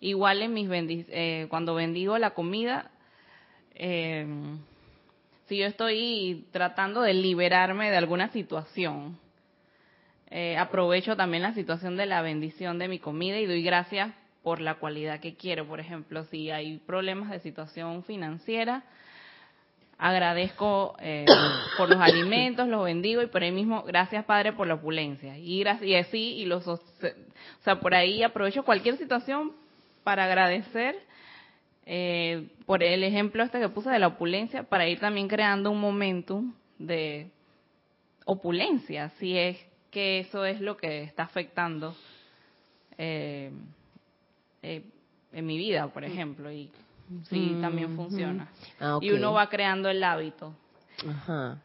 Igual 0.00 0.42
en 0.42 0.54
mis 0.54 0.68
eh, 0.70 1.46
cuando 1.50 1.74
bendigo 1.74 2.16
la 2.18 2.30
comida, 2.30 2.90
eh, 3.74 4.26
si 5.46 5.58
yo 5.58 5.66
estoy 5.66 6.46
tratando 6.50 7.02
de 7.02 7.14
liberarme 7.14 7.90
de 7.90 7.96
alguna 7.96 8.28
situación, 8.28 9.18
eh, 10.34 10.56
aprovecho 10.56 11.14
también 11.14 11.42
la 11.42 11.52
situación 11.52 11.98
de 11.98 12.06
la 12.06 12.22
bendición 12.22 12.78
de 12.78 12.88
mi 12.88 12.98
comida 12.98 13.38
y 13.38 13.44
doy 13.44 13.62
gracias 13.62 14.14
por 14.42 14.62
la 14.62 14.76
cualidad 14.76 15.20
que 15.20 15.34
quiero. 15.34 15.66
Por 15.66 15.78
ejemplo, 15.78 16.24
si 16.24 16.50
hay 16.50 16.78
problemas 16.78 17.28
de 17.28 17.40
situación 17.40 18.02
financiera, 18.04 18.82
agradezco 19.98 20.96
eh, 21.00 21.26
por 21.76 21.90
los 21.90 22.00
alimentos, 22.00 22.66
los 22.66 22.82
bendigo 22.82 23.20
y 23.20 23.26
por 23.26 23.42
ahí 23.42 23.52
mismo, 23.52 23.82
gracias 23.82 24.24
Padre 24.24 24.54
por 24.54 24.66
la 24.66 24.74
opulencia. 24.74 25.36
Y, 25.36 25.64
y 25.82 25.94
así, 25.96 26.36
y 26.38 26.46
los, 26.46 26.66
o 26.66 26.80
sea, 27.60 27.78
por 27.78 27.94
ahí 27.94 28.22
aprovecho 28.22 28.64
cualquier 28.64 28.96
situación 28.96 29.52
para 30.02 30.24
agradecer 30.24 30.96
eh, 31.84 32.48
por 32.64 32.82
el 32.82 33.04
ejemplo 33.04 33.42
este 33.42 33.60
que 33.60 33.68
puse 33.68 33.90
de 33.90 33.98
la 33.98 34.06
opulencia, 34.06 34.62
para 34.62 34.88
ir 34.88 34.98
también 34.98 35.28
creando 35.28 35.70
un 35.70 35.78
momentum 35.78 36.54
de 36.78 37.30
opulencia, 38.24 39.10
si 39.18 39.36
es 39.36 39.71
que 39.92 40.20
eso 40.20 40.44
es 40.44 40.60
lo 40.60 40.76
que 40.76 41.02
está 41.02 41.22
afectando 41.24 41.94
eh, 42.98 43.52
eh, 44.62 44.82
en 45.32 45.46
mi 45.46 45.58
vida, 45.58 45.86
por 45.88 46.02
ejemplo, 46.02 46.50
y 46.50 46.70
sí, 47.28 47.58
también 47.60 47.94
funciona. 47.94 48.50
Ah, 48.80 48.98
y 49.00 49.10
uno 49.10 49.34
va 49.34 49.48
creando 49.48 49.88
el 49.90 50.02
hábito. 50.02 50.54
Ajá. 51.06 51.58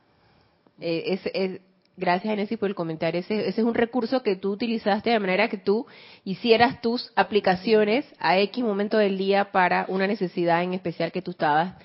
Eh, 0.79 1.03
es, 1.07 1.21
es, 1.33 1.61
gracias, 1.95 2.31
Genesis, 2.31 2.57
por 2.59 2.69
el 2.69 2.75
comentario. 2.75 3.21
Ese, 3.21 3.47
ese, 3.47 3.61
es 3.61 3.65
un 3.65 3.73
recurso 3.73 4.21
que 4.23 4.35
tú 4.35 4.51
utilizaste 4.51 5.09
de 5.09 5.19
manera 5.19 5.47
que 5.47 5.57
tú 5.57 5.87
hicieras 6.25 6.81
tus 6.81 7.11
aplicaciones 7.15 8.05
a 8.19 8.37
X 8.39 8.61
momento 8.61 8.97
del 8.97 9.17
día 9.17 9.51
para 9.51 9.85
una 9.87 10.05
necesidad 10.05 10.63
en 10.63 10.73
especial 10.73 11.13
que 11.13 11.21
tú 11.21 11.31
estabas 11.31 11.75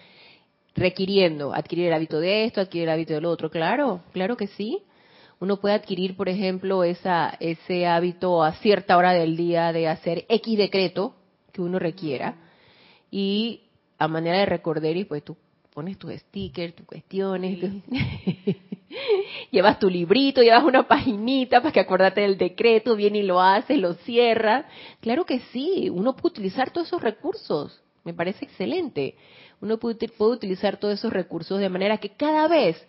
requiriendo. 0.74 1.54
Adquirir 1.54 1.86
el 1.86 1.92
hábito 1.92 2.18
de 2.18 2.46
esto, 2.46 2.60
adquirir 2.60 2.88
el 2.88 2.94
hábito 2.94 3.14
del 3.14 3.26
otro. 3.26 3.48
Claro, 3.48 4.02
claro 4.12 4.36
que 4.36 4.48
sí 4.48 4.82
uno 5.42 5.56
puede 5.56 5.74
adquirir, 5.74 6.16
por 6.16 6.28
ejemplo, 6.28 6.84
esa, 6.84 7.36
ese 7.40 7.84
hábito 7.84 8.44
a 8.44 8.52
cierta 8.58 8.96
hora 8.96 9.12
del 9.12 9.36
día 9.36 9.72
de 9.72 9.88
hacer 9.88 10.24
X 10.28 10.56
decreto 10.56 11.16
que 11.52 11.60
uno 11.60 11.80
requiera 11.80 12.36
y 13.10 13.62
a 13.98 14.06
manera 14.06 14.38
de 14.38 14.46
recordar 14.46 14.96
y 14.96 15.02
pues 15.02 15.24
tú 15.24 15.36
pones 15.74 15.98
tus 15.98 16.12
stickers, 16.12 16.76
tus 16.76 16.86
cuestiones, 16.86 17.58
llevas 19.50 19.80
tu 19.80 19.90
librito, 19.90 20.42
llevas 20.42 20.62
una 20.62 20.86
paginita 20.86 21.60
para 21.60 21.72
que 21.72 21.80
acordate 21.80 22.20
del 22.20 22.38
decreto, 22.38 22.94
viene 22.94 23.18
y 23.18 23.22
lo 23.22 23.40
haces, 23.40 23.78
lo 23.78 23.94
cierras. 23.94 24.66
Claro 25.00 25.26
que 25.26 25.40
sí, 25.50 25.90
uno 25.90 26.14
puede 26.14 26.34
utilizar 26.34 26.70
todos 26.70 26.86
esos 26.86 27.02
recursos, 27.02 27.82
me 28.04 28.14
parece 28.14 28.44
excelente. 28.44 29.16
Uno 29.60 29.78
puede, 29.78 30.06
puede 30.06 30.34
utilizar 30.34 30.76
todos 30.76 30.94
esos 30.94 31.12
recursos 31.12 31.58
de 31.58 31.68
manera 31.68 31.98
que 31.98 32.10
cada 32.10 32.46
vez, 32.46 32.80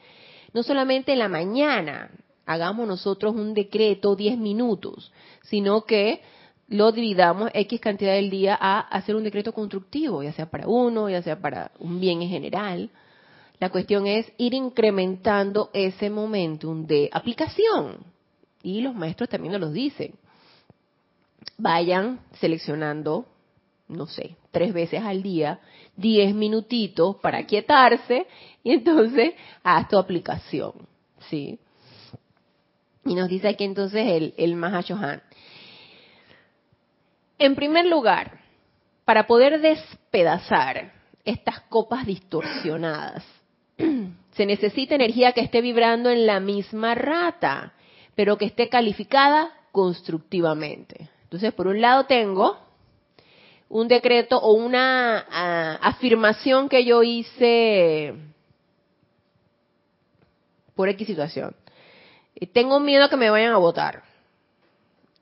no 0.54 0.62
solamente 0.62 1.14
en 1.14 1.18
la 1.18 1.30
mañana, 1.30 2.12
hagamos 2.45 2.87
nosotros 2.87 3.35
un 3.35 3.53
decreto 3.53 4.15
10 4.15 4.37
minutos, 4.37 5.11
sino 5.43 5.83
que 5.83 6.21
lo 6.67 6.91
dividamos 6.91 7.51
X 7.53 7.79
cantidad 7.79 8.13
del 8.13 8.29
día 8.29 8.57
a 8.59 8.79
hacer 8.79 9.15
un 9.15 9.23
decreto 9.23 9.53
constructivo, 9.53 10.23
ya 10.23 10.33
sea 10.33 10.49
para 10.49 10.67
uno, 10.67 11.09
ya 11.09 11.21
sea 11.21 11.39
para 11.39 11.71
un 11.79 11.99
bien 11.99 12.21
en 12.21 12.29
general. 12.29 12.89
La 13.59 13.69
cuestión 13.69 14.07
es 14.07 14.31
ir 14.37 14.53
incrementando 14.53 15.69
ese 15.73 16.09
momentum 16.09 16.85
de 16.85 17.09
aplicación. 17.11 17.97
Y 18.61 18.81
los 18.81 18.95
maestros 18.95 19.29
también 19.29 19.53
nos 19.53 19.61
lo 19.61 19.71
dicen. 19.71 20.15
Vayan 21.57 22.21
seleccionando, 22.39 23.25
no 23.89 24.07
sé, 24.07 24.37
tres 24.51 24.73
veces 24.73 25.03
al 25.03 25.21
día, 25.21 25.59
diez 25.95 26.33
minutitos 26.33 27.17
para 27.17 27.45
quietarse 27.45 28.25
y 28.63 28.71
entonces 28.71 29.33
haz 29.63 29.87
tu 29.89 29.97
aplicación. 29.97 30.73
¿Sí? 31.29 31.59
Y 33.06 33.16
nos 33.16 33.30
dice 33.30 33.49
aquí 33.49 33.64
entonces 33.64 34.06
el, 34.08 34.34
el 34.38 34.56
Mahashohan. 34.56 35.22
En 37.38 37.56
primer 37.56 37.86
lugar, 37.86 38.39
para 39.06 39.28
poder 39.28 39.60
despedazar 39.60 40.93
estas 41.26 41.60
copas 41.62 42.06
distorsionadas, 42.06 43.24
se 44.32 44.45
necesita 44.45 44.95
energía 44.95 45.34
que 45.34 45.41
esté 45.41 45.62
vibrando 45.62 46.10
en 46.10 46.26
la 46.26 46.39
misma 46.39 46.95
rata, 46.95 47.74
pero 48.16 48.38
que 48.38 48.45
esté 48.45 48.70
calificada 48.70 49.51
constructivamente. 49.72 51.10
Entonces, 51.24 51.51
por 51.54 51.68
un 51.68 51.82
lado 51.82 52.06
tengo 52.06 52.58
un 53.68 53.88
decreto 53.88 54.38
o 54.38 54.54
una 54.54 55.26
ah, 55.30 55.80
afirmación 55.82 56.70
que 56.70 56.86
yo 56.86 57.01
hice 57.01 58.14
por 60.76 60.89
X 60.89 61.08
situación 61.08 61.56
tengo 62.53 62.79
miedo 62.79 63.09
que 63.09 63.17
me 63.17 63.29
vayan 63.29 63.53
a 63.53 63.57
votar. 63.57 64.03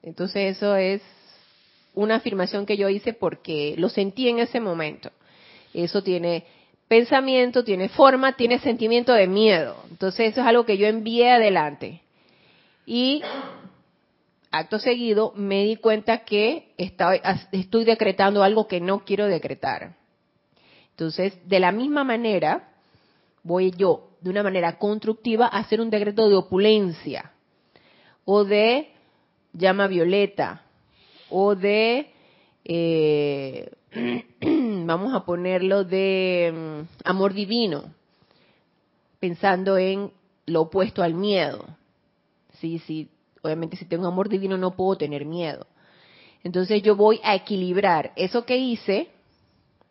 Entonces 0.03 0.57
eso 0.57 0.75
es 0.75 1.01
una 1.93 2.15
afirmación 2.15 2.65
que 2.65 2.77
yo 2.77 2.89
hice 2.89 3.13
porque 3.13 3.75
lo 3.77 3.89
sentí 3.89 4.29
en 4.29 4.39
ese 4.39 4.59
momento. 4.59 5.11
Eso 5.73 6.01
tiene 6.03 6.45
pensamiento, 6.87 7.63
tiene 7.63 7.89
forma, 7.89 8.35
tiene 8.35 8.59
sentimiento 8.59 9.13
de 9.13 9.27
miedo. 9.27 9.77
Entonces 9.89 10.31
eso 10.31 10.41
es 10.41 10.47
algo 10.47 10.65
que 10.65 10.77
yo 10.77 10.87
envié 10.87 11.31
adelante. 11.31 12.01
Y 12.85 13.21
acto 14.51 14.79
seguido 14.79 15.31
me 15.35 15.63
di 15.63 15.77
cuenta 15.77 16.25
que 16.25 16.73
estoy 16.77 17.85
decretando 17.85 18.43
algo 18.43 18.67
que 18.67 18.81
no 18.81 19.05
quiero 19.05 19.27
decretar. 19.27 19.95
Entonces, 20.89 21.47
de 21.47 21.59
la 21.59 21.71
misma 21.71 22.03
manera, 22.03 22.73
voy 23.43 23.71
yo 23.71 24.10
de 24.21 24.29
una 24.29 24.43
manera 24.43 24.77
constructiva 24.77 25.47
hacer 25.47 25.81
un 25.81 25.89
decreto 25.89 26.29
de 26.29 26.35
opulencia 26.35 27.31
o 28.23 28.43
de 28.43 28.89
llama 29.51 29.87
violeta 29.87 30.61
o 31.29 31.55
de 31.55 32.11
eh, 32.63 33.71
vamos 34.85 35.13
a 35.13 35.25
ponerlo 35.25 35.83
de 35.83 36.53
mm, 36.53 37.07
amor 37.09 37.33
divino 37.33 37.85
pensando 39.19 39.77
en 39.77 40.11
lo 40.45 40.61
opuesto 40.61 41.03
al 41.03 41.13
miedo. 41.13 41.65
Sí 42.59 42.79
sí 42.79 43.09
obviamente 43.41 43.75
si 43.75 43.85
tengo 43.85 44.07
amor 44.07 44.29
divino 44.29 44.57
no 44.57 44.75
puedo 44.75 44.97
tener 44.97 45.25
miedo. 45.25 45.65
Entonces 46.43 46.81
yo 46.83 46.95
voy 46.95 47.19
a 47.23 47.35
equilibrar 47.35 48.13
eso 48.15 48.45
que 48.45 48.57
hice 48.57 49.09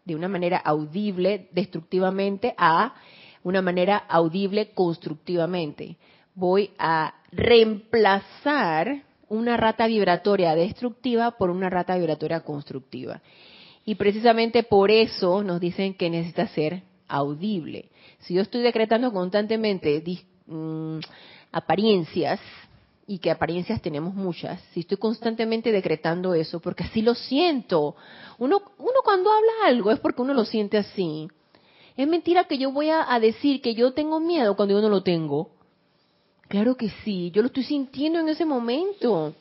de 0.05 0.15
una 0.15 0.29
manera 0.29 0.59
audible 0.59 1.49
destructivamente 1.53 2.55
a 2.57 2.95
una 3.43 3.63
manera 3.63 3.97
audible 4.09 4.71
constructivamente. 4.73 5.97
Voy 6.35 6.71
a 6.79 7.15
reemplazar 7.33 9.03
una 9.29 9.57
rata 9.57 9.87
vibratoria 9.87 10.55
destructiva 10.55 11.33
por 11.33 11.51
una 11.51 11.71
rata 11.71 11.97
vibratoria 11.97 12.41
constructiva. 12.41 13.21
Y 13.85 13.95
precisamente 13.95 14.63
por 14.63 14.91
eso 14.91 15.43
nos 15.43 15.61
dicen 15.61 15.95
que 15.95 16.11
necesita 16.11 16.49
ser 16.49 16.83
audible. 17.09 17.91
Si 18.21 18.35
yo 18.35 18.43
estoy 18.43 18.63
decretando 18.63 19.13
constantemente 19.13 20.03
mm, 20.47 20.99
apariencias, 21.53 22.41
y 23.11 23.19
que 23.19 23.33
apariencias 23.33 23.83
tenemos 23.83 24.15
muchas, 24.15 24.63
si 24.73 24.81
estoy 24.81 24.97
constantemente 24.97 25.73
decretando 25.73 26.33
eso, 26.33 26.61
porque 26.61 26.85
así 26.85 27.03
lo 27.03 27.17
siento. 27.17 27.97
Uno, 28.39 28.63
uno 28.79 28.95
cuando 29.03 29.33
habla 29.33 29.67
algo 29.67 29.91
es 29.91 29.99
porque 29.99 30.23
uno 30.23 30.33
lo 30.33 30.45
siente 30.45 30.79
así. 30.79 31.29
Es 31.97 32.09
mentira 32.09 32.45
que 32.45 32.59
yo 32.59 32.73
voy 32.73 32.91
a, 32.91 33.19
decir 33.21 33.61
que 33.61 33.75
yo 33.75 33.93
tengo 33.93 34.21
miedo 34.21 34.57
cuando 34.57 34.75
yo 34.75 34.81
no 34.81 34.89
lo 34.89 35.03
tengo. 35.03 35.51
Claro 36.49 36.77
que 36.77 36.91
sí, 37.05 37.31
yo 37.31 37.43
lo 37.43 37.49
estoy 37.49 37.65
sintiendo 37.65 38.19
en 38.19 38.29
ese 38.29 38.45
momento. 38.45 39.35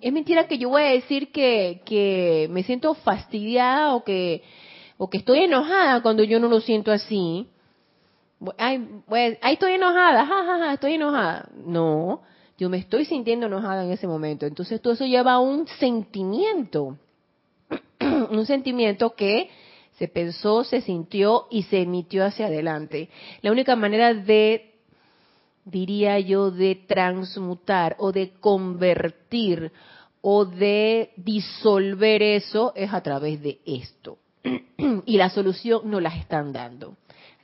Es 0.00 0.12
mentira 0.12 0.48
que 0.48 0.58
yo 0.58 0.70
voy 0.70 0.82
a 0.82 0.86
decir 0.86 1.30
que, 1.30 1.82
que 1.84 2.48
me 2.50 2.62
siento 2.64 2.94
fastidiada 2.94 3.94
o 3.94 4.02
que, 4.02 4.42
o 4.98 5.08
que 5.08 5.18
estoy 5.18 5.40
enojada 5.40 6.02
cuando 6.02 6.24
yo 6.24 6.40
no 6.40 6.48
lo 6.48 6.60
siento 6.60 6.90
así. 6.90 7.46
Ay, 8.58 8.84
pues, 9.06 9.38
estoy 9.42 9.74
enojada, 9.74 10.26
ja, 10.26 10.72
estoy 10.72 10.94
enojada. 10.94 11.48
No, 11.64 12.22
yo 12.58 12.68
me 12.68 12.78
estoy 12.78 13.04
sintiendo 13.04 13.46
enojada 13.46 13.84
en 13.84 13.92
ese 13.92 14.06
momento. 14.06 14.46
Entonces 14.46 14.80
todo 14.80 14.94
eso 14.94 15.06
lleva 15.06 15.34
a 15.34 15.40
un 15.40 15.66
sentimiento. 15.66 16.98
un 18.30 18.46
sentimiento 18.46 19.14
que 19.14 19.50
se 20.02 20.08
pensó, 20.08 20.64
se 20.64 20.80
sintió 20.80 21.46
y 21.48 21.62
se 21.62 21.82
emitió 21.82 22.24
hacia 22.24 22.46
adelante. 22.46 23.08
La 23.40 23.52
única 23.52 23.76
manera 23.76 24.12
de 24.12 24.72
diría 25.64 26.18
yo, 26.18 26.50
de 26.50 26.74
transmutar 26.74 27.94
o 28.00 28.10
de 28.10 28.32
convertir 28.40 29.70
o 30.20 30.44
de 30.44 31.12
disolver 31.14 32.20
eso 32.20 32.72
es 32.74 32.92
a 32.92 33.00
través 33.00 33.40
de 33.42 33.60
esto. 33.64 34.18
y 35.06 35.16
la 35.18 35.30
solución 35.30 35.88
no 35.88 36.00
las 36.00 36.16
están 36.16 36.52
dando. 36.52 36.96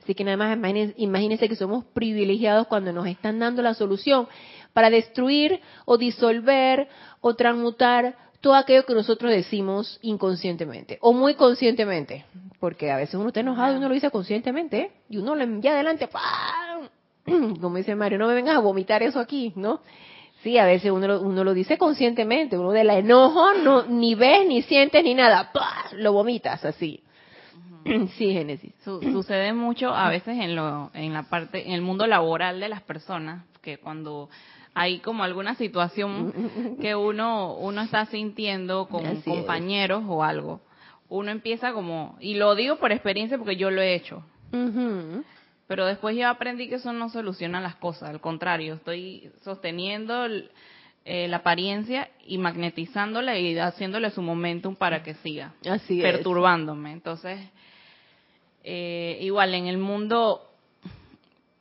Así 0.03 0.13
que 0.13 0.25
nada 0.25 0.35
más 0.35 0.57
imagínense, 0.97 1.47
que 1.47 1.55
somos 1.55 1.85
privilegiados 1.85 2.67
cuando 2.67 2.91
nos 2.91 3.07
están 3.07 3.39
dando 3.39 3.61
la 3.61 3.73
solución 3.73 4.27
para 4.73 4.89
destruir 4.89 5.61
o 5.85 5.97
disolver 5.97 6.89
o 7.21 7.35
transmutar 7.35 8.17
todo 8.41 8.55
aquello 8.55 8.85
que 8.85 8.93
nosotros 8.93 9.31
decimos 9.31 9.99
inconscientemente 10.01 10.97
o 11.01 11.13
muy 11.13 11.35
conscientemente, 11.35 12.25
porque 12.59 12.91
a 12.91 12.97
veces 12.97 13.15
uno 13.15 13.27
está 13.27 13.41
enojado 13.41 13.73
y 13.73 13.77
uno 13.77 13.87
lo 13.87 13.93
dice 13.93 14.11
conscientemente 14.11 14.91
y 15.09 15.17
uno 15.17 15.35
lo 15.35 15.43
envía 15.43 15.71
adelante, 15.71 16.07
¡pam! 16.07 16.89
como 17.61 17.77
dice 17.77 17.95
Mario, 17.95 18.17
no 18.17 18.27
me 18.27 18.33
vengas 18.33 18.55
a 18.55 18.59
vomitar 18.59 19.03
eso 19.03 19.19
aquí, 19.19 19.53
¿no? 19.55 19.81
Sí, 20.41 20.57
a 20.57 20.65
veces 20.65 20.91
uno 20.91 21.05
lo, 21.05 21.21
uno 21.21 21.43
lo 21.43 21.53
dice 21.53 21.77
conscientemente, 21.77 22.57
uno 22.57 22.71
de 22.71 22.85
la 22.85 22.97
enojo 22.97 23.53
no 23.55 23.83
ni 23.83 24.15
ves 24.15 24.47
ni 24.47 24.61
sientes 24.61 25.03
ni 25.03 25.13
nada, 25.13 25.51
lo 25.93 26.13
vomitas 26.13 26.63
así. 26.65 27.03
Sí, 28.17 28.33
Génesis. 28.33 28.73
sucede 28.83 29.53
mucho 29.53 29.89
a 29.93 30.09
veces 30.09 30.37
en 30.37 30.55
lo 30.55 30.91
en 30.93 31.13
la 31.13 31.23
parte 31.23 31.65
en 31.65 31.73
el 31.73 31.81
mundo 31.81 32.07
laboral 32.07 32.59
de 32.59 32.69
las 32.69 32.81
personas 32.81 33.45
que 33.61 33.77
cuando 33.77 34.29
hay 34.79 34.99
como 34.99 35.25
alguna 35.25 35.55
situación 35.55 36.77
que 36.81 36.95
uno 36.95 37.55
uno 37.55 37.81
está 37.81 38.05
sintiendo 38.05 38.87
con 38.87 39.21
compañeros 39.23 40.05
o 40.07 40.23
algo, 40.23 40.61
uno 41.09 41.31
empieza 41.31 41.73
como 41.73 42.15
y 42.21 42.35
lo 42.35 42.55
digo 42.55 42.77
por 42.77 42.93
experiencia 42.93 43.37
porque 43.37 43.57
yo 43.57 43.71
lo 43.71 43.81
he 43.81 43.93
hecho. 43.93 44.23
Pero 45.67 45.85
después 45.85 46.15
yo 46.15 46.29
aprendí 46.29 46.69
que 46.69 46.75
eso 46.75 46.93
no 46.93 47.09
soluciona 47.09 47.59
las 47.59 47.75
cosas, 47.75 48.09
al 48.09 48.21
contrario, 48.21 48.75
estoy 48.75 49.29
sosteniendo 49.43 50.25
eh, 51.03 51.27
la 51.27 51.37
apariencia 51.37 52.09
y 52.25 52.37
magnetizándola 52.37 53.37
y 53.37 53.59
haciéndole 53.59 54.11
su 54.11 54.21
momentum 54.21 54.77
para 54.77 55.03
que 55.03 55.15
siga 55.15 55.55
Así 55.69 56.01
perturbándome. 56.01 56.93
Entonces, 56.93 57.37
eh, 58.63 59.17
igual 59.21 59.53
en 59.55 59.67
el 59.67 59.77
mundo 59.77 60.49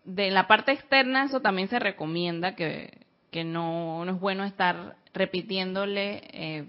de 0.05 0.31
la 0.31 0.47
parte 0.47 0.71
externa 0.71 1.25
eso 1.25 1.41
también 1.41 1.67
se 1.69 1.81
recomienda 1.81 2.55
que, 2.55 3.08
que 3.31 3.45
no, 3.45 4.05
no 4.05 4.13
es 4.13 4.21
bueno 4.21 4.45
estar 4.45 4.97
repitiéndole, 5.15 6.23
eh, 6.33 6.69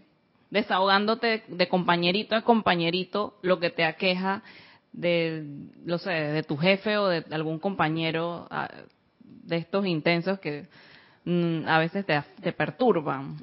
desahogándote 0.49 1.43
de 1.47 1.67
compañerito 1.67 2.35
a 2.35 2.41
compañerito 2.41 3.37
lo 3.41 3.59
que 3.59 3.69
te 3.69 3.85
aqueja 3.85 4.41
de, 4.91 5.43
no 5.85 5.97
sé, 5.99 6.09
de 6.09 6.43
tu 6.43 6.57
jefe 6.57 6.97
o 6.97 7.07
de 7.07 7.23
algún 7.31 7.59
compañero 7.59 8.47
ah, 8.49 8.69
de 9.21 9.57
estos 9.57 9.85
intensos 9.85 10.39
que 10.39 10.67
mm, 11.25 11.67
a 11.67 11.79
veces 11.79 12.05
te, 12.05 12.21
te 12.41 12.51
perturban, 12.53 13.37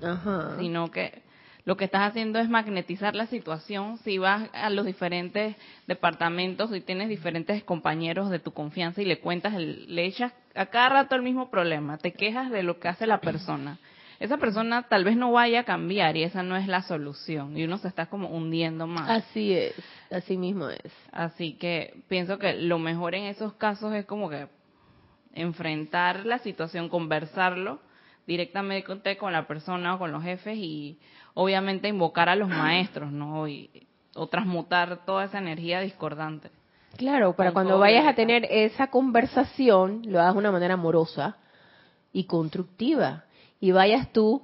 sino 0.59 0.91
que 0.91 1.23
lo 1.67 1.77
que 1.77 1.85
estás 1.85 2.09
haciendo 2.09 2.39
es 2.39 2.49
magnetizar 2.49 3.15
la 3.15 3.27
situación. 3.27 3.99
Si 3.99 4.17
vas 4.17 4.49
a 4.55 4.71
los 4.71 4.87
diferentes 4.87 5.57
departamentos 5.87 6.75
y 6.75 6.81
tienes 6.81 7.11
diferentes 7.11 7.63
compañeros 7.65 8.31
de 8.31 8.39
tu 8.39 8.53
confianza 8.53 9.03
y 9.03 9.05
le 9.05 9.19
cuentas, 9.19 9.53
le 9.55 10.07
echas 10.07 10.33
a 10.55 10.67
cada 10.67 10.89
rato 10.89 11.17
el 11.17 11.23
mismo 11.23 11.51
problema, 11.51 11.99
te 11.99 12.13
quejas 12.13 12.51
de 12.51 12.63
lo 12.63 12.79
que 12.79 12.89
hace 12.89 13.07
la 13.07 13.21
persona 13.21 13.79
esa 14.19 14.39
persona 14.39 14.85
tal 14.85 15.05
vez 15.05 15.17
no 15.17 15.33
vaya 15.33 15.61
a 15.61 15.65
cambiar 15.65 16.17
y 16.17 16.23
esa 16.23 16.43
no 16.43 16.57
es 16.57 16.67
la 16.67 16.83
solución 16.83 17.57
y 17.57 17.65
uno 17.65 17.79
se 17.79 17.89
está 17.89 18.07
como 18.07 18.29
hundiendo 18.29 18.87
más. 18.87 19.11
Así 19.11 19.53
es, 19.53 19.75
así 20.11 20.37
mismo 20.37 20.71
es. 20.71 20.93
Así 21.13 21.55
que 21.55 21.95
pienso 22.09 22.39
que 22.39 22.55
lo 22.55 22.79
mejor 22.79 23.15
en 23.15 23.25
esos 23.25 23.55
casos 23.55 23.93
es 23.95 24.07
como 24.07 24.31
que 24.31 24.49
enfrentar 25.35 26.25
la 26.25 26.39
situación, 26.39 26.89
conversarlo 26.89 27.81
directamente 28.27 29.17
con 29.19 29.33
la 29.33 29.47
persona 29.47 29.95
o 29.95 29.99
con 29.99 30.13
los 30.13 30.23
jefes 30.23 30.57
y 30.57 30.99
obviamente 31.39 31.87
invocar 31.89 32.31
a 32.31 32.35
los 32.35 32.49
maestros, 32.49 33.13
¿no? 33.13 33.47
Y, 33.47 33.71
o 34.15 34.27
transmutar 34.27 35.05
toda 35.05 35.27
esa 35.27 35.39
energía 35.39 35.81
discordante. 35.81 36.51
Claro, 36.97 37.37
para 37.37 37.53
cuando 37.53 37.79
vayas 37.79 38.07
a 38.07 38.15
tener 38.15 38.47
esa 38.51 38.87
conversación, 38.87 40.01
lo 40.07 40.19
hagas 40.19 40.33
de 40.33 40.39
una 40.39 40.51
manera 40.51 40.75
amorosa 40.75 41.37
y 42.11 42.25
constructiva 42.25 43.25
y 43.61 43.71
vayas 43.71 44.11
tú, 44.13 44.43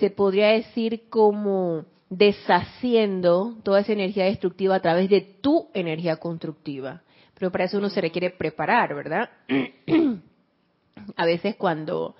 se 0.00 0.10
podría 0.10 0.48
decir 0.48 1.08
como 1.08 1.84
deshaciendo 2.10 3.54
toda 3.62 3.80
esa 3.80 3.92
energía 3.92 4.24
destructiva 4.24 4.74
a 4.74 4.80
través 4.80 5.08
de 5.08 5.20
tu 5.20 5.68
energía 5.74 6.16
constructiva. 6.16 7.02
Pero 7.34 7.52
para 7.52 7.64
eso 7.64 7.78
uno 7.78 7.88
se 7.88 8.00
requiere 8.00 8.30
preparar, 8.30 8.96
¿verdad? 8.96 9.30
a 11.16 11.24
veces 11.24 11.54
cuando 11.54 12.16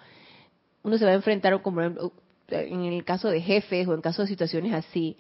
uno 0.85 0.97
se 0.97 1.05
va 1.05 1.11
a 1.11 1.15
enfrentar, 1.15 1.61
como 1.61 1.81
en 2.49 2.85
el 2.85 3.05
caso 3.05 3.29
de 3.29 3.41
jefes 3.41 3.87
o 3.89 3.95
en 3.95 4.01
caso 4.01 4.23
de 4.23 4.29
situaciones 4.29 4.73
así, 4.73 5.17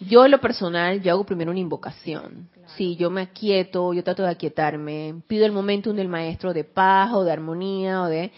yo 0.00 0.24
en 0.24 0.30
lo 0.30 0.40
personal, 0.40 1.02
yo 1.02 1.12
hago 1.12 1.24
primero 1.24 1.50
una 1.50 1.60
invocación. 1.60 2.48
Sí, 2.76 2.96
yo 2.96 3.10
me 3.10 3.22
aquieto, 3.22 3.92
yo 3.92 4.04
trato 4.04 4.22
de 4.22 4.30
aquietarme, 4.30 5.22
pido 5.26 5.44
el 5.44 5.52
momento 5.52 5.92
del 5.92 6.08
maestro 6.08 6.52
de 6.52 6.64
paz 6.64 7.12
o 7.14 7.24
de 7.24 7.32
armonía 7.32 8.02
o 8.02 8.06
de 8.06 8.30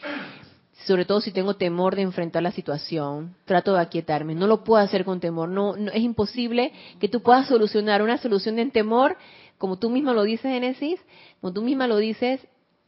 sobre 0.87 1.05
todo 1.05 1.21
si 1.21 1.31
tengo 1.31 1.55
temor 1.55 1.95
de 1.95 2.03
enfrentar 2.03 2.43
la 2.43 2.53
situación, 2.53 3.37
trato 3.45 3.75
de 3.75 3.81
aquietarme. 3.81 4.35
No 4.35 4.47
lo 4.47 4.65
puedo 4.65 4.83
hacer 4.83 5.05
con 5.05 5.21
temor. 5.21 5.49
No, 5.49 5.77
es 5.77 6.03
imposible 6.03 6.73
que 6.99 7.09
tú 7.09 7.21
puedas 7.21 7.49
solucionar 7.49 8.01
una 8.03 8.17
solución 8.17 8.59
en 8.59 8.71
temor, 8.71 9.19
como 9.59 9.79
tú 9.79 9.91
misma 9.91 10.15
lo 10.15 10.23
dices, 10.23 10.51
Génesis, 10.51 10.99
como 11.41 11.53
tú 11.53 11.61
misma 11.61 11.87
lo 11.87 11.99
dices, 11.99 12.41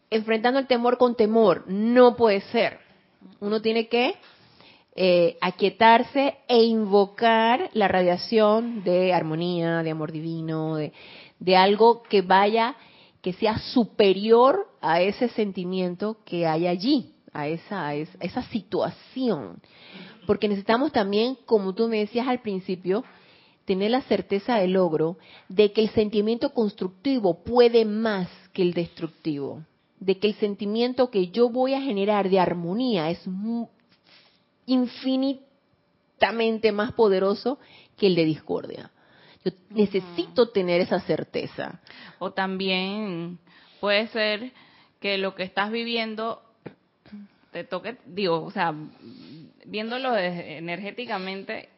enfrentando 0.08 0.58
el 0.58 0.66
temor 0.66 0.96
con 0.96 1.16
temor. 1.16 1.64
No 1.66 2.16
puede 2.16 2.40
ser. 2.40 2.78
Uno 3.40 3.60
tiene 3.60 3.88
que 3.88 4.14
eh, 4.94 5.38
aquietarse 5.40 6.34
e 6.48 6.64
invocar 6.64 7.70
la 7.72 7.88
radiación 7.88 8.84
de 8.84 9.14
armonía, 9.14 9.82
de 9.82 9.90
amor 9.90 10.12
divino, 10.12 10.76
de, 10.76 11.56
algo 11.56 12.02
que 12.02 12.20
vaya, 12.20 12.76
que 13.22 13.32
sea 13.32 13.58
superior 13.58 14.68
a 14.80 15.00
ese 15.00 15.28
sentimiento 15.28 16.18
que 16.24 16.46
hay 16.46 16.66
allí 16.66 17.14
a 17.32 17.48
esa, 17.48 17.94
esa 17.94 18.42
situación. 18.50 19.62
Porque 20.26 20.48
necesitamos 20.48 20.92
también, 20.92 21.38
como 21.46 21.74
tú 21.74 21.88
me 21.88 22.00
decías 22.00 22.28
al 22.28 22.42
principio, 22.42 23.02
tener 23.64 23.92
la 23.92 24.02
certeza 24.02 24.56
del 24.56 24.72
logro 24.72 25.16
de 25.48 25.72
que 25.72 25.80
el 25.80 25.90
sentimiento 25.90 26.52
constructivo 26.52 27.42
puede 27.42 27.86
más 27.86 28.28
que 28.52 28.60
el 28.60 28.74
destructivo, 28.74 29.62
de 29.98 30.18
que 30.18 30.28
el 30.28 30.34
sentimiento 30.34 31.10
que 31.10 31.28
yo 31.28 31.48
voy 31.48 31.72
a 31.72 31.80
generar 31.80 32.28
de 32.28 32.40
armonía 32.40 33.08
es 33.08 33.26
infinitamente 34.66 36.72
más 36.72 36.92
poderoso 36.92 37.58
que 37.96 38.06
el 38.06 38.14
de 38.14 38.24
discordia. 38.24 38.90
Yo 39.44 39.52
necesito 39.70 40.50
tener 40.50 40.80
esa 40.80 41.00
certeza. 41.00 41.80
O 42.18 42.32
también 42.32 43.38
puede 43.80 44.06
ser 44.08 44.52
que 45.00 45.18
lo 45.18 45.34
que 45.34 45.42
estás 45.42 45.72
viviendo 45.72 46.42
te 47.50 47.64
toque, 47.64 47.96
digo, 48.06 48.44
o 48.44 48.50
sea, 48.50 48.72
viéndolo 49.66 50.16
energéticamente, 50.16 51.68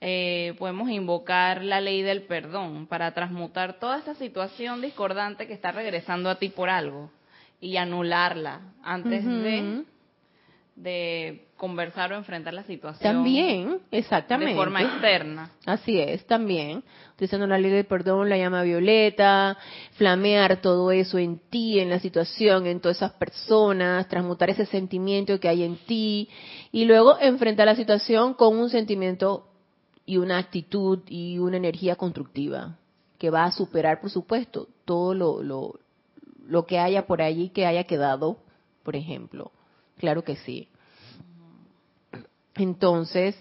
eh, 0.00 0.54
podemos 0.58 0.90
invocar 0.90 1.62
la 1.62 1.80
ley 1.80 2.02
del 2.02 2.22
perdón 2.22 2.86
para 2.86 3.12
transmutar 3.12 3.78
toda 3.78 3.98
esa 3.98 4.14
situación 4.14 4.80
discordante 4.80 5.46
que 5.46 5.52
está 5.52 5.70
regresando 5.70 6.30
a 6.30 6.38
ti 6.38 6.48
por 6.48 6.70
algo 6.70 7.10
y 7.60 7.76
anularla 7.76 8.72
antes 8.82 9.24
de 9.24 9.84
de 10.76 11.46
conversar 11.64 12.12
o 12.12 12.16
enfrentar 12.16 12.52
la 12.52 12.62
situación. 12.64 13.10
También, 13.10 13.78
exactamente. 13.90 14.52
De 14.52 14.58
forma 14.58 14.82
externa. 14.82 15.50
Así 15.64 15.98
es, 15.98 16.26
también. 16.26 16.84
Utilizando 17.14 17.46
la 17.46 17.56
ley 17.56 17.70
de 17.70 17.84
perdón, 17.84 18.28
la 18.28 18.36
llama 18.36 18.62
violeta, 18.64 19.56
flamear 19.92 20.60
todo 20.60 20.92
eso 20.92 21.16
en 21.16 21.38
ti, 21.38 21.80
en 21.80 21.88
la 21.88 22.00
situación, 22.00 22.66
en 22.66 22.80
todas 22.80 22.98
esas 22.98 23.12
personas, 23.12 24.06
transmutar 24.08 24.50
ese 24.50 24.66
sentimiento 24.66 25.40
que 25.40 25.48
hay 25.48 25.62
en 25.62 25.76
ti 25.86 26.28
y 26.70 26.84
luego 26.84 27.18
enfrentar 27.18 27.64
la 27.64 27.76
situación 27.76 28.34
con 28.34 28.58
un 28.58 28.68
sentimiento 28.68 29.48
y 30.04 30.18
una 30.18 30.36
actitud 30.36 30.98
y 31.08 31.38
una 31.38 31.56
energía 31.56 31.96
constructiva 31.96 32.76
que 33.16 33.30
va 33.30 33.44
a 33.44 33.52
superar, 33.52 34.02
por 34.02 34.10
supuesto, 34.10 34.68
todo 34.84 35.14
lo, 35.14 35.42
lo, 35.42 35.80
lo 36.46 36.66
que 36.66 36.78
haya 36.78 37.06
por 37.06 37.22
allí 37.22 37.48
que 37.48 37.64
haya 37.64 37.84
quedado, 37.84 38.36
por 38.82 38.96
ejemplo. 38.96 39.50
Claro 39.96 40.24
que 40.24 40.36
sí. 40.36 40.68
Entonces, 42.56 43.36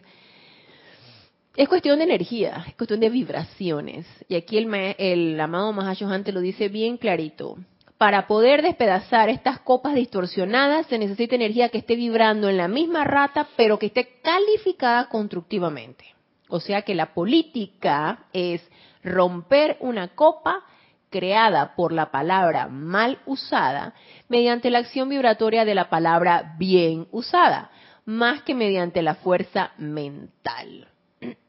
es 1.56 1.70
cuestión 1.70 2.00
de 2.00 2.06
energía, 2.06 2.66
es 2.68 2.76
cuestión 2.76 3.00
de 3.00 3.10
vibraciones. 3.10 4.08
Y 4.28 4.36
aquí 4.36 4.58
el, 4.58 4.74
el 4.98 5.40
amado 5.40 5.72
Mahashohan 5.74 6.24
te 6.24 6.32
lo 6.32 6.40
dice 6.40 6.70
bien 6.70 6.98
clarito. 6.98 7.58
Para 7.98 8.28
poder 8.28 8.64
despedazar 8.64 9.30
estas 9.30 9.60
copas 9.60 9.94
distorsionadas 9.94 10.88
se 10.88 10.98
necesita 10.98 11.36
energía 11.36 11.70
que 11.70 11.78
esté 11.78 11.96
vibrando 11.96 12.50
en 12.50 12.58
la 12.58 12.68
misma 12.68 13.04
rata, 13.04 13.48
pero 13.56 13.80
que 13.80 13.86
esté 13.86 14.20
calificada 14.22 15.08
constructivamente. 15.10 16.06
O 16.50 16.60
sea 16.60 16.82
que 16.82 16.96
la 16.96 17.14
política 17.14 18.26
es 18.34 18.68
romper 19.04 19.78
una 19.80 20.10
copa 20.10 20.64
creada 21.10 21.76
por 21.76 21.94
la 21.94 22.10
palabra 22.10 22.68
mal 22.68 23.20
usada 23.28 23.94
mediante 24.28 24.72
la 24.72 24.80
acción 24.80 25.10
vibratoria 25.10 25.64
de 25.64 25.76
la 25.76 25.90
palabra 25.90 26.56
bien 26.58 27.08
usada, 27.12 27.70
más 28.06 28.44
que 28.44 28.56
mediante 28.56 29.02
la 29.02 29.16
fuerza 29.16 29.72
mental. 29.78 30.88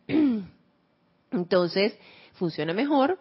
Entonces, 1.31 1.99
funciona 2.35 2.73
mejor 2.73 3.19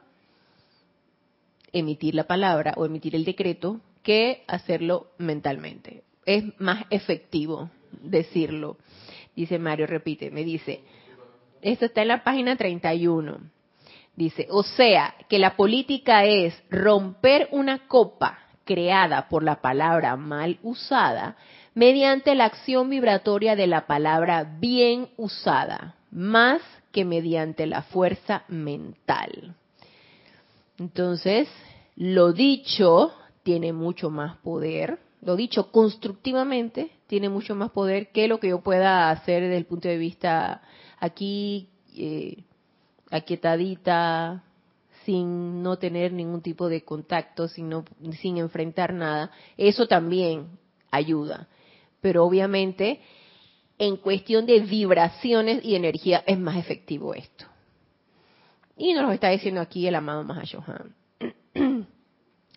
emitir 1.71 2.13
la 2.15 2.25
palabra 2.25 2.73
o 2.77 2.85
emitir 2.85 3.15
el 3.15 3.25
decreto 3.25 3.81
que 4.03 4.43
hacerlo 4.47 5.07
mentalmente. 5.17 6.03
Es 6.25 6.43
más 6.59 6.85
efectivo 6.89 7.69
decirlo. 8.01 8.77
Dice 9.35 9.57
Mario, 9.57 9.87
repite, 9.87 10.29
me 10.29 10.43
dice, 10.43 10.81
esto 11.61 11.85
está 11.85 12.03
en 12.03 12.09
la 12.09 12.23
página 12.23 12.55
31. 12.55 13.39
Dice, 14.15 14.47
o 14.51 14.61
sea, 14.61 15.15
que 15.27 15.39
la 15.39 15.55
política 15.55 16.25
es 16.25 16.53
romper 16.69 17.47
una 17.51 17.87
copa 17.87 18.37
creada 18.63 19.27
por 19.27 19.43
la 19.43 19.59
palabra 19.61 20.15
mal 20.15 20.59
usada 20.61 21.35
mediante 21.75 22.35
la 22.35 22.45
acción 22.45 22.89
vibratoria 22.89 23.55
de 23.55 23.67
la 23.67 23.87
palabra 23.87 24.57
bien 24.59 25.09
usada, 25.17 25.95
más 26.11 26.61
que 26.91 27.05
mediante 27.05 27.65
la 27.65 27.81
fuerza 27.83 28.43
mental. 28.47 29.55
Entonces, 30.77 31.47
lo 31.95 32.33
dicho 32.33 33.13
tiene 33.43 33.73
mucho 33.73 34.09
más 34.09 34.37
poder, 34.37 34.99
lo 35.21 35.35
dicho 35.35 35.71
constructivamente 35.71 36.91
tiene 37.07 37.29
mucho 37.29 37.55
más 37.55 37.71
poder 37.71 38.11
que 38.11 38.27
lo 38.27 38.39
que 38.39 38.49
yo 38.49 38.61
pueda 38.61 39.09
hacer 39.09 39.43
desde 39.43 39.57
el 39.57 39.65
punto 39.65 39.87
de 39.87 39.97
vista 39.97 40.61
aquí, 40.99 41.69
eh, 41.95 42.43
aquietadita, 43.11 44.43
sin 45.05 45.61
no 45.61 45.77
tener 45.77 46.13
ningún 46.13 46.41
tipo 46.41 46.69
de 46.69 46.83
contacto, 46.83 47.47
sin, 47.47 47.71
sin 48.19 48.37
enfrentar 48.37 48.93
nada. 48.93 49.31
Eso 49.57 49.87
también 49.87 50.47
ayuda. 50.91 51.47
Pero 52.03 52.25
obviamente, 52.25 52.99
en 53.79 53.95
cuestión 53.95 54.45
de 54.45 54.59
vibraciones 54.59 55.63
y 55.63 55.75
energía, 55.75 56.21
es 56.27 56.37
más 56.37 56.57
efectivo 56.57 57.13
esto. 57.13 57.45
Y 58.75 58.93
nos 58.93 59.05
lo 59.05 59.13
está 59.13 59.29
diciendo 59.29 59.61
aquí 59.61 59.87
el 59.87 59.95
amado 59.95 60.23
Mahashohan. 60.23 60.93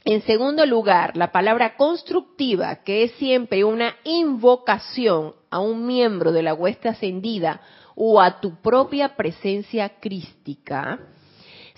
En 0.08 0.22
segundo 0.22 0.64
lugar, 0.66 1.16
la 1.16 1.32
palabra 1.32 1.76
constructiva, 1.76 2.84
que 2.84 3.02
es 3.02 3.12
siempre 3.14 3.64
una 3.64 3.96
invocación 4.04 5.34
a 5.50 5.58
un 5.58 5.84
miembro 5.84 6.30
de 6.30 6.44
la 6.44 6.54
huesta 6.54 6.90
ascendida 6.90 7.60
o 7.96 8.20
a 8.20 8.40
tu 8.40 8.54
propia 8.62 9.16
presencia 9.16 9.98
crística, 9.98 11.00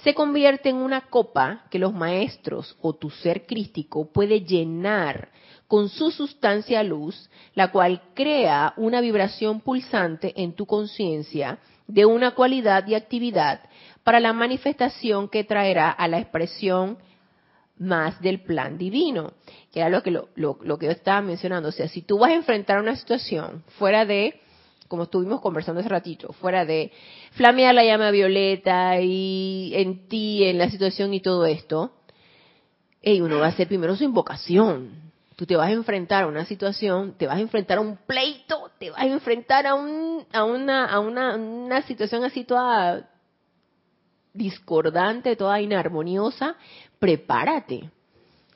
se 0.03 0.13
convierte 0.13 0.69
en 0.69 0.77
una 0.77 1.09
copa 1.09 1.65
que 1.71 1.79
los 1.79 1.95
maestros 1.95 2.77
o 2.83 2.93
tu 2.93 3.09
ser 3.09 3.47
crístico 3.47 4.13
puede 4.13 4.43
llenar 4.43 5.31
con 5.69 5.91
su 5.91 6.11
sustancia 6.11 6.83
luz, 6.83 7.31
la 7.55 7.71
cual 7.71 8.03
crea 8.15 8.73
una 8.79 9.01
vibración 9.03 9.61
pulsante 9.61 10.33
en 10.43 10.55
tu 10.55 10.67
conciencia 10.67 11.59
de 11.87 12.07
una 12.07 12.33
cualidad 12.33 12.87
y 12.87 12.95
actividad 12.95 13.61
para 14.03 14.19
la 14.19 14.33
manifestación 14.33 15.29
que 15.29 15.45
traerá 15.45 15.91
a 15.91 16.09
la 16.09 16.19
expresión 16.19 16.99
más 17.79 18.21
del 18.21 18.41
plan 18.41 18.79
divino, 18.79 19.35
que 19.71 19.81
era 19.81 19.91
lo 19.91 20.03
que, 20.03 20.11
lo, 20.11 20.29
lo, 20.35 20.79
que 20.79 20.87
yo 20.87 20.93
estaba 20.93 21.21
mencionando. 21.21 21.69
O 21.69 21.73
sea, 21.73 21.87
si 21.87 22.03
tú 22.03 22.19
vas 22.19 22.31
a 22.31 22.35
enfrentar 22.35 22.81
una 22.81 22.97
situación 22.97 23.63
fuera 23.79 24.07
de, 24.07 24.41
como 24.89 25.05
estuvimos 25.05 25.43
conversando 25.43 25.81
hace 25.81 25.91
ratito, 25.91 26.33
fuera 26.33 26.65
de 26.65 26.91
flamear 27.33 27.75
la 27.75 27.85
llama 27.85 28.11
violeta 28.11 29.01
y 29.01 29.73
en 29.75 30.09
ti, 30.09 30.45
en 30.45 30.59
la 30.59 30.71
situación 30.71 31.13
y 31.13 31.21
todo 31.21 31.45
esto, 31.47 31.93
hey, 33.03 33.21
uno 33.21 33.39
va 33.39 33.47
a 33.47 33.51
hacer 33.51 33.69
primero 33.69 33.95
su 33.95 34.05
invocación. 34.05 35.08
Tú 35.39 35.47
te 35.47 35.55
vas 35.55 35.69
a 35.69 35.73
enfrentar 35.73 36.25
a 36.25 36.27
una 36.27 36.45
situación, 36.45 37.15
te 37.17 37.29
vas 37.29 37.37
a 37.37 37.41
enfrentar 37.41 37.79
a 37.79 37.81
un 37.81 37.97
pleito, 37.97 38.73
te 38.81 38.91
vas 38.91 39.03
a 39.03 39.07
enfrentar 39.07 39.69
a, 39.69 39.75
un, 39.77 40.27
a, 40.33 40.43
una, 40.43 40.87
a 40.87 40.99
una, 40.99 41.37
una 41.37 41.83
situación 41.83 42.25
así 42.25 42.43
toda 42.43 43.09
discordante, 44.35 45.37
toda 45.37 45.61
inarmoniosa, 45.61 46.57
prepárate, 46.99 47.89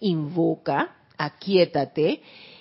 invoca, 0.00 0.96
aquietate, 1.16 2.20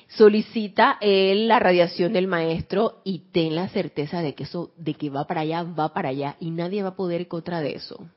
solicita 0.10 1.00
la 1.02 1.58
radiación 1.58 2.14
del 2.14 2.28
maestro 2.28 3.02
y 3.04 3.32
ten 3.32 3.56
la 3.56 3.70
certeza 3.70 4.22
de 4.22 4.36
que 4.36 4.44
eso, 4.44 4.72
de 4.78 4.94
que 4.94 5.10
va 5.10 5.26
para 5.26 5.42
allá, 5.42 5.64
va 5.64 5.96
para 5.96 6.10
allá 6.10 6.36
y 6.40 6.52
nadie 6.52 6.84
va 6.84 6.90
a 6.90 6.96
poder 6.96 7.28
contra 7.28 7.60
de 7.60 7.72
eso. 7.74 8.08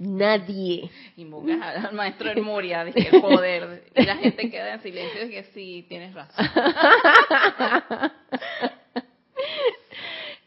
Nadie. 0.00 0.90
Invocas 1.18 1.84
al 1.84 1.92
maestro 1.92 2.34
de 2.34 2.40
Moria, 2.40 2.84
de 2.84 2.90
el 3.12 3.20
poder. 3.20 3.84
Y 3.94 4.02
la 4.02 4.16
gente 4.16 4.50
queda 4.50 4.72
en 4.72 4.80
silencio 4.80 5.26
y 5.26 5.30
que 5.30 5.44
sí, 5.52 5.84
tienes 5.90 6.14
razón. 6.14 6.46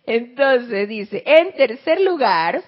Entonces 0.08 0.90
dice, 0.90 1.22
en 1.24 1.54
tercer 1.54 2.02
lugar, 2.02 2.64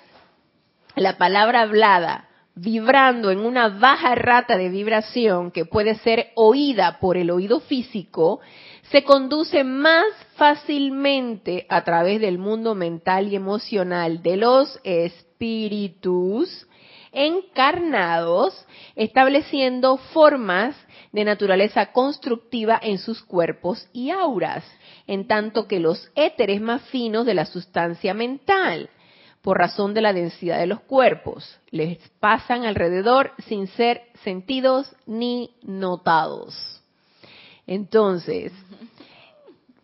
la 0.95 1.17
palabra 1.17 1.61
hablada 1.61 2.29
vibrando 2.53 3.31
en 3.31 3.39
una 3.39 3.67
baja 3.67 4.13
rata 4.13 4.55
de 4.55 4.69
vibración 4.69 5.49
que 5.49 5.65
puede 5.65 5.95
ser 5.95 6.27
oída 6.35 6.99
por 6.99 7.17
el 7.17 7.31
oído 7.31 7.61
físico, 7.61 8.41
se 8.91 9.03
conduce 9.03 9.63
más 9.63 10.05
fácilmente 10.35 11.65
a 11.67 11.83
través 11.83 12.21
del 12.21 12.37
mundo 12.37 12.75
mental 12.75 13.27
y 13.27 13.35
emocional 13.35 14.21
de 14.21 14.37
los 14.37 14.79
espíritus 14.83 16.64
encarnados, 17.15 18.67
estableciendo 18.95 19.97
formas 19.97 20.75
de 21.11 21.23
naturaleza 21.23 21.93
constructiva 21.93 22.77
en 22.81 22.97
sus 22.97 23.23
cuerpos 23.23 23.87
y 23.93 24.11
auras, 24.11 24.63
en 25.07 25.25
tanto 25.25 25.67
que 25.67 25.79
los 25.79 26.11
éteres 26.15 26.61
más 26.61 26.81
finos 26.89 27.25
de 27.25 27.33
la 27.33 27.45
sustancia 27.45 28.13
mental 28.13 28.89
por 29.41 29.59
razón 29.59 29.93
de 29.93 30.01
la 30.01 30.11
densidad 30.11 30.59
de 30.59 30.65
los 30.65 30.81
cuerpos. 30.81 31.59
Les 31.69 31.99
pasan 32.19 32.65
alrededor 32.65 33.31
sin 33.47 33.67
ser 33.67 34.01
sentidos 34.23 34.93
ni 35.05 35.51
notados. 35.61 36.81
Entonces, 37.67 38.51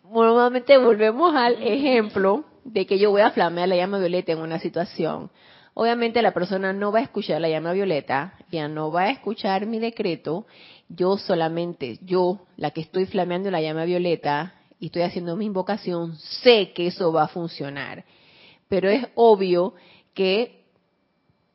nuevamente 0.04 0.76
volvemos 0.78 1.34
al 1.34 1.62
ejemplo 1.62 2.44
de 2.64 2.86
que 2.86 2.98
yo 2.98 3.10
voy 3.10 3.22
a 3.22 3.30
flamear 3.30 3.68
la 3.68 3.76
llama 3.76 3.98
violeta 3.98 4.32
en 4.32 4.40
una 4.40 4.58
situación. 4.58 5.30
Obviamente 5.74 6.20
la 6.20 6.32
persona 6.32 6.72
no 6.72 6.92
va 6.92 6.98
a 6.98 7.02
escuchar 7.02 7.40
la 7.40 7.48
llama 7.48 7.72
violeta, 7.72 8.34
ya 8.50 8.68
no 8.68 8.92
va 8.92 9.04
a 9.04 9.10
escuchar 9.10 9.66
mi 9.66 9.78
decreto, 9.78 10.46
yo 10.88 11.16
solamente, 11.16 11.98
yo, 12.02 12.40
la 12.56 12.72
que 12.72 12.82
estoy 12.82 13.06
flameando 13.06 13.50
la 13.50 13.62
llama 13.62 13.84
violeta 13.84 14.54
y 14.78 14.86
estoy 14.86 15.02
haciendo 15.02 15.34
mi 15.36 15.46
invocación, 15.46 16.16
sé 16.16 16.72
que 16.72 16.88
eso 16.88 17.12
va 17.12 17.24
a 17.24 17.28
funcionar. 17.28 18.04
Pero 18.68 18.90
es 18.90 19.06
obvio 19.14 19.74
que 20.12 20.62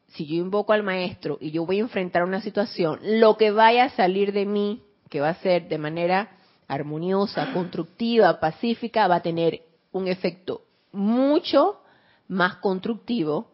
si 0.08 0.26
yo 0.26 0.36
invoco 0.36 0.74
al 0.74 0.82
maestro 0.82 1.38
y 1.40 1.52
yo 1.52 1.66
voy 1.66 1.78
a 1.78 1.82
enfrentar 1.82 2.24
una 2.24 2.42
situación, 2.42 3.00
lo 3.04 3.38
que 3.38 3.52
vaya 3.52 3.86
a 3.86 3.90
salir 3.92 4.34
de 4.34 4.46
mí, 4.46 4.82
que 5.10 5.22
va 5.22 5.30
a 5.30 5.42
ser 5.42 5.68
de 5.68 5.78
manera 5.78 6.38
armoniosa, 6.68 7.54
constructiva, 7.54 8.40
pacífica, 8.40 9.08
va 9.08 9.18
a 9.18 9.22
tener 9.22 9.62
un 9.92 10.08
efecto 10.08 10.62
mucho 10.92 11.82
más 12.28 12.56
constructivo 12.56 13.52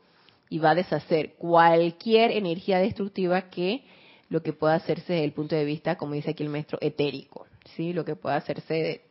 y 0.54 0.60
va 0.60 0.70
a 0.70 0.76
deshacer 0.76 1.34
cualquier 1.34 2.30
energía 2.30 2.78
destructiva 2.78 3.50
que 3.50 3.84
lo 4.30 4.44
que 4.44 4.54
pueda 4.54 4.76
hacerse 4.76 5.14
desde 5.14 5.26
el 5.26 5.34
punto 5.34 5.56
de 5.56 5.66
vista, 5.66 5.98
como 5.98 6.14
dice 6.14 6.30
aquí 6.30 6.44
el 6.44 6.50
maestro, 6.50 6.78
etérico, 6.80 7.48
¿sí? 7.76 7.92
Lo 7.92 8.06
que 8.06 8.16
pueda 8.16 8.36
hacerse 8.36 9.02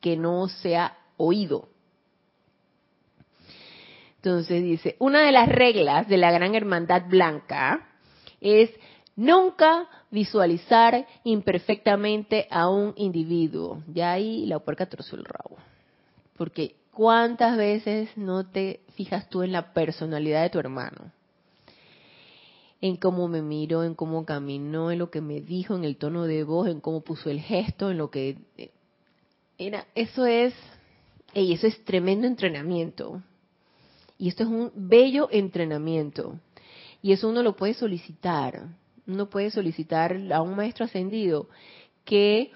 que 0.00 0.16
no 0.16 0.48
sea 0.48 0.98
oído, 1.16 1.68
entonces 4.16 4.64
dice, 4.64 4.96
una 4.98 5.24
de 5.24 5.30
las 5.30 5.48
reglas 5.48 6.08
de 6.08 6.16
la 6.16 6.32
gran 6.32 6.56
hermandad 6.56 7.04
blanca 7.08 7.86
es 8.40 8.70
nunca 9.14 9.88
visualizar 10.10 11.06
imperfectamente 11.22 12.48
a 12.50 12.68
un 12.68 12.94
individuo. 12.96 13.84
Ya 13.86 14.10
ahí 14.10 14.44
la 14.46 14.58
puerca 14.58 14.86
trozó 14.86 15.14
el 15.14 15.24
rabo. 15.24 15.56
Porque 16.36 16.74
¿cuántas 16.94 17.56
veces 17.56 18.08
no 18.16 18.46
te 18.46 18.80
fijas 18.94 19.28
tú 19.28 19.42
en 19.42 19.52
la 19.52 19.74
personalidad 19.74 20.42
de 20.42 20.50
tu 20.50 20.58
hermano? 20.58 21.12
En 22.80 22.96
cómo 22.96 23.28
me 23.28 23.42
miró, 23.42 23.84
en 23.84 23.94
cómo 23.94 24.24
caminó, 24.24 24.90
en 24.90 24.98
lo 24.98 25.10
que 25.10 25.20
me 25.20 25.40
dijo, 25.40 25.74
en 25.74 25.84
el 25.84 25.96
tono 25.96 26.24
de 26.24 26.44
voz, 26.44 26.68
en 26.68 26.80
cómo 26.80 27.02
puso 27.02 27.30
el 27.30 27.40
gesto, 27.40 27.90
en 27.90 27.98
lo 27.98 28.10
que... 28.10 28.38
Eh, 28.56 28.70
era, 29.56 29.86
eso 29.94 30.26
es, 30.26 30.52
y 31.34 31.52
eso 31.52 31.66
es 31.66 31.84
tremendo 31.84 32.26
entrenamiento. 32.26 33.22
Y 34.18 34.28
esto 34.28 34.42
es 34.42 34.48
un 34.48 34.72
bello 34.74 35.28
entrenamiento. 35.30 36.38
Y 37.02 37.12
eso 37.12 37.28
uno 37.28 37.42
lo 37.42 37.56
puede 37.56 37.74
solicitar. 37.74 38.68
Uno 39.06 39.28
puede 39.28 39.50
solicitar 39.50 40.18
a 40.32 40.42
un 40.42 40.56
maestro 40.56 40.84
ascendido 40.84 41.48
que 42.04 42.50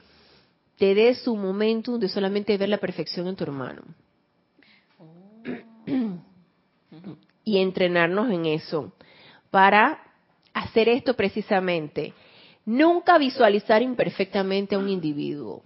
te 0.76 0.94
dé 0.94 1.14
su 1.14 1.36
momento 1.36 1.98
de 1.98 2.08
solamente 2.08 2.56
ver 2.56 2.68
la 2.68 2.78
perfección 2.78 3.26
en 3.28 3.36
tu 3.36 3.44
hermano. 3.44 3.82
Y 7.44 7.58
entrenarnos 7.58 8.30
en 8.30 8.46
eso 8.46 8.92
para 9.50 10.02
hacer 10.52 10.88
esto 10.88 11.14
precisamente. 11.14 12.12
Nunca 12.64 13.16
visualizar 13.18 13.80
imperfectamente 13.82 14.74
a 14.74 14.78
un 14.78 14.88
individuo. 14.88 15.62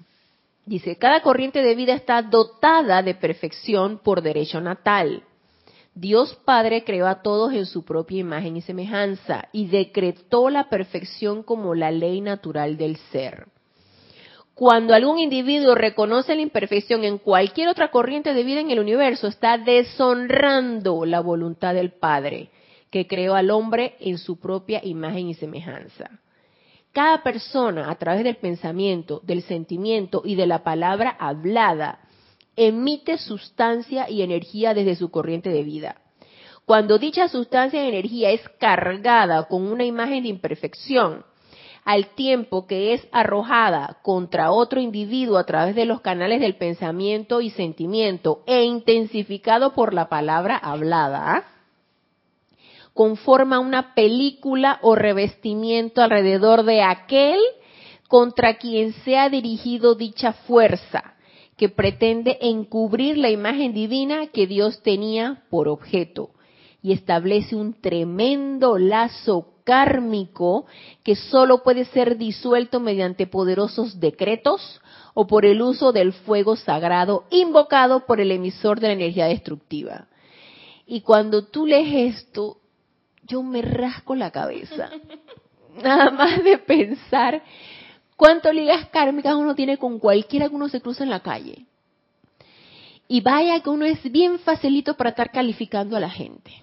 Dice, 0.65 0.97
cada 0.97 1.23
corriente 1.23 1.63
de 1.63 1.75
vida 1.75 1.95
está 1.95 2.23
dotada 2.23 3.03
de 3.03 3.15
perfección 3.15 3.99
por 3.99 4.23
derecho 4.23 4.61
natal. 4.61 5.25
Dios 5.95 6.39
Padre 6.45 6.85
creó 6.85 7.07
a 7.07 7.21
todos 7.21 7.53
en 7.53 7.67
su 7.67 7.85
propia 7.85 8.21
imagen 8.21 8.57
y 8.57 8.63
semejanza 8.63 9.49
y 9.53 9.67
decretó 9.67 10.49
la 10.49 10.69
perfección 10.69 11.43
como 11.43 11.75
la 11.75 11.91
ley 11.91 12.21
natural 12.21 12.77
del 12.77 12.97
ser. 13.11 13.49
Cuando 14.55 14.95
algún 14.95 15.19
individuo 15.19 15.75
reconoce 15.75 16.35
la 16.35 16.43
imperfección 16.43 17.05
en 17.05 17.19
cualquier 17.19 17.69
otra 17.69 17.91
corriente 17.91 18.35
de 18.35 18.45
vida 18.45 18.61
en 18.61 18.71
el 18.71 18.81
universo, 18.81 19.27
está 19.27 19.57
deshonrando 19.57 21.07
la 21.07 21.21
voluntad 21.21 21.75
del 21.75 21.93
Padre, 21.93 22.51
que 22.91 23.07
creó 23.07 23.35
al 23.35 23.51
hombre 23.51 23.97
en 24.01 24.19
su 24.19 24.39
propia 24.39 24.81
imagen 24.85 25.29
y 25.29 25.35
semejanza. 25.35 26.21
Cada 26.93 27.23
persona, 27.23 27.91
a 27.91 27.95
través 27.95 28.25
del 28.25 28.37
pensamiento, 28.37 29.21
del 29.25 29.43
sentimiento 29.43 30.21
y 30.25 30.35
de 30.35 30.47
la 30.47 30.63
palabra 30.63 31.17
hablada, 31.19 32.01
emite 32.55 33.17
sustancia 33.17 34.11
y 34.11 34.21
energía 34.21 34.75
desde 34.75 34.97
su 34.97 35.11
corriente 35.11 35.49
de 35.49 35.63
vida. 35.63 35.97
Cuando 36.67 36.99
dicha 36.99 37.29
sustancia 37.29 37.83
y 37.83 37.89
energía 37.89 38.31
es 38.31 38.47
cargada 38.61 39.49
con 39.49 39.63
una 39.63 39.85
imagen 39.85 40.25
de 40.25 40.29
imperfección, 40.29 41.25
al 41.85 42.09
tiempo 42.15 42.67
que 42.67 42.95
es 42.95 43.07
arrojada 43.11 43.99
contra 44.03 44.53
otro 44.53 44.81
individuo 44.81 45.39
a 45.39 45.45
través 45.45 45.75
de 45.75 45.85
los 45.85 46.01
canales 46.01 46.41
del 46.41 46.57
pensamiento 46.57 47.41
y 47.41 47.51
sentimiento 47.51 48.43
e 48.47 48.65
intensificado 48.65 49.73
por 49.73 49.93
la 49.93 50.09
palabra 50.09 50.57
hablada, 50.57 51.45
conforma 52.95 53.59
una 53.59 53.95
película 53.95 54.79
o 54.83 54.95
revestimiento 54.95 56.03
alrededor 56.03 56.65
de 56.65 56.83
aquel 56.83 57.41
contra 58.09 58.59
quien 58.59 58.93
se 59.05 59.17
ha 59.17 59.29
dirigido 59.29 59.95
dicha 59.95 60.35
fuerza, 60.35 61.15
que 61.57 61.69
pretende 61.69 62.39
encubrir 62.43 63.17
la 63.17 63.31
imagen 63.31 63.73
divina 63.73 64.27
que 64.29 64.47
Dios 64.47 64.83
tenía 64.83 65.45
por 65.49 65.69
objeto 65.69 66.31
y 66.83 66.93
establece 66.93 67.57
un 67.57 67.81
tremendo 67.81 68.77
lazo 68.79 69.52
kármico 69.65 70.67
que 71.03 71.17
solo 71.17 71.63
puede 71.63 71.85
ser 71.87 72.17
disuelto 72.17 72.81
mediante 72.81 73.27
poderosos 73.27 74.01
decretos 74.01 74.81
o 75.15 75.27
por 75.27 75.45
el 75.45 75.61
uso 75.63 75.93
del 75.93 76.13
fuego 76.13 76.57
sagrado 76.57 77.25
invocado 77.31 78.07
por 78.07 78.21
el 78.21 78.31
emisor 78.31 78.81
de 78.81 78.89
la 78.89 78.95
energía 78.95 79.27
destructiva. 79.27 80.07
Y 80.87 81.03
cuando 81.03 81.45
tú 81.45 81.67
lees 81.67 82.17
esto, 82.17 82.59
yo 83.27 83.43
me 83.43 83.63
rasco 83.63 84.15
la 84.15 84.31
cabeza. 84.31 84.91
Nada 85.83 86.11
más 86.11 86.43
de 86.43 86.59
pensar 86.59 87.43
cuánto 88.17 88.53
ligas 88.53 88.89
kármicas 88.89 89.35
uno 89.35 89.55
tiene 89.55 89.79
con 89.79 89.99
cualquiera 89.99 90.49
que 90.49 90.55
uno 90.55 90.69
se 90.69 90.81
cruza 90.81 91.05
en 91.05 91.11
la 91.11 91.21
calle. 91.21 91.67
Y 93.09 93.21
vaya 93.21 93.61
que 93.61 93.71
uno 93.71 93.85
es 93.85 94.03
bien 94.11 94.39
facilito 94.39 94.95
para 94.97 95.11
estar 95.11 95.31
calificando 95.31 95.97
a 95.97 96.01
la 96.01 96.11
gente 96.11 96.63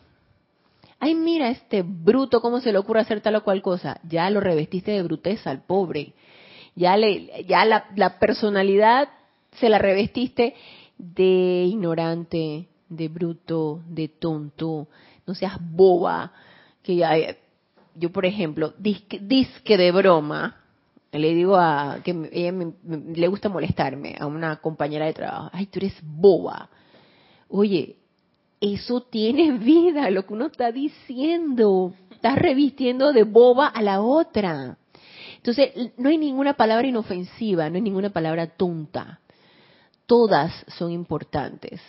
ay, 1.00 1.16
mira 1.16 1.50
este 1.50 1.82
bruto, 1.84 2.42
¿cómo 2.42 2.60
se 2.60 2.72
le 2.72 2.78
ocurre 2.78 3.02
hacer 3.02 3.22
tal 3.22 3.36
o 3.36 3.44
cual 3.44 3.62
cosa? 3.62 4.00
Ya 4.08 4.30
lo 4.30 4.40
revestiste 4.40 4.92
de 4.92 5.04
bruteza 5.04 5.50
al 5.50 5.64
pobre. 5.64 6.14
Ya, 6.76 6.98
le, 6.98 7.46
ya 7.46 7.66
la, 7.66 8.20
personalidad 8.20 9.10
se 9.60 9.70
la 9.70 9.80
revestiste 9.80 10.56
de 10.98 11.66
ignorante, 11.68 12.68
de 12.90 13.08
bruto, 13.08 13.82
de 13.88 14.08
tonto. 14.10 14.88
No 15.26 15.34
seas 15.36 15.58
boba. 15.60 16.32
Que 16.84 16.96
ya, 16.98 17.12
yo, 17.96 18.12
por 18.12 18.26
ejemplo, 18.26 18.74
disque, 18.78 19.20
disque 19.22 19.78
de 19.78 19.92
broma, 19.92 20.58
le 21.12 21.34
digo 21.34 21.58
a 21.58 22.00
que 22.04 22.30
ella 22.32 22.54
le 22.84 23.28
gusta 23.28 23.50
molestarme 23.50 24.16
a 24.20 24.28
una 24.28 24.58
compañera 24.58 25.06
de 25.06 25.14
trabajo, 25.14 25.50
ay, 25.54 25.66
tú 25.68 25.80
eres 25.80 25.96
boba. 26.04 26.70
Oye, 27.48 27.98
eso 28.62 29.02
tiene 29.02 29.52
vida, 29.58 30.10
lo 30.10 30.26
que 30.26 30.34
uno 30.34 30.48
está 30.48 30.72
diciendo. 30.72 31.94
Estás 32.12 32.38
revistiendo 32.38 33.14
de 33.14 33.24
boba 33.24 33.68
a 33.68 33.82
la 33.82 34.02
otra. 34.02 34.78
Entonces, 35.38 35.72
no 35.98 36.10
hay 36.10 36.18
ninguna 36.18 36.56
palabra 36.56 36.88
inofensiva, 36.88 37.70
no 37.70 37.76
hay 37.76 37.82
ninguna 37.82 38.10
palabra 38.10 38.48
tonta. 38.48 39.22
Todas 40.06 40.66
son 40.68 40.92
importantes. 40.92 41.80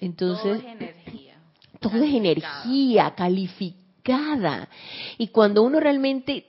Entonces, 0.00 0.42
todo 0.42 0.54
es 0.54 0.64
energía. 0.64 1.34
Todo 1.80 1.96
es 1.96 2.14
energía 2.14 3.14
calificada. 3.16 4.68
Y 5.16 5.28
cuando 5.28 5.62
uno 5.62 5.80
realmente 5.80 6.46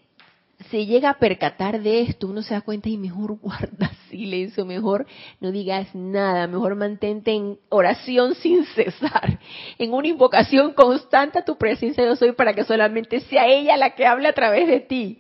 se 0.70 0.86
llega 0.86 1.10
a 1.10 1.20
percatar 1.20 1.82
de 1.82 2.02
esto, 2.02 2.28
uno 2.28 2.42
se 2.42 2.54
da 2.54 2.62
cuenta 2.62 2.90
y 2.90 2.98
mejor 2.98 3.38
guarda 3.42 3.92
silencio, 4.12 4.66
mejor 4.66 5.08
no 5.40 5.52
digas 5.52 5.88
nada, 5.96 6.46
mejor 6.46 6.76
mantente 6.76 7.32
en 7.32 7.58
oración 7.70 8.36
sin 8.44 8.66
cesar, 8.66 9.40
en 9.80 9.94
una 9.94 10.08
invocación 10.08 10.74
constante 10.74 11.40
a 11.40 11.46
tu 11.46 11.58
presencia 11.58 12.06
yo 12.06 12.16
soy 12.16 12.34
para 12.34 12.54
que 12.54 12.64
solamente 12.64 13.22
sea 13.22 13.48
ella 13.48 13.78
la 13.78 13.96
que 13.96 14.06
hable 14.06 14.28
a 14.28 14.34
través 14.34 14.68
de 14.68 14.82
ti. 14.82 15.20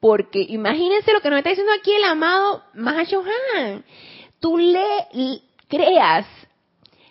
Porque 0.00 0.44
imagínense 0.48 1.12
lo 1.12 1.20
que 1.20 1.30
nos 1.30 1.38
está 1.38 1.50
diciendo 1.50 1.72
aquí 1.78 1.92
el 1.92 2.04
amado 2.04 2.62
Mahayohan. 2.74 3.84
Tú 4.38 4.58
le 4.58 4.80
creas 5.68 6.26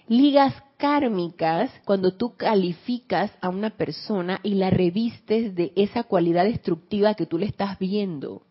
ligas 0.08 0.54
kármicas 0.78 1.72
cuando 1.86 2.14
tú 2.14 2.36
calificas 2.36 3.32
a 3.42 3.50
una 3.50 3.70
persona 3.72 4.40
y 4.44 4.56
la 4.56 4.70
revistes 4.70 5.56
de 5.56 5.72
esa 5.76 6.04
cualidad 6.04 6.44
destructiva 6.44 7.16
que 7.16 7.26
tú 7.26 7.38
le 7.38 7.46
estás 7.46 7.80
viendo. 7.80 8.44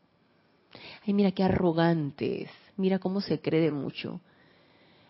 Ay, 1.05 1.15
mira 1.15 1.33
qué 1.33 1.43
arrogantes, 1.43 2.51
mira 2.77 2.99
cómo 2.99 3.21
se 3.21 3.41
cree 3.41 3.61
de 3.61 3.73
mucho. 3.73 4.21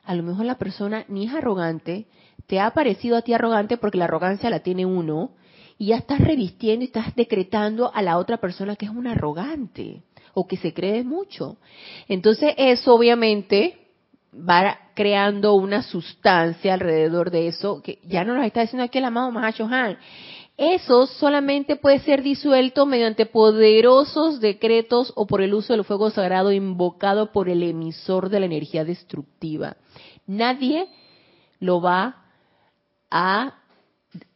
A 0.05 0.15
lo 0.15 0.23
mejor 0.23 0.47
la 0.47 0.59
persona 0.59 1.05
ni 1.09 1.27
es 1.27 1.35
arrogante, 1.35 2.07
te 2.47 2.61
ha 2.61 2.71
parecido 2.73 3.17
a 3.17 3.23
ti 3.23 3.35
arrogante 3.35 3.77
porque 3.77 3.99
la 3.99 4.05
arrogancia 4.05 4.51
la 4.51 4.61
tiene 4.61 4.87
uno, 4.87 5.33
y 5.79 5.87
ya 5.87 5.97
estás 5.97 6.21
revistiendo 6.21 6.85
y 6.85 6.87
estás 6.87 7.15
decretando 7.17 7.93
a 7.93 8.03
la 8.03 8.19
otra 8.19 8.37
persona 8.37 8.77
que 8.77 8.87
es 8.87 8.91
un 8.93 9.07
arrogante 9.07 10.03
o 10.33 10.47
que 10.47 10.57
se 10.57 10.73
cree 10.73 11.03
mucho. 11.03 11.57
Entonces 12.09 12.55
eso 12.57 12.95
obviamente 12.95 13.79
va 14.33 14.79
creando 14.95 15.55
una 15.55 15.83
sustancia 15.83 16.75
alrededor 16.75 17.31
de 17.31 17.49
eso, 17.49 17.83
que 17.83 17.99
ya 18.05 18.25
no 18.25 18.35
nos 18.35 18.47
está 18.47 18.61
diciendo 18.61 18.85
aquí 18.85 18.99
el 18.99 19.05
amado 19.05 19.31
Mahashohan. 19.31 19.99
Eso 20.57 21.07
solamente 21.07 21.77
puede 21.77 22.01
ser 22.01 22.23
disuelto 22.23 22.85
mediante 22.85 23.25
poderosos 23.25 24.41
decretos 24.41 25.13
o 25.17 25.27
por 25.27 25.41
el 25.41 25.55
uso 25.55 25.73
del 25.73 25.85
fuego 25.85 26.11
sagrado 26.11 26.53
invocado 26.53 27.33
por 27.33 27.49
el 27.49 27.63
emisor 27.63 28.29
de 28.29 28.41
la 28.41 28.47
energía 28.47 28.85
destructiva. 28.85 29.77
Nadie 30.27 30.89
lo 31.59 31.81
va 31.81 32.27
a 33.11 33.55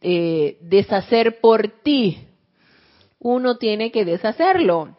eh, 0.01 0.57
deshacer 0.61 1.39
por 1.39 1.67
ti. 1.83 2.17
Uno 3.19 3.57
tiene 3.57 3.91
que 3.91 4.03
deshacerlo. 4.03 4.97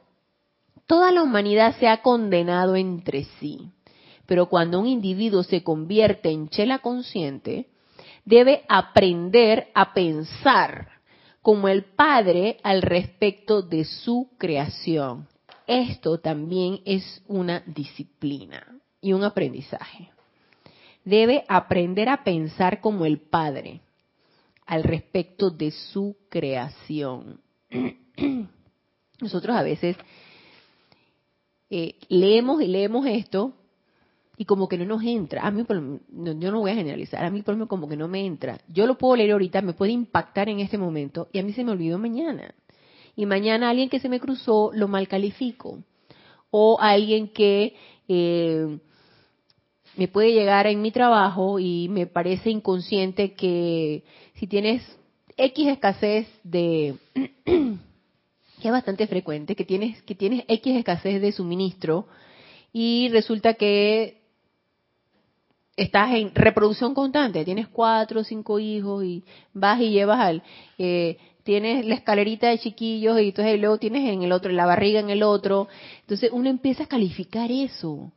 Toda 0.87 1.11
la 1.11 1.23
humanidad 1.23 1.77
se 1.79 1.89
ha 1.89 2.01
condenado 2.01 2.77
entre 2.77 3.25
sí. 3.41 3.73
Pero 4.27 4.47
cuando 4.47 4.79
un 4.79 4.87
individuo 4.87 5.43
se 5.43 5.65
convierte 5.65 6.31
en 6.31 6.49
chela 6.49 6.79
consciente, 6.79 7.67
debe 8.25 8.63
aprender 8.69 9.69
a 9.75 9.93
pensar 9.95 10.98
como 11.43 11.69
el 11.69 11.85
Padre 11.85 12.59
al 12.63 12.83
respecto 12.83 13.63
de 13.63 13.85
su 13.85 14.31
creación. 14.39 15.29
Esto 15.67 16.19
también 16.19 16.81
es 16.85 17.23
una 17.27 17.63
disciplina 17.67 18.81
y 19.01 19.13
un 19.13 19.25
aprendizaje. 19.25 20.11
Debe 21.05 21.45
aprender 21.49 22.09
a 22.09 22.25
pensar 22.25 22.81
como 22.81 23.05
el 23.05 23.19
Padre 23.19 23.81
al 24.67 24.83
respecto 24.83 25.51
de 25.51 25.71
su 25.71 26.17
creación. 26.29 27.41
Nosotros 29.21 29.57
a 29.57 29.63
veces 29.63 29.97
eh, 31.71 31.97
leemos 32.09 32.63
y 32.63 32.67
leemos 32.67 33.07
esto 33.07 33.55
y 34.41 34.45
como 34.45 34.69
que 34.69 34.79
no 34.79 34.85
nos 34.85 35.03
entra. 35.03 35.43
A 35.43 35.51
mí, 35.51 35.65
yo 35.67 36.53
no 36.53 36.61
voy 36.61 36.71
a 36.71 36.75
generalizar, 36.77 37.25
a 37.25 37.31
mí 37.31 37.43
por 37.43 37.55
ejemplo 37.55 37.67
como 37.67 37.89
que 37.89 37.97
no 37.97 38.07
me 38.07 38.25
entra. 38.25 38.61
Yo 38.69 38.87
lo 38.87 38.97
puedo 38.97 39.17
leer 39.17 39.33
ahorita, 39.33 39.61
me 39.63 39.73
puede 39.73 39.91
impactar 39.91 40.49
en 40.49 40.61
este 40.61 40.79
momento 40.79 41.29
y 41.33 41.41
a 41.41 41.43
mí 41.43 41.53
se 41.53 41.65
me 41.65 41.73
olvidó 41.73 41.99
mañana. 41.99 42.55
Y 43.17 43.27
mañana 43.27 43.69
alguien 43.69 43.89
que 43.89 43.99
se 43.99 44.09
me 44.09 44.21
cruzó 44.21 44.71
lo 44.73 44.87
mal 44.87 45.09
califico. 45.09 45.83
O 46.51 46.79
alguien 46.81 47.29
que 47.29 47.75
eh, 48.07 48.79
me 49.97 50.07
puede 50.07 50.33
llegar 50.33 50.69
en 50.69 50.81
mi 50.81 50.93
trabajo 50.93 51.59
y 51.59 51.89
me 51.89 52.07
parece 52.07 52.51
inconsciente 52.51 53.35
que 53.35 54.05
si 54.35 54.47
tienes 54.47 54.83
X 55.37 55.67
escasez 55.67 56.29
de 56.45 56.95
que 57.45 58.69
es 58.69 58.71
bastante 58.71 59.09
frecuente, 59.09 59.57
que 59.57 59.65
tienes 59.65 60.01
que 60.05 60.15
tienes 60.15 60.45
X 60.47 60.77
escasez 60.77 61.21
de 61.21 61.33
suministro 61.33 62.07
y 62.73 63.09
resulta 63.09 63.55
que 63.55 64.18
estás 65.79 66.13
en 66.13 66.35
reproducción 66.35 66.93
constante, 66.93 67.45
tienes 67.45 67.69
cuatro 67.69 68.21
o 68.21 68.25
cinco 68.25 68.59
hijos 68.59 69.05
y 69.05 69.23
vas 69.55 69.81
y 69.81 69.91
llevas 69.91 70.19
al, 70.19 70.43
eh, 70.77 71.17
tienes 71.45 71.87
la 71.87 71.95
escalerita 71.95 72.49
de 72.49 72.59
chiquillos 72.59 73.21
y 73.21 73.29
entonces 73.29 73.61
luego 73.61 73.79
tienes 73.79 74.11
en 74.11 74.23
el 74.23 74.33
otro, 74.33 74.51
la 74.51 74.67
barriga 74.67 74.99
en 74.99 75.09
el 75.09 75.23
otro. 75.23 75.69
Entonces 76.01 76.31
uno 76.33 76.51
empieza 76.51 76.83
a 76.85 76.89
calificar 76.89 77.53
eso. 77.53 78.11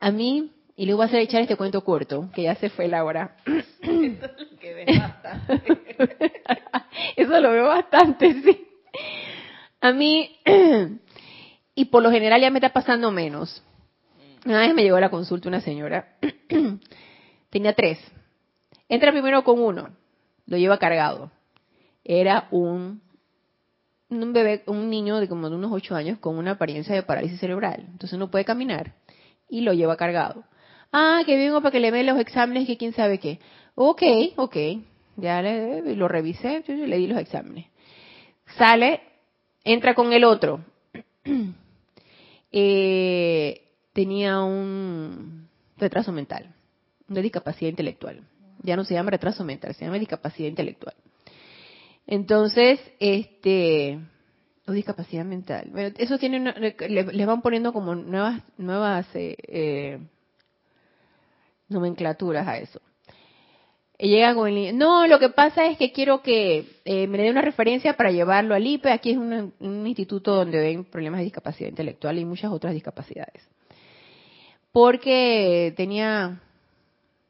A 0.00 0.10
mí, 0.10 0.50
y 0.74 0.86
luego 0.86 1.06
voy 1.06 1.16
a 1.16 1.20
echar 1.20 1.42
este 1.42 1.56
cuento 1.56 1.84
corto, 1.84 2.30
que 2.34 2.44
ya 2.44 2.54
se 2.54 2.70
fue 2.70 2.88
la 2.88 3.04
hora. 3.04 3.36
eso 7.16 7.40
lo 7.40 7.50
veo 7.50 7.68
bastante, 7.68 8.42
sí. 8.42 8.68
A 9.82 9.92
mí, 9.92 10.38
y 11.74 11.84
por 11.84 12.02
lo 12.02 12.10
general 12.10 12.40
ya 12.40 12.50
me 12.50 12.58
está 12.58 12.72
pasando 12.72 13.10
menos 13.10 13.62
una 14.44 14.60
vez 14.60 14.74
me 14.74 14.82
llegó 14.82 14.96
a 14.96 15.00
la 15.00 15.10
consulta 15.10 15.48
una 15.48 15.60
señora, 15.60 16.16
tenía 17.50 17.74
tres. 17.74 17.98
Entra 18.88 19.12
primero 19.12 19.44
con 19.44 19.60
uno, 19.60 19.90
lo 20.46 20.56
lleva 20.56 20.78
cargado. 20.78 21.30
Era 22.04 22.48
un, 22.50 23.00
un 24.08 24.32
bebé, 24.32 24.62
un 24.66 24.90
niño 24.90 25.18
de 25.18 25.28
como 25.28 25.48
de 25.48 25.56
unos 25.56 25.72
ocho 25.72 25.94
años 25.94 26.18
con 26.18 26.36
una 26.36 26.52
apariencia 26.52 26.94
de 26.94 27.02
parálisis 27.02 27.40
cerebral. 27.40 27.86
Entonces 27.90 28.18
no 28.18 28.30
puede 28.30 28.44
caminar 28.44 28.94
y 29.48 29.60
lo 29.60 29.72
lleva 29.72 29.96
cargado. 29.96 30.44
Ah, 30.92 31.22
que 31.24 31.36
vengo 31.36 31.60
para 31.60 31.72
que 31.72 31.80
le 31.80 31.90
vea 31.90 32.02
los 32.02 32.18
exámenes, 32.18 32.66
que 32.66 32.76
quién 32.76 32.92
sabe 32.92 33.18
qué. 33.18 33.38
Ok, 33.74 34.02
ok. 34.36 34.56
Ya 35.16 35.42
lo 35.42 36.08
revisé, 36.08 36.64
le 36.66 36.96
di 36.96 37.06
los 37.06 37.18
exámenes. 37.18 37.66
Sale, 38.56 39.00
entra 39.64 39.94
con 39.94 40.12
el 40.12 40.24
otro. 40.24 40.60
eh, 42.52 43.62
tenía 43.92 44.40
un 44.40 45.48
retraso 45.76 46.12
mental, 46.12 46.54
una 47.08 47.20
discapacidad 47.20 47.70
intelectual. 47.70 48.22
Ya 48.62 48.76
no 48.76 48.84
se 48.84 48.94
llama 48.94 49.10
retraso 49.10 49.44
mental, 49.44 49.74
se 49.74 49.84
llama 49.84 49.98
discapacidad 49.98 50.48
intelectual. 50.48 50.94
Entonces, 52.06 52.80
este, 53.00 53.98
o 54.66 54.72
discapacidad 54.72 55.24
mental. 55.24 55.68
Bueno, 55.72 55.94
eso 55.98 56.18
tiene, 56.18 56.40
una, 56.40 56.52
le, 56.52 57.26
van 57.26 57.42
poniendo 57.42 57.72
como 57.72 57.94
nuevas, 57.94 58.42
nuevas 58.56 59.06
eh, 59.14 59.36
eh, 59.48 59.98
nomenclaturas 61.68 62.46
a 62.46 62.58
eso. 62.58 62.80
Y 63.98 64.08
llega 64.08 64.34
con 64.34 64.48
el 64.48 64.76
no, 64.76 65.06
lo 65.06 65.20
que 65.20 65.28
pasa 65.28 65.66
es 65.66 65.78
que 65.78 65.92
quiero 65.92 66.22
que 66.22 66.66
eh, 66.84 67.06
me 67.06 67.18
dé 67.18 67.30
una 67.30 67.42
referencia 67.42 67.96
para 67.96 68.10
llevarlo 68.10 68.54
al 68.54 68.66
IPE. 68.66 68.90
Aquí 68.90 69.10
es 69.10 69.16
un 69.16 69.86
instituto 69.86 70.34
donde 70.34 70.58
ven 70.58 70.84
problemas 70.84 71.18
de 71.18 71.24
discapacidad 71.24 71.70
intelectual 71.70 72.18
y 72.18 72.24
muchas 72.24 72.50
otras 72.50 72.74
discapacidades 72.74 73.48
porque 74.72 75.72
tenía 75.76 76.40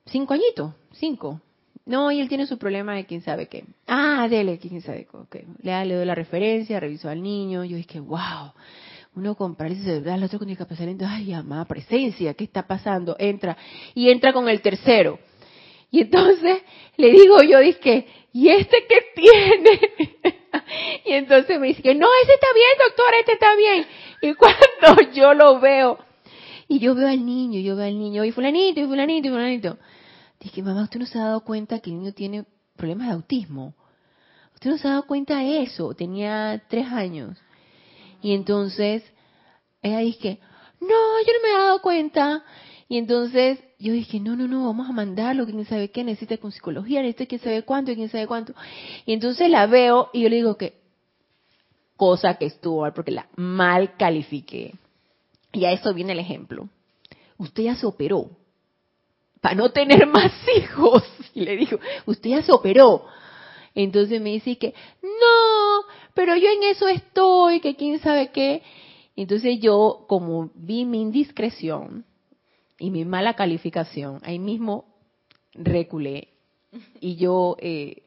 cinco 0.07 0.35
añitos, 0.35 0.73
cinco. 0.93 1.41
No, 1.85 2.13
y 2.13 2.21
él 2.21 2.29
tiene 2.29 2.47
su 2.47 2.59
problema 2.59 2.95
de 2.95 3.07
quién 3.07 3.23
sabe 3.23 3.49
qué. 3.49 3.65
Ah, 3.89 4.29
dele, 4.31 4.59
quién 4.59 4.81
sabe 4.83 5.09
qué. 5.31 5.45
Le, 5.63 5.85
le 5.85 5.95
doy 5.97 6.05
la 6.05 6.15
referencia, 6.15 6.79
revisó 6.79 7.09
al 7.09 7.21
niño. 7.21 7.65
Yo 7.65 7.77
dije, 7.77 7.99
wow, 7.99 8.53
uno 9.17 9.35
con 9.35 9.57
parálisis 9.57 9.85
cerebral, 9.85 10.21
el 10.21 10.25
otro 10.25 10.39
con 10.39 10.47
discapacidad. 10.47 10.95
Ay, 11.05 11.33
amada 11.33 11.65
presencia, 11.65 12.35
¿qué 12.35 12.45
está 12.45 12.69
pasando? 12.69 13.17
Entra. 13.19 13.57
Y 13.95 14.11
entra 14.11 14.33
con 14.33 14.49
el 14.49 14.61
tercero. 14.63 15.19
Y 15.91 16.03
entonces 16.03 16.63
le 16.97 17.11
digo 17.11 17.43
yo, 17.43 17.59
dije, 17.59 18.07
¿y 18.33 18.49
este 18.49 18.87
qué 18.89 19.05
tiene? 19.15 19.81
y 21.05 21.13
entonces 21.13 21.59
me 21.59 21.67
dice, 21.67 21.95
no, 21.95 22.07
ese 22.23 22.33
está 22.33 22.47
bien, 22.55 22.89
doctora, 22.89 23.19
este 23.19 23.33
está 23.33 23.57
bien. 23.57 23.87
Y 24.23 24.35
cuando 24.35 25.13
yo 25.13 25.35
lo 25.35 25.61
veo, 25.61 25.99
y 26.69 26.79
yo 26.79 26.95
veo 26.95 27.09
al 27.09 27.25
niño, 27.25 27.61
yo 27.61 27.77
veo 27.77 27.87
al 27.87 27.99
niño, 27.99 28.25
y 28.25 28.33
fulanito, 28.33 28.81
y 28.81 28.87
fulanito, 28.87 29.29
y 29.29 29.31
fulanito. 29.31 29.79
Dije, 30.41 30.63
mamá, 30.63 30.83
¿usted 30.85 31.01
no 31.01 31.07
se 31.07 31.19
ha 31.19 31.25
dado 31.25 31.41
cuenta 31.45 31.81
que 31.81 31.91
el 31.91 31.99
niño 31.99 32.13
tiene 32.13 32.45
problemas 32.77 33.09
de 33.09 33.15
autismo? 33.15 33.75
¿Usted 34.55 34.71
no 34.71 34.79
se 34.79 34.89
ha 34.89 34.93
dado 34.93 35.07
cuenta 35.07 35.39
de 35.39 35.63
eso? 35.63 35.95
Tenía 35.95 36.63
tres 36.69 36.87
años. 36.89 37.39
Y 38.23 38.35
entonces, 38.35 39.03
ella 39.83 39.99
dije, 39.99 40.39
no, 40.81 40.89
yo 40.89 41.33
no 41.33 41.43
me 41.43 41.49
he 41.49 41.59
dado 41.59 41.83
cuenta. 41.83 42.45
Y 42.89 42.99
entonces 42.99 43.59
yo 43.79 43.93
dije, 43.93 44.21
no, 44.21 44.37
no, 44.37 44.47
no, 44.47 44.67
vamos 44.67 44.89
a 44.89 44.93
mandarlo, 44.93 45.47
quién 45.47 45.65
sabe 45.65 45.91
qué, 45.91 46.05
necesita 46.05 46.37
con 46.37 46.53
psicología, 46.53 47.01
necesita 47.03 47.27
quién 47.27 47.41
sabe 47.41 47.63
cuánto, 47.63 47.95
quién 47.95 48.09
sabe 48.09 48.27
cuánto. 48.27 48.55
Y 49.07 49.13
entonces 49.13 49.49
la 49.51 49.67
veo 49.67 50.11
y 50.13 50.23
yo 50.23 50.29
le 50.29 50.37
digo 50.37 50.57
que, 50.57 50.81
cosa 51.97 52.35
que 52.35 52.47
estuvo 52.47 52.83
mal, 52.83 52.93
porque 52.93 53.13
la 53.13 53.29
mal 53.37 53.97
califiqué. 53.97 54.75
Y 55.53 55.65
a 55.65 55.73
eso 55.73 55.93
viene 55.93 56.13
el 56.13 56.19
ejemplo. 56.19 56.69
Usted 57.39 57.65
ya 57.65 57.77
se 57.77 57.87
operó 57.87 58.31
para 59.41 59.55
no 59.55 59.71
tener 59.71 60.07
más 60.13 60.33
hijos. 60.57 61.05
Y 61.35 61.41
le 61.43 61.57
dijo, 61.57 61.79
usted 62.07 62.31
ya 62.31 62.43
se 62.43 62.53
operó. 62.53 63.05
Entonces 63.75 64.21
me 64.21 64.31
dice 64.31 64.57
que, 64.59 64.75
no, 65.03 65.87
pero 66.15 66.37
yo 66.37 66.49
en 66.49 66.63
eso 66.65 66.89
estoy, 66.89 67.61
que 67.61 67.75
quién 67.75 67.99
sabe 68.01 68.31
qué. 68.31 68.63
Entonces 69.17 69.61
yo, 69.61 70.05
como 70.09 70.51
vi 70.55 70.85
mi 70.85 71.01
indiscreción 71.01 72.05
y 72.79 72.91
mi 72.91 73.05
mala 73.05 73.35
calificación, 73.35 74.21
ahí 74.23 74.39
mismo 74.39 74.87
reculé 75.55 76.29
y 77.01 77.17
yo 77.17 77.57
eh, 77.61 78.03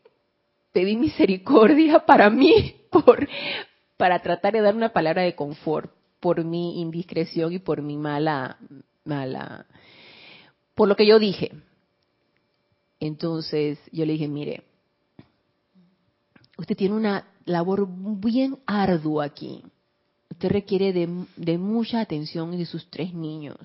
pedí 0.71 0.95
misericordia 0.95 2.05
para 2.05 2.29
mí 2.29 2.75
por 2.89 3.27
para 3.97 4.19
tratar 4.19 4.53
de 4.53 4.61
dar 4.61 4.75
una 4.75 4.89
palabra 4.89 5.21
de 5.21 5.35
confort 5.35 5.91
por 6.19 6.43
mi 6.43 6.81
indiscreción 6.81 7.53
y 7.53 7.59
por 7.59 7.81
mi 7.81 7.97
mala, 7.97 8.57
mala, 9.03 9.65
por 10.73 10.87
lo 10.87 10.95
que 10.95 11.05
yo 11.05 11.19
dije. 11.19 11.51
Entonces 12.99 13.79
yo 13.91 14.05
le 14.05 14.13
dije, 14.13 14.27
mire, 14.27 14.63
usted 16.57 16.75
tiene 16.75 16.95
una 16.95 17.27
labor 17.45 17.87
bien 17.87 18.57
ardua 18.65 19.25
aquí. 19.25 19.63
Usted 20.31 20.49
requiere 20.49 20.91
de, 20.91 21.25
de 21.37 21.57
mucha 21.57 22.01
atención 22.01 22.57
de 22.57 22.65
sus 22.65 22.89
tres 22.89 23.13
niños. 23.13 23.57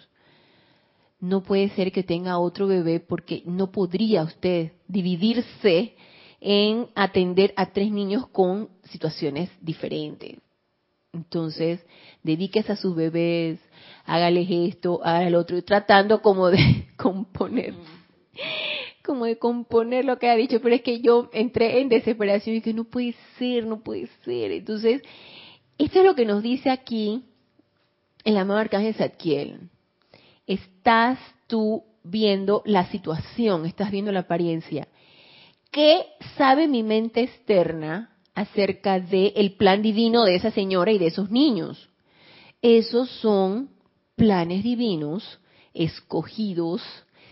No 1.21 1.43
puede 1.43 1.69
ser 1.71 1.93
que 1.93 2.03
tenga 2.03 2.39
otro 2.39 2.67
bebé 2.67 3.01
porque 3.01 3.43
no 3.45 3.71
podría 3.71 4.23
usted 4.23 4.73
dividirse 4.89 5.95
en 6.41 6.89
atender 6.95 7.53
a 7.57 7.67
tres 7.67 7.91
niños 7.91 8.27
con 8.29 8.69
situaciones 8.85 9.51
diferentes. 9.61 10.39
Entonces, 11.13 11.85
dedíquese 12.23 12.73
a 12.73 12.77
sus 12.77 12.95
bebés, 12.95 13.59
hágales 14.05 14.47
esto, 14.49 15.01
hágale 15.03 15.37
otro, 15.37 15.63
tratando 15.63 16.23
como 16.23 16.51
de 16.51 16.87
componer, 16.97 17.75
como 19.05 19.25
de 19.25 19.39
componer 19.39 20.05
lo 20.05 20.19
que 20.19 20.31
ha 20.31 20.37
dicho, 20.37 20.61
pero 20.61 20.75
es 20.75 20.83
que 20.83 21.01
yo 21.01 21.29
entré 21.33 21.81
en 21.81 21.89
desesperación 21.89 22.57
y 22.57 22.61
que 22.61 22.75
no 22.75 22.85
puede 22.85 23.15
ser, 23.39 23.67
no 23.67 23.81
puede 23.81 24.09
ser. 24.25 24.53
Entonces, 24.53 25.03
esto 25.79 25.99
es 25.99 26.05
lo 26.05 26.15
que 26.15 26.27
nos 26.27 26.43
dice 26.43 26.71
aquí 26.71 27.25
el 28.25 28.37
amado 28.37 28.61
Arcángel 28.61 28.95
Zadkiel. 28.95 29.71
Estás 30.47 31.19
tú 31.47 31.85
viendo 32.05 32.63
la 32.65 32.87
situación, 32.87 33.67
estás 33.67 33.91
viendo 33.91 34.13
la 34.13 34.21
apariencia. 34.21 34.89
¿Qué 35.71 36.05
sabe 36.37 36.69
mi 36.69 36.83
mente 36.83 37.23
externa 37.23 38.11
acerca 38.41 38.99
del 39.01 39.53
plan 39.53 39.83
divino 39.83 40.25
de 40.25 40.35
esa 40.35 40.51
señora 40.51 40.93
y 40.93 40.99
de 40.99 41.07
esos 41.07 41.31
niños. 41.31 41.89
Esos 42.63 43.11
son 43.21 43.71
planes 44.17 44.63
divinos 44.63 45.41
escogidos, 45.73 46.83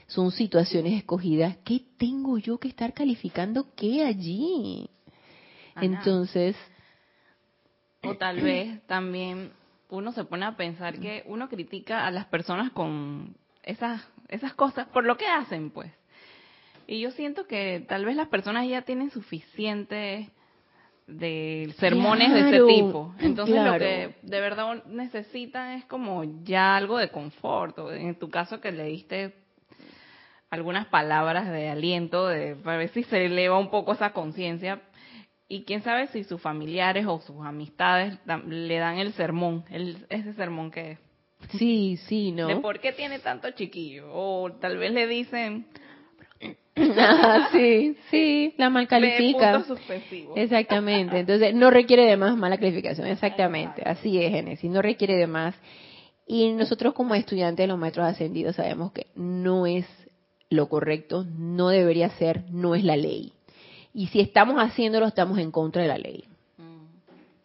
son 0.06 0.30
situaciones 0.30 0.94
escogidas. 0.94 1.56
¿Qué 1.64 1.82
tengo 1.98 2.38
yo 2.38 2.58
que 2.58 2.68
estar 2.68 2.94
calificando 2.94 3.74
qué 3.74 4.04
allí? 4.04 4.88
Entonces... 5.80 6.56
O 8.02 8.14
tal 8.16 8.40
vez 8.42 8.80
también 8.86 9.52
uno 9.90 10.12
se 10.12 10.24
pone 10.24 10.44
a 10.44 10.56
pensar 10.56 10.98
que 10.98 11.24
uno 11.26 11.48
critica 11.48 12.06
a 12.06 12.10
las 12.10 12.26
personas 12.26 12.70
con 12.72 13.34
esas, 13.62 14.06
esas 14.28 14.54
cosas 14.54 14.86
por 14.88 15.04
lo 15.04 15.16
que 15.16 15.26
hacen, 15.26 15.70
pues. 15.70 15.90
Y 16.86 17.00
yo 17.00 17.10
siento 17.10 17.46
que 17.46 17.84
tal 17.86 18.04
vez 18.04 18.16
las 18.16 18.28
personas 18.28 18.66
ya 18.66 18.82
tienen 18.82 19.10
suficiente 19.10 20.30
de 21.08 21.74
sermones 21.78 22.32
de 22.32 22.40
ese 22.40 22.66
tipo. 22.66 23.14
Entonces 23.18 23.56
lo 23.56 23.78
que 23.78 24.14
de 24.22 24.40
verdad 24.40 24.84
necesitan 24.84 25.72
es 25.72 25.84
como 25.86 26.22
ya 26.44 26.76
algo 26.76 26.98
de 26.98 27.08
confort. 27.08 27.76
En 27.92 28.14
tu 28.18 28.28
caso 28.28 28.60
que 28.60 28.70
leíste 28.70 29.34
algunas 30.50 30.86
palabras 30.86 31.50
de 31.50 31.70
aliento, 31.70 32.28
de, 32.28 32.56
para 32.56 32.76
ver 32.76 32.90
si 32.90 33.02
se 33.04 33.24
eleva 33.24 33.58
un 33.58 33.70
poco 33.70 33.92
esa 33.92 34.12
conciencia. 34.12 34.82
Y 35.48 35.62
quién 35.62 35.82
sabe 35.82 36.08
si 36.08 36.24
sus 36.24 36.42
familiares 36.42 37.06
o 37.06 37.20
sus 37.20 37.44
amistades 37.44 38.18
le 38.46 38.78
dan 38.78 38.98
el 38.98 39.14
sermón, 39.14 39.64
el, 39.70 40.06
ese 40.10 40.34
sermón 40.34 40.70
que 40.70 40.92
es. 40.92 40.98
Sí, 41.52 41.96
sí, 42.06 42.32
¿no? 42.32 42.48
De 42.48 42.56
por 42.56 42.80
qué 42.80 42.92
tiene 42.92 43.18
tanto 43.18 43.50
chiquillo. 43.52 44.08
O 44.12 44.52
tal 44.60 44.76
vez 44.76 44.92
le 44.92 45.06
dicen, 45.06 45.66
sí, 47.52 47.96
sí, 48.10 48.54
la 48.56 48.70
mal 48.70 48.88
califica. 48.88 49.64
Exactamente. 50.36 51.20
Entonces, 51.20 51.54
no 51.54 51.70
requiere 51.70 52.04
de 52.04 52.16
más 52.16 52.36
mala 52.36 52.58
calificación. 52.58 53.06
Exactamente. 53.06 53.82
Así 53.84 54.22
es, 54.22 54.30
Genesis. 54.30 54.70
No 54.70 54.82
requiere 54.82 55.16
de 55.16 55.26
más. 55.26 55.54
Y 56.26 56.52
nosotros 56.52 56.94
como 56.94 57.14
estudiantes 57.14 57.64
de 57.64 57.68
los 57.68 57.78
maestros 57.78 58.06
ascendidos 58.06 58.56
sabemos 58.56 58.92
que 58.92 59.06
no 59.14 59.66
es 59.66 59.86
lo 60.50 60.68
correcto, 60.68 61.24
no 61.24 61.68
debería 61.68 62.10
ser, 62.10 62.44
no 62.50 62.74
es 62.74 62.84
la 62.84 62.96
ley. 62.96 63.32
Y 63.94 64.08
si 64.08 64.20
estamos 64.20 64.56
haciéndolo, 64.56 65.06
estamos 65.06 65.38
en 65.38 65.50
contra 65.50 65.82
de 65.82 65.88
la 65.88 65.98
ley. 65.98 66.24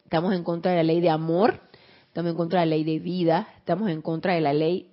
Estamos 0.04 0.34
en 0.34 0.44
contra 0.44 0.72
de 0.72 0.76
la 0.78 0.82
ley 0.84 1.00
de 1.00 1.10
amor, 1.10 1.60
estamos 2.06 2.30
en 2.30 2.36
contra 2.36 2.60
de 2.60 2.66
la 2.66 2.70
ley 2.76 2.84
de 2.84 2.98
vida, 2.98 3.48
estamos 3.58 3.90
en 3.90 4.02
contra 4.02 4.34
de 4.34 4.40
la 4.40 4.52
ley 4.52 4.90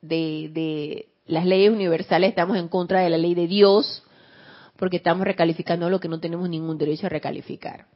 de, 0.00 0.50
de 0.52 1.08
las 1.26 1.46
leyes 1.46 1.72
universales, 1.72 2.30
estamos 2.30 2.56
en 2.56 2.68
contra 2.68 3.00
de 3.00 3.10
la 3.10 3.18
ley 3.18 3.34
de 3.34 3.46
Dios, 3.46 4.02
porque 4.76 4.96
estamos 4.98 5.24
recalificando 5.24 5.88
lo 5.88 6.00
que 6.00 6.08
no 6.08 6.20
tenemos 6.20 6.48
ningún 6.48 6.78
derecho 6.78 7.06
a 7.06 7.10
recalificar. 7.10 7.86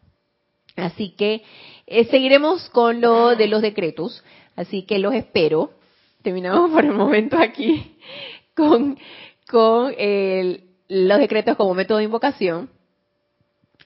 Así 0.76 1.10
que 1.10 1.42
eh, 1.86 2.04
seguiremos 2.04 2.68
con 2.70 3.00
lo 3.00 3.34
de 3.34 3.48
los 3.48 3.62
decretos, 3.62 4.22
así 4.54 4.82
que 4.82 4.98
los 4.98 5.14
espero. 5.14 5.72
Terminamos 6.22 6.70
por 6.70 6.84
el 6.84 6.92
momento 6.92 7.36
aquí 7.38 7.96
con, 8.54 8.98
con 9.48 9.94
los 10.88 11.18
decretos 11.18 11.56
como 11.56 11.74
método 11.74 11.98
de 11.98 12.04
invocación. 12.04 12.70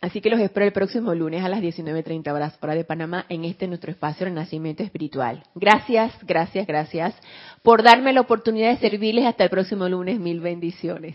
Así 0.03 0.21
que 0.21 0.31
los 0.31 0.41
espero 0.41 0.67
el 0.67 0.73
próximo 0.73 1.15
lunes 1.15 1.45
a 1.45 1.49
las 1.49 1.61
19.30 1.61 2.33
horas 2.33 2.59
hora 2.61 2.75
de 2.75 2.83
Panamá 2.83 3.25
en 3.29 3.45
este 3.45 3.69
nuestro 3.69 3.93
espacio 3.93 4.27
Renacimiento 4.27 4.83
Espiritual. 4.83 5.45
Gracias, 5.55 6.13
gracias, 6.27 6.67
gracias 6.67 7.15
por 7.63 7.85
darme 7.85 8.13
la 8.13 8.21
oportunidad 8.21 8.71
de 8.71 8.79
servirles 8.79 9.27
hasta 9.27 9.45
el 9.45 9.51
próximo 9.51 9.89
lunes. 9.89 10.19
Mil 10.19 10.41
bendiciones. 10.41 11.11